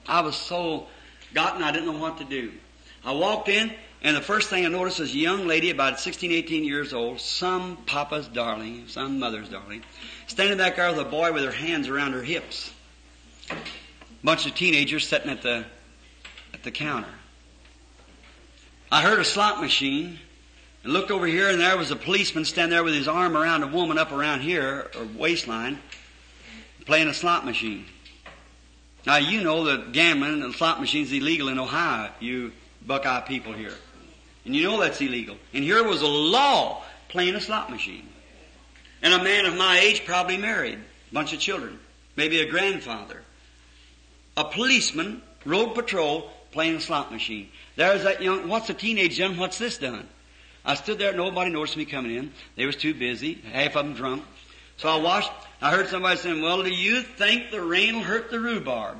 [0.06, 0.86] I was so
[1.34, 2.52] gotten I didn't know what to do.
[3.04, 6.30] I walked in, and the first thing I noticed was a young lady about 16,
[6.30, 9.82] 18 years old, some papa's darling, some mother's darling,
[10.26, 12.72] standing back there with a boy with her hands around her hips
[13.50, 13.56] A
[14.22, 15.64] bunch of teenagers sitting at the
[16.54, 17.14] at the counter.
[18.92, 20.18] I heard a slot machine
[20.82, 23.62] and looked over here, and there was a policeman standing there with his arm around
[23.62, 25.78] a woman up around here, or waistline,
[26.86, 27.84] playing a slot machine.
[29.06, 32.52] Now you know that gambling and slot machines illegal in Ohio, you
[32.86, 33.74] Buckeye people here.
[34.44, 35.36] And you know that's illegal.
[35.52, 38.08] And here was a law playing a slot machine.
[39.02, 41.78] And a man of my age probably married, a bunch of children,
[42.16, 43.22] maybe a grandfather
[44.36, 47.48] a policeman, road patrol, playing a slot machine.
[47.76, 50.08] There's that young, what's a teenage young, what's this done?
[50.64, 52.32] I stood there, nobody noticed me coming in.
[52.56, 54.24] They was too busy, half of them drunk.
[54.76, 55.30] So I watched,
[55.60, 58.98] I heard somebody saying, well, do you think the rain will hurt the rhubarb?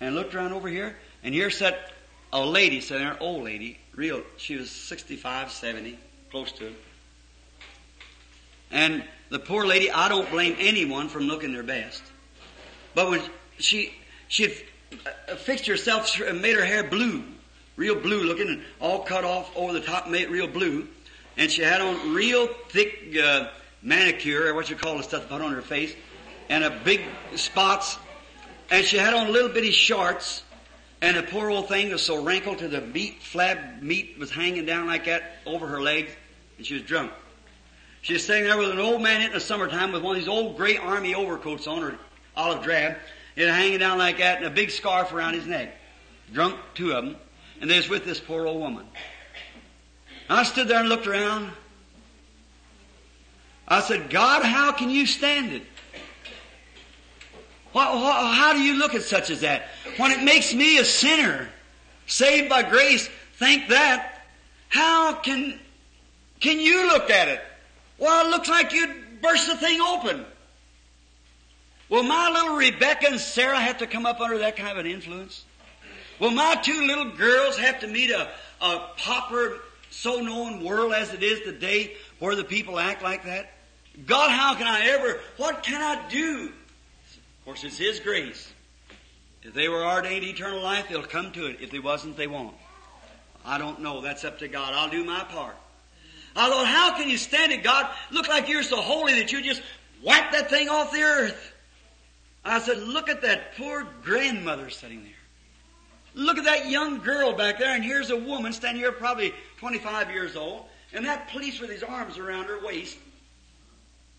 [0.00, 1.92] And I looked around over here, and here sat
[2.32, 5.98] a lady sitting there, an old lady, real, she was 65, 70,
[6.30, 6.74] close to it.
[8.70, 12.02] And the poor lady, I don't blame anyone from looking their best.
[12.94, 13.22] But when
[13.58, 13.94] she,
[14.28, 14.46] she
[15.06, 17.22] uh, fixed herself and made her hair blue,
[17.76, 20.88] real blue looking, and all cut off over the top, made real blue.
[21.36, 23.48] And she had on real thick uh,
[23.82, 25.94] manicure, or what you call the stuff put on her face,
[26.48, 27.00] and a big
[27.36, 27.98] spots.
[28.70, 30.42] And she had on little bitty shorts,
[31.00, 34.66] and the poor old thing was so wrinkled to the meat, flab meat was hanging
[34.66, 36.12] down like that over her legs,
[36.58, 37.12] and she was drunk.
[38.02, 40.28] She was sitting there with an old man in the summertime with one of these
[40.28, 41.98] old gray army overcoats on, or
[42.36, 42.96] olive drab,
[43.36, 45.74] and hanging down like that, and a big scarf around his neck.
[46.32, 47.16] Drunk, two of them,
[47.62, 48.84] and was with this poor old woman.
[50.28, 51.52] I stood there and looked around.
[53.66, 55.62] I said, God, how can you stand it?
[57.72, 59.68] how do you look at such as that?
[59.96, 61.48] When it makes me a sinner,
[62.06, 64.26] saved by grace, think that.
[64.68, 65.58] How can,
[66.40, 67.40] can you look at it?
[67.96, 70.26] Well, it looks like you'd burst the thing open.
[71.88, 74.90] Will my little Rebecca and Sarah have to come up under that kind of an
[74.90, 75.44] influence?
[76.22, 78.28] Will my two little girls have to meet a,
[78.60, 79.58] a pauper,
[79.90, 83.50] so known world as it is today where the people act like that?
[84.06, 86.52] God, how can I ever, what can I do?
[87.40, 88.52] Of course, it's His grace.
[89.42, 91.56] If they were ordained eternal life, they'll come to it.
[91.60, 92.54] If they wasn't, they won't.
[93.44, 94.00] I don't know.
[94.00, 94.74] That's up to God.
[94.74, 95.56] I'll do my part.
[96.36, 97.90] Ah, I thought, how can you stand it, God?
[98.12, 99.60] Look like you're so holy that you just
[100.04, 101.52] wipe that thing off the earth.
[102.44, 105.14] I said, look at that poor grandmother sitting there.
[106.14, 110.10] Look at that young girl back there, and here's a woman standing here, probably 25
[110.10, 112.98] years old, and that police with his arms around her waist,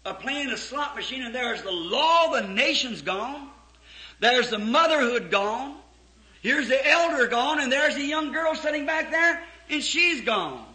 [0.05, 3.49] uh, playing a slot machine, and there's the law of the nations gone.
[4.19, 5.75] There's the motherhood gone.
[6.41, 10.65] Here's the elder gone, and there's the young girl sitting back there, and she's gone.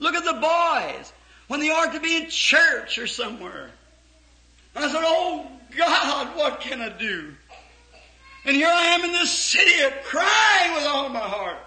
[0.00, 1.12] Look at the boys
[1.46, 3.70] when they ought to be in church or somewhere.
[4.74, 7.34] And I said, Oh God, what can I do?
[8.48, 9.72] And here I am in this city
[10.04, 11.58] crying with all my heart.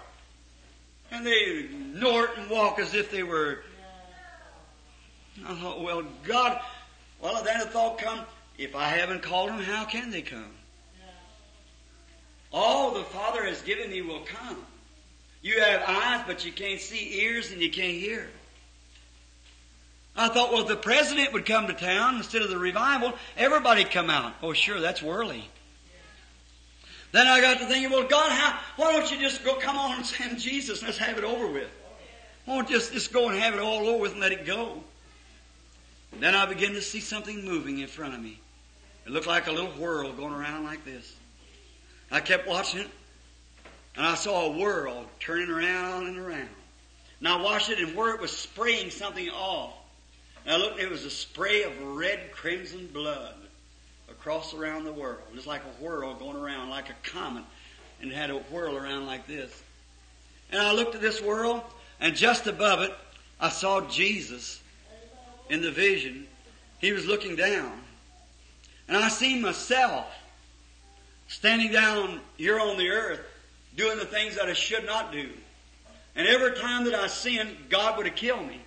[1.12, 3.60] And they ignore it and walk as if they were.
[5.46, 6.60] I thought, well, God,
[7.20, 8.22] well, then a thought come,
[8.58, 10.50] if I haven't called them, how can they come?
[12.52, 14.56] All the Father has given me will come.
[15.40, 18.28] You have eyes, but you can't see, ears, and you can't hear.
[20.16, 23.92] I thought, well, if the president would come to town instead of the revival, everybody'd
[23.92, 24.34] come out.
[24.42, 25.48] Oh, sure, that's worldly.
[27.12, 29.98] Then I got to thinking, well, God, how, why don't you just go, come on
[29.98, 31.70] and send Jesus and let's have it over with?
[32.46, 34.46] Why don't you just, just go and have it all over with and let it
[34.46, 34.82] go?
[36.18, 38.40] Then I began to see something moving in front of me.
[39.06, 41.14] It looked like a little whirl going around like this.
[42.10, 42.90] I kept watching it,
[43.96, 46.48] and I saw a whirl turning around and around.
[47.18, 49.74] And I watched it, and where it was spraying something off,
[50.44, 53.34] and I looked, and it was a spray of red crimson blood
[54.22, 55.18] across around the world.
[55.34, 57.42] Just like a whirl going around, like a comet,
[58.00, 59.62] and it had a whirl around like this.
[60.52, 61.64] And I looked at this whirl,
[62.00, 62.94] and just above it,
[63.40, 64.62] I saw Jesus
[65.50, 66.28] in the vision.
[66.78, 67.72] He was looking down.
[68.86, 70.06] And I see myself
[71.26, 73.20] standing down here on the earth
[73.76, 75.30] doing the things that I should not do.
[76.14, 78.60] And every time that I sinned, God would have killed me.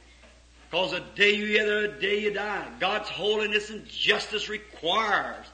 [0.69, 2.67] Because the day you either the day you die.
[2.79, 5.45] God's holiness and justice requires.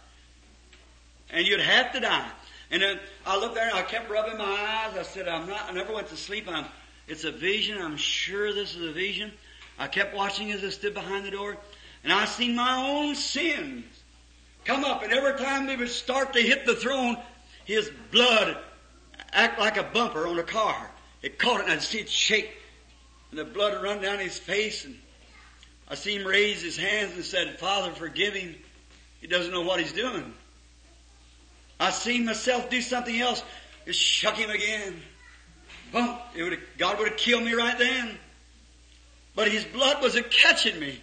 [1.29, 2.29] And you'd have to die.
[2.71, 4.97] And then I looked there and I kept rubbing my eyes.
[4.97, 6.47] I said, I'm not, I never went to sleep.
[6.47, 6.65] I'm,
[7.07, 7.81] it's a vision.
[7.81, 9.31] I'm sure this is a vision.
[9.77, 11.57] I kept watching as I stood behind the door.
[12.03, 13.85] And I seen my own sins
[14.63, 15.03] come up.
[15.03, 17.17] And every time they would start to hit the throne,
[17.65, 18.57] his blood
[19.33, 20.89] act like a bumper on a car.
[21.21, 22.57] It caught it and I'd see it shake.
[23.31, 24.97] And the blood run down his face and
[25.89, 28.55] I see him raise his hands and said, Father, forgive him.
[29.19, 30.33] He doesn't know what he's doing.
[31.79, 33.43] I seen myself do something else.
[33.85, 35.01] It shook him again.
[35.91, 36.15] Boom.
[36.35, 38.17] It would God would have killed me right then.
[39.35, 41.01] But his blood was catching me.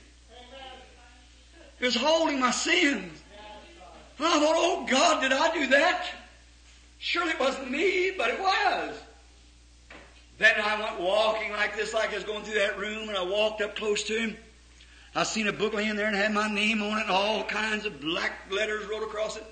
[1.81, 3.23] It was holding my sins.
[4.19, 6.07] And I thought, oh God, did I do that?
[6.99, 8.95] Surely it wasn't me, but it was.
[10.39, 13.23] Then I went walking like this, like I was going through that room, and I
[13.23, 14.37] walked up close to him.
[15.15, 17.87] I seen a book laying there and had my name on it and all kinds
[17.87, 19.45] of black letters wrote across it.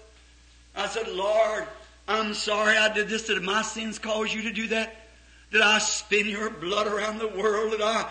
[0.76, 1.66] I said, Lord,
[2.06, 3.26] I'm sorry I did this.
[3.26, 4.94] Did my sins cause you to do that?
[5.50, 7.72] Did I spin your blood around the world?
[7.72, 8.08] Did I,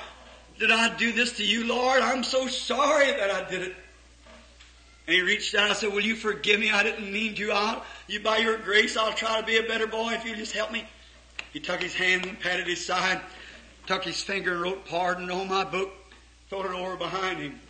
[0.59, 2.01] did I do this to you, Lord?
[2.01, 3.75] I'm so sorry that I did it.
[5.07, 5.69] And he reached down.
[5.69, 6.71] I said, "Will you forgive me?
[6.71, 7.51] I didn't mean to.
[7.51, 10.53] I'll, you by your grace, I'll try to be a better boy if you just
[10.53, 10.83] help me."
[11.55, 13.21] He took his hand and patted his side,
[13.87, 15.89] took his finger and wrote pardon on my book,
[16.49, 17.61] threw it over behind him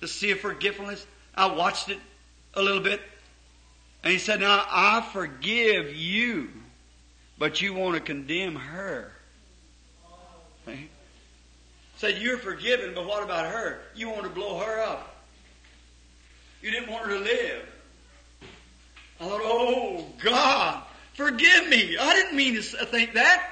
[0.00, 1.06] to see if forgiveness.
[1.32, 2.00] I watched it
[2.54, 3.00] a little bit,
[4.02, 6.50] and he said, "Now I forgive you,
[7.38, 9.12] but you want to condemn her."
[10.66, 10.88] See?
[11.98, 13.80] Said you're forgiven, but what about her?
[13.94, 15.24] You want to blow her up.
[16.60, 17.68] You didn't want her to live.
[19.20, 20.82] I thought, oh God,
[21.18, 21.98] forgive me.
[21.98, 23.50] I didn't mean to uh, think that.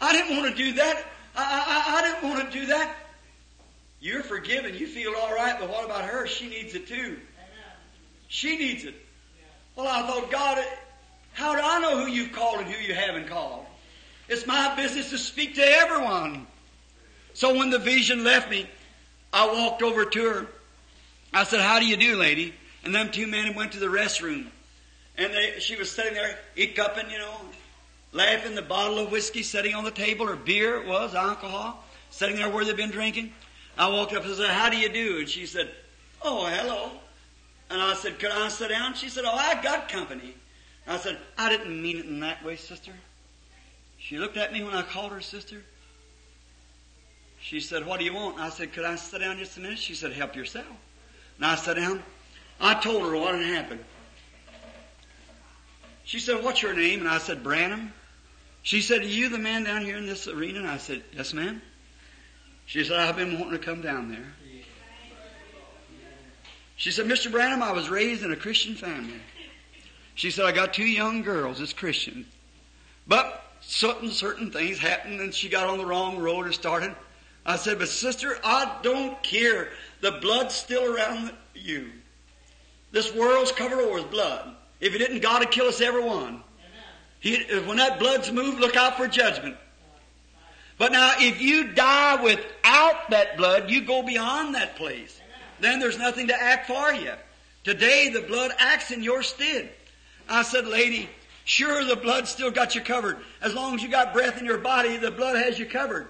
[0.00, 1.04] I didn't want to do that.
[1.34, 2.94] I, I, I didn't want to do that.
[4.00, 4.76] You're forgiven.
[4.76, 6.28] You feel all right, but what about her?
[6.28, 7.18] She needs it too.
[8.28, 8.94] She needs it.
[9.74, 10.64] Well, I thought, God,
[11.32, 13.66] how do I know who you've called and who you haven't called?
[14.28, 16.46] It's my business to speak to everyone.
[17.34, 18.70] So when the vision left me,
[19.32, 20.46] I walked over to her.
[21.32, 22.54] I said, How do you do, lady?
[22.84, 24.46] And them two men went to the restroom.
[25.18, 27.34] And they, she was sitting there, hiccuping, you know,
[28.12, 32.36] laughing, the bottle of whiskey sitting on the table, or beer it was, alcohol, sitting
[32.36, 33.32] there where they'd been drinking.
[33.78, 35.18] I walked up and said, How do you do?
[35.18, 35.70] And she said,
[36.22, 36.90] Oh, hello.
[37.70, 38.94] And I said, Could I sit down?
[38.94, 40.34] She said, Oh, I got company.
[40.86, 42.92] I said, I didn't mean it in that way, sister.
[43.98, 45.62] She looked at me when I called her sister.
[47.40, 48.38] She said, What do you want?
[48.38, 49.78] I said, Could I sit down just a minute?
[49.78, 50.66] She said, Help yourself.
[51.36, 52.02] And I sat down.
[52.60, 53.84] I told her what had happened.
[56.06, 57.00] She said, What's your name?
[57.00, 57.92] And I said, Branham.
[58.62, 60.60] She said, Are you the man down here in this arena?
[60.60, 61.60] And I said, Yes, ma'am.
[62.64, 64.32] She said, I've been wanting to come down there.
[66.76, 67.30] She said, Mr.
[67.30, 69.20] Branham, I was raised in a Christian family.
[70.14, 72.26] She said, I got two young girls as Christian.
[73.06, 76.94] But certain, certain things happened and she got on the wrong road and started.
[77.44, 79.70] I said, but sister, I don't care.
[80.02, 81.90] The blood's still around you.
[82.92, 84.55] This world's covered over with blood.
[84.80, 86.42] If it didn't, God would kill us every one.
[87.20, 89.56] He, when that blood's moved, look out for judgment.
[90.78, 95.20] But now, if you die without that blood, you go beyond that place.
[95.58, 97.12] Then there's nothing to act for you.
[97.64, 99.70] Today, the blood acts in your stead.
[100.28, 101.08] I said, lady,
[101.44, 103.18] sure the blood still got you covered.
[103.40, 106.08] As long as you got breath in your body, the blood has you covered.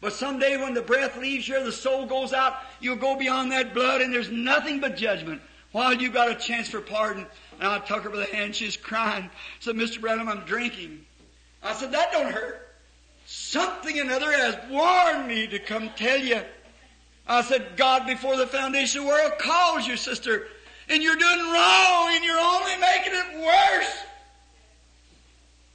[0.00, 3.74] But someday when the breath leaves you, the soul goes out, you'll go beyond that
[3.74, 5.40] blood and there's nothing but judgment.
[5.72, 7.26] While you got a chance for pardon.
[7.58, 9.24] And I took her by the hand, she's crying.
[9.24, 9.30] I
[9.60, 10.00] said, Mr.
[10.00, 11.04] Branham, I'm drinking.
[11.62, 12.68] I said, that don't hurt.
[13.26, 16.40] Something another has warned me to come tell you.
[17.26, 20.46] I said, God before the foundation of the world calls you, sister,
[20.88, 24.04] and you're doing wrong and you're only making it worse.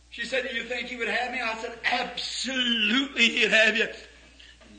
[0.09, 1.41] She said, Do you think he would have me?
[1.41, 3.87] I said, Absolutely he'd have you.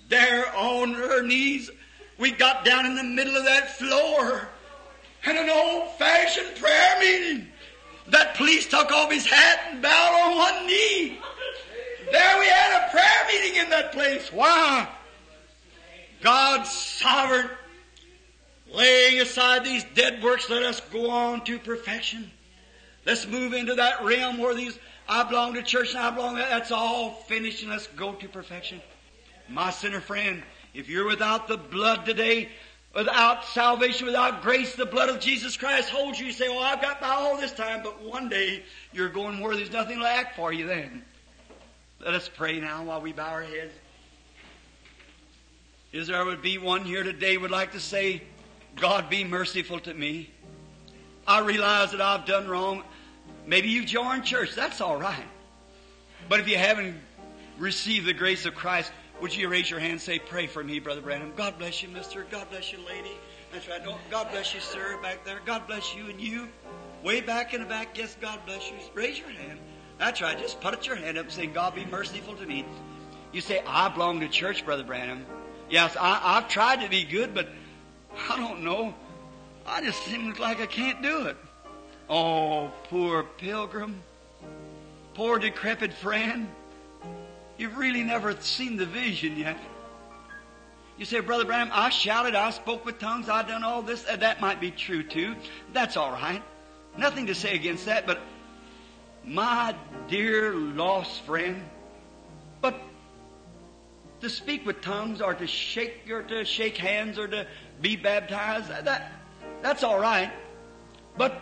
[0.09, 1.71] There on her knees,
[2.19, 4.49] we got down in the middle of that floor
[5.27, 7.49] and an old fashioned prayer meeting.
[8.09, 11.19] That police took off his hat and bowed on one knee.
[12.13, 14.31] There we had a prayer meeting in that place.
[14.31, 14.89] Why?
[16.23, 17.51] God's sovereign,
[18.73, 22.31] laying aside these dead works, let us go on to perfection.
[23.07, 24.79] Let's move into that realm where these,
[25.09, 26.51] I belong to church and I belong to that.
[26.51, 28.81] That's all finished and let's go to perfection.
[29.49, 30.43] My sinner friend,
[30.73, 32.49] if you're without the blood today,
[32.95, 36.27] without salvation, without grace, the blood of Jesus Christ holds you.
[36.27, 38.63] You say, Oh, I've got by all this time, but one day
[38.93, 41.05] you're going where there's nothing act for you then.
[42.05, 43.73] Let us pray now while we bow our heads.
[45.93, 48.23] Is there would be one here today would like to say,
[48.77, 50.31] God be merciful to me.
[51.27, 52.83] I realize that I've done wrong.
[53.47, 54.55] Maybe you've joined church.
[54.55, 55.25] That's all right.
[56.29, 57.01] But if you haven't
[57.59, 60.79] received the grace of Christ, would you raise your hand and say, Pray for me,
[60.81, 61.33] Brother Branham?
[61.37, 62.27] God bless you, mister.
[62.31, 63.13] God bless you, lady.
[63.53, 63.85] That's right.
[63.85, 65.41] No, God bless you, sir, back there.
[65.45, 66.49] God bless you and you.
[67.05, 68.77] Way back in the back, yes, God bless you.
[68.95, 69.59] Raise your hand.
[69.99, 70.39] That's right.
[70.39, 72.65] Just put your hand up and say, God be merciful to me.
[73.33, 75.25] You say, I belong to church, Brother Branham.
[75.71, 77.49] Yes, I, I've tried to be good, but
[78.29, 78.95] I don't know.
[79.67, 81.37] I just seem like I can't do it.
[82.09, 84.03] Oh, poor pilgrim.
[85.15, 86.49] Poor decrepit friend.
[87.57, 89.57] You've really never seen the vision yet.
[90.97, 94.07] You say, Brother Branham, I shouted, I spoke with tongues, I done all this.
[94.09, 95.35] Uh, that might be true too.
[95.73, 96.43] That's all right.
[96.97, 98.21] Nothing to say against that, but
[99.25, 99.75] my
[100.09, 101.65] dear lost friend,
[102.61, 102.81] but
[104.21, 107.47] to speak with tongues or to shake or to shake hands or to
[107.81, 109.13] be baptized, that
[109.63, 110.31] that's all right.
[111.17, 111.41] But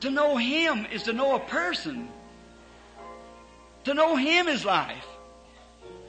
[0.00, 2.08] to know him is to know a person.
[3.84, 5.06] To know him is life.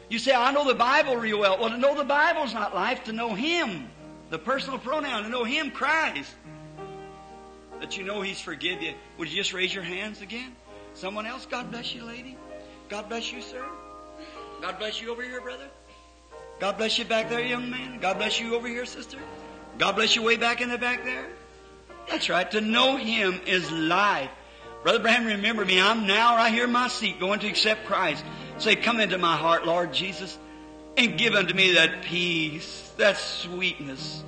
[0.10, 1.60] You say, I know the Bible real well.
[1.60, 3.04] Well, to know the Bible is not life.
[3.06, 3.90] To know him,
[4.30, 6.34] the personal pronoun, to know him, Christ.
[7.80, 10.56] that you know He's forgive you, would you just raise your hands again?
[10.94, 11.46] Someone else?
[11.46, 12.38] God bless you, lady.
[12.90, 13.64] God bless you, sir.
[14.62, 15.68] God bless you over here, brother.
[16.60, 18.00] God bless you back there, young man.
[18.00, 19.20] God bless you over here, sister.
[19.78, 21.28] God bless you way back in the back there.
[22.10, 22.50] That's right.
[22.52, 24.32] To know Him is life.
[24.82, 25.80] Brother Branham, remember me.
[25.80, 28.24] I'm now right here in my seat going to accept Christ.
[28.58, 30.38] Say, come into my heart, Lord Jesus,
[30.98, 34.24] and give unto me that peace, that sweetness.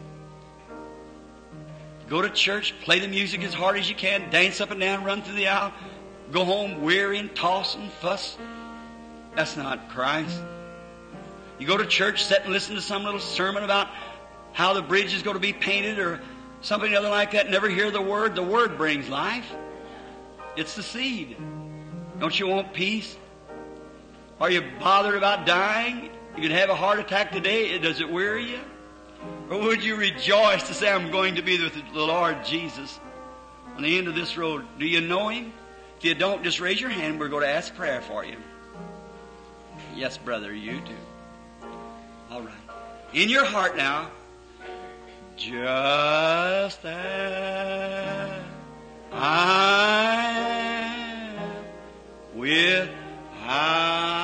[2.07, 5.03] Go to church, play the music as hard as you can, dance up and down,
[5.03, 5.73] run through the aisle,
[6.31, 8.37] go home weary and toss and fuss.
[9.35, 10.41] That's not Christ.
[11.59, 13.87] You go to church, sit and listen to some little sermon about
[14.53, 16.21] how the bridge is going to be painted or
[16.61, 17.49] something other like that.
[17.49, 18.35] Never hear the word.
[18.35, 19.51] The word brings life.
[20.55, 21.37] It's the seed.
[22.19, 23.17] Don't you want peace?
[24.39, 26.09] Are you bothered about dying?
[26.35, 27.77] You could have a heart attack today.
[27.77, 28.59] Does it weary you?
[29.49, 32.99] Or would you rejoice to say, I'm going to be with the Lord Jesus
[33.75, 34.65] on the end of this road?
[34.77, 35.51] Do you know Him?
[35.97, 37.19] If you don't, just raise your hand.
[37.19, 38.37] We're going to ask prayer for you.
[39.93, 40.95] Yes, brother, you do.
[42.31, 42.53] All right.
[43.13, 44.09] In your heart now,
[45.35, 48.39] just as
[49.11, 50.29] I
[52.33, 54.18] am without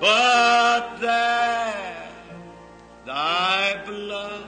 [0.00, 2.12] but that
[3.04, 4.44] thy blood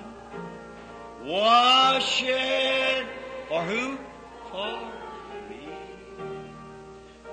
[1.22, 3.06] was shed
[3.48, 3.98] for who?
[4.50, 4.78] For
[5.50, 5.68] me.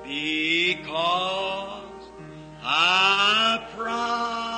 [0.03, 2.09] Because
[2.61, 4.48] I promise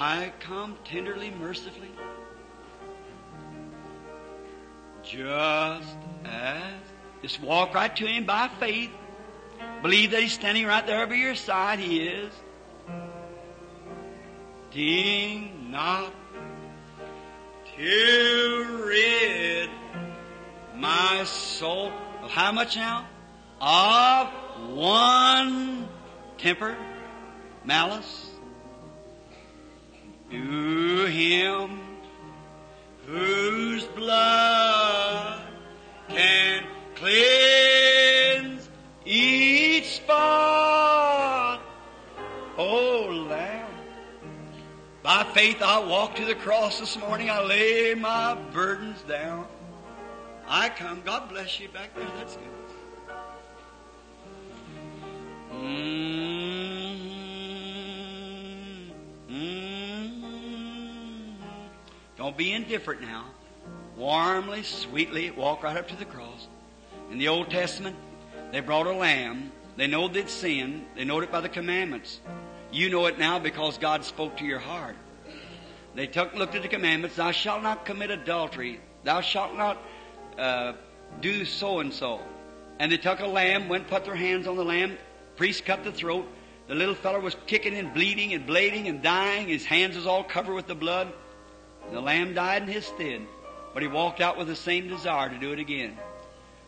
[0.00, 1.90] I come tenderly, mercifully.
[5.02, 6.80] Just as.
[7.20, 8.90] Just walk right to Him by faith.
[9.82, 11.80] Believe that He's standing right there by your side.
[11.80, 12.32] He is.
[14.70, 16.14] Ding not
[17.76, 19.68] to rid
[20.76, 23.06] my soul of how much now?
[23.60, 24.28] Of
[24.70, 25.88] one
[26.38, 26.74] temper,
[27.66, 28.29] malice.
[30.30, 31.80] To Him
[33.06, 35.42] whose blood
[36.08, 38.68] can cleanse
[39.04, 41.60] each spot.
[42.56, 43.66] Oh, Lamb.
[45.02, 47.30] By faith, I walk to the cross this morning.
[47.30, 49.46] I lay my burdens down.
[50.46, 51.02] I come.
[51.04, 52.06] God bless you back there.
[52.18, 52.44] That's good.
[55.54, 56.69] Mm-hmm.
[62.30, 63.24] Don't be indifferent now.
[63.96, 66.46] Warmly, sweetly, walk right up to the cross.
[67.10, 67.96] In the Old Testament,
[68.52, 69.50] they brought a lamb.
[69.76, 70.86] They know they'd sinned.
[70.94, 72.20] They know it by the commandments.
[72.70, 74.94] You know it now because God spoke to your heart.
[75.96, 77.16] They took, looked at the commandments.
[77.16, 78.78] Thou shalt not commit adultery.
[79.02, 79.82] Thou shalt not
[80.38, 80.74] uh,
[81.20, 82.20] do so and so.
[82.78, 84.96] And they took a lamb, went put their hands on the lamb.
[85.34, 86.28] Priest cut the throat.
[86.68, 89.48] The little fellow was kicking and bleeding and blading and dying.
[89.48, 91.12] His hands was all covered with the blood.
[91.90, 93.26] And the lamb died in his stead.
[93.74, 95.98] But he walked out with the same desire to do it again.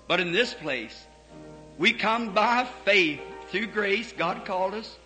[0.08, 1.06] But in this place,
[1.78, 3.20] we come by faith
[3.50, 4.12] through grace.
[4.12, 4.98] God called us.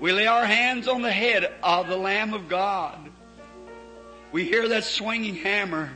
[0.00, 2.98] We lay our hands on the head of the Lamb of God.
[4.32, 5.90] We hear that swinging hammer.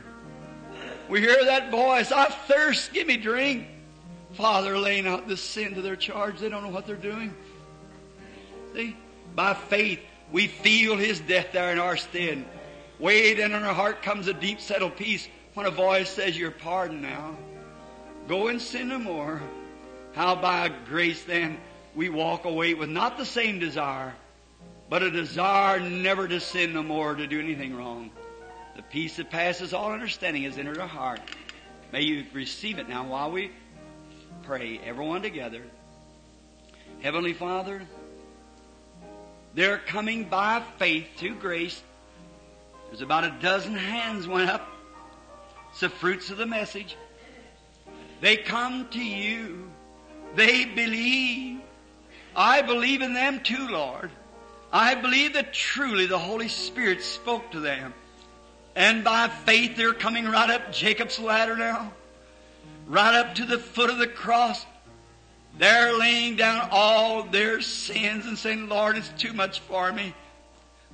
[1.09, 3.67] We hear that voice, I thirst, give me drink.
[4.33, 6.39] Father, laying out this sin to their charge.
[6.39, 7.33] They don't know what they're doing.
[8.75, 8.95] See?
[9.35, 9.99] By faith,
[10.31, 12.45] we feel His death there in our stead.
[13.03, 16.51] Way down in our heart comes a deep settled peace when a voice says, You're
[16.51, 17.35] pardoned now.
[18.29, 19.41] Go and sin no more.
[20.13, 21.57] How by grace then
[21.95, 24.13] we walk away with not the same desire,
[24.89, 28.09] but a desire never to sin no more, to do anything wrong.
[28.77, 31.19] The peace that passes all understanding has entered our heart.
[31.91, 33.51] May you receive it now while we
[34.43, 35.63] pray, everyone together.
[37.01, 37.81] Heavenly Father,
[39.55, 41.83] they're coming by faith to grace.
[42.93, 44.69] There's about a dozen hands went up.
[45.71, 46.95] It's the fruits of the message.
[48.21, 49.71] They come to you.
[50.35, 51.61] They believe.
[52.35, 54.11] I believe in them too, Lord.
[54.71, 57.95] I believe that truly the Holy Spirit spoke to them.
[58.75, 61.93] And by faith they're coming right up Jacob's ladder now.
[62.85, 64.67] Right up to the foot of the cross.
[65.57, 70.13] They're laying down all their sins and saying, Lord, it's too much for me.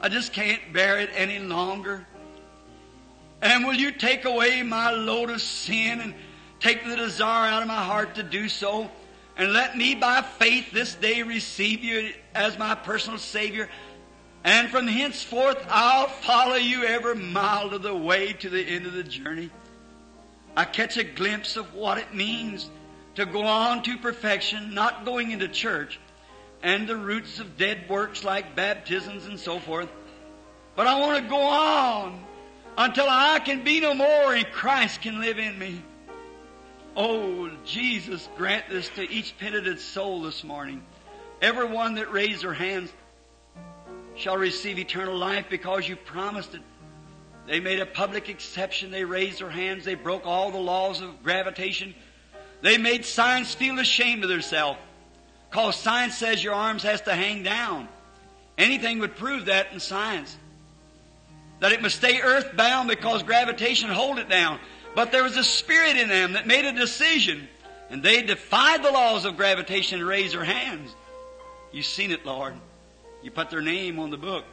[0.02, 2.06] I just can't bear it any longer.
[3.42, 6.14] And will you take away my load of sin and
[6.60, 8.90] take the desire out of my heart to do so?
[9.38, 13.70] And let me by faith this day receive you as my personal Savior.
[14.44, 18.94] And from henceforth I'll follow you every mile of the way to the end of
[18.94, 19.50] the journey.
[20.56, 22.70] I catch a glimpse of what it means
[23.16, 26.00] to go on to perfection, not going into church
[26.62, 29.90] and the roots of dead works like baptisms and so forth.
[30.76, 32.24] But I want to go on
[32.78, 35.82] until I can be no more and Christ can live in me.
[36.96, 40.84] Oh, Jesus, grant this to each penitent soul this morning.
[41.42, 42.92] Everyone that raised their hands
[44.16, 46.62] shall receive eternal life because you promised it.
[47.48, 48.92] They made a public exception.
[48.92, 49.86] They raised their hands.
[49.86, 51.96] They broke all the laws of gravitation.
[52.62, 54.80] They made science feel ashamed of themselves.
[55.50, 57.88] Because science says your arms has to hang down.
[58.58, 60.38] Anything would prove that in science.
[61.60, 64.60] That it must stay earthbound because gravitation hold it down.
[64.96, 67.48] But there was a spirit in them that made a decision.
[67.90, 70.94] And they defied the laws of gravitation and raised their hands.
[71.72, 72.54] You've seen it, Lord.
[73.24, 74.46] You put their name on the book.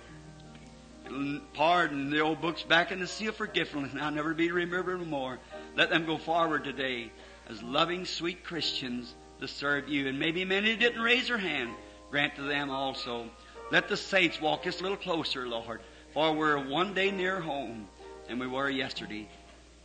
[1.55, 3.93] Pardon the old books back in the sea of forgetfulness.
[3.93, 5.39] Now never be remembered no more.
[5.77, 7.13] Let them go forward today
[7.49, 10.09] as loving, sweet Christians to serve you.
[10.09, 11.71] And maybe many didn't raise their hand.
[12.11, 13.29] Grant to them also.
[13.71, 15.81] Let the saints walk just a little closer, Lord.
[16.13, 17.89] For we're one day near home
[18.29, 19.29] than we were yesterday.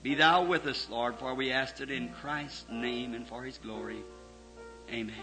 [0.03, 3.57] Be thou with us, Lord, for we ask it in Christ's name and for his
[3.57, 4.03] glory.
[4.89, 5.15] Amen.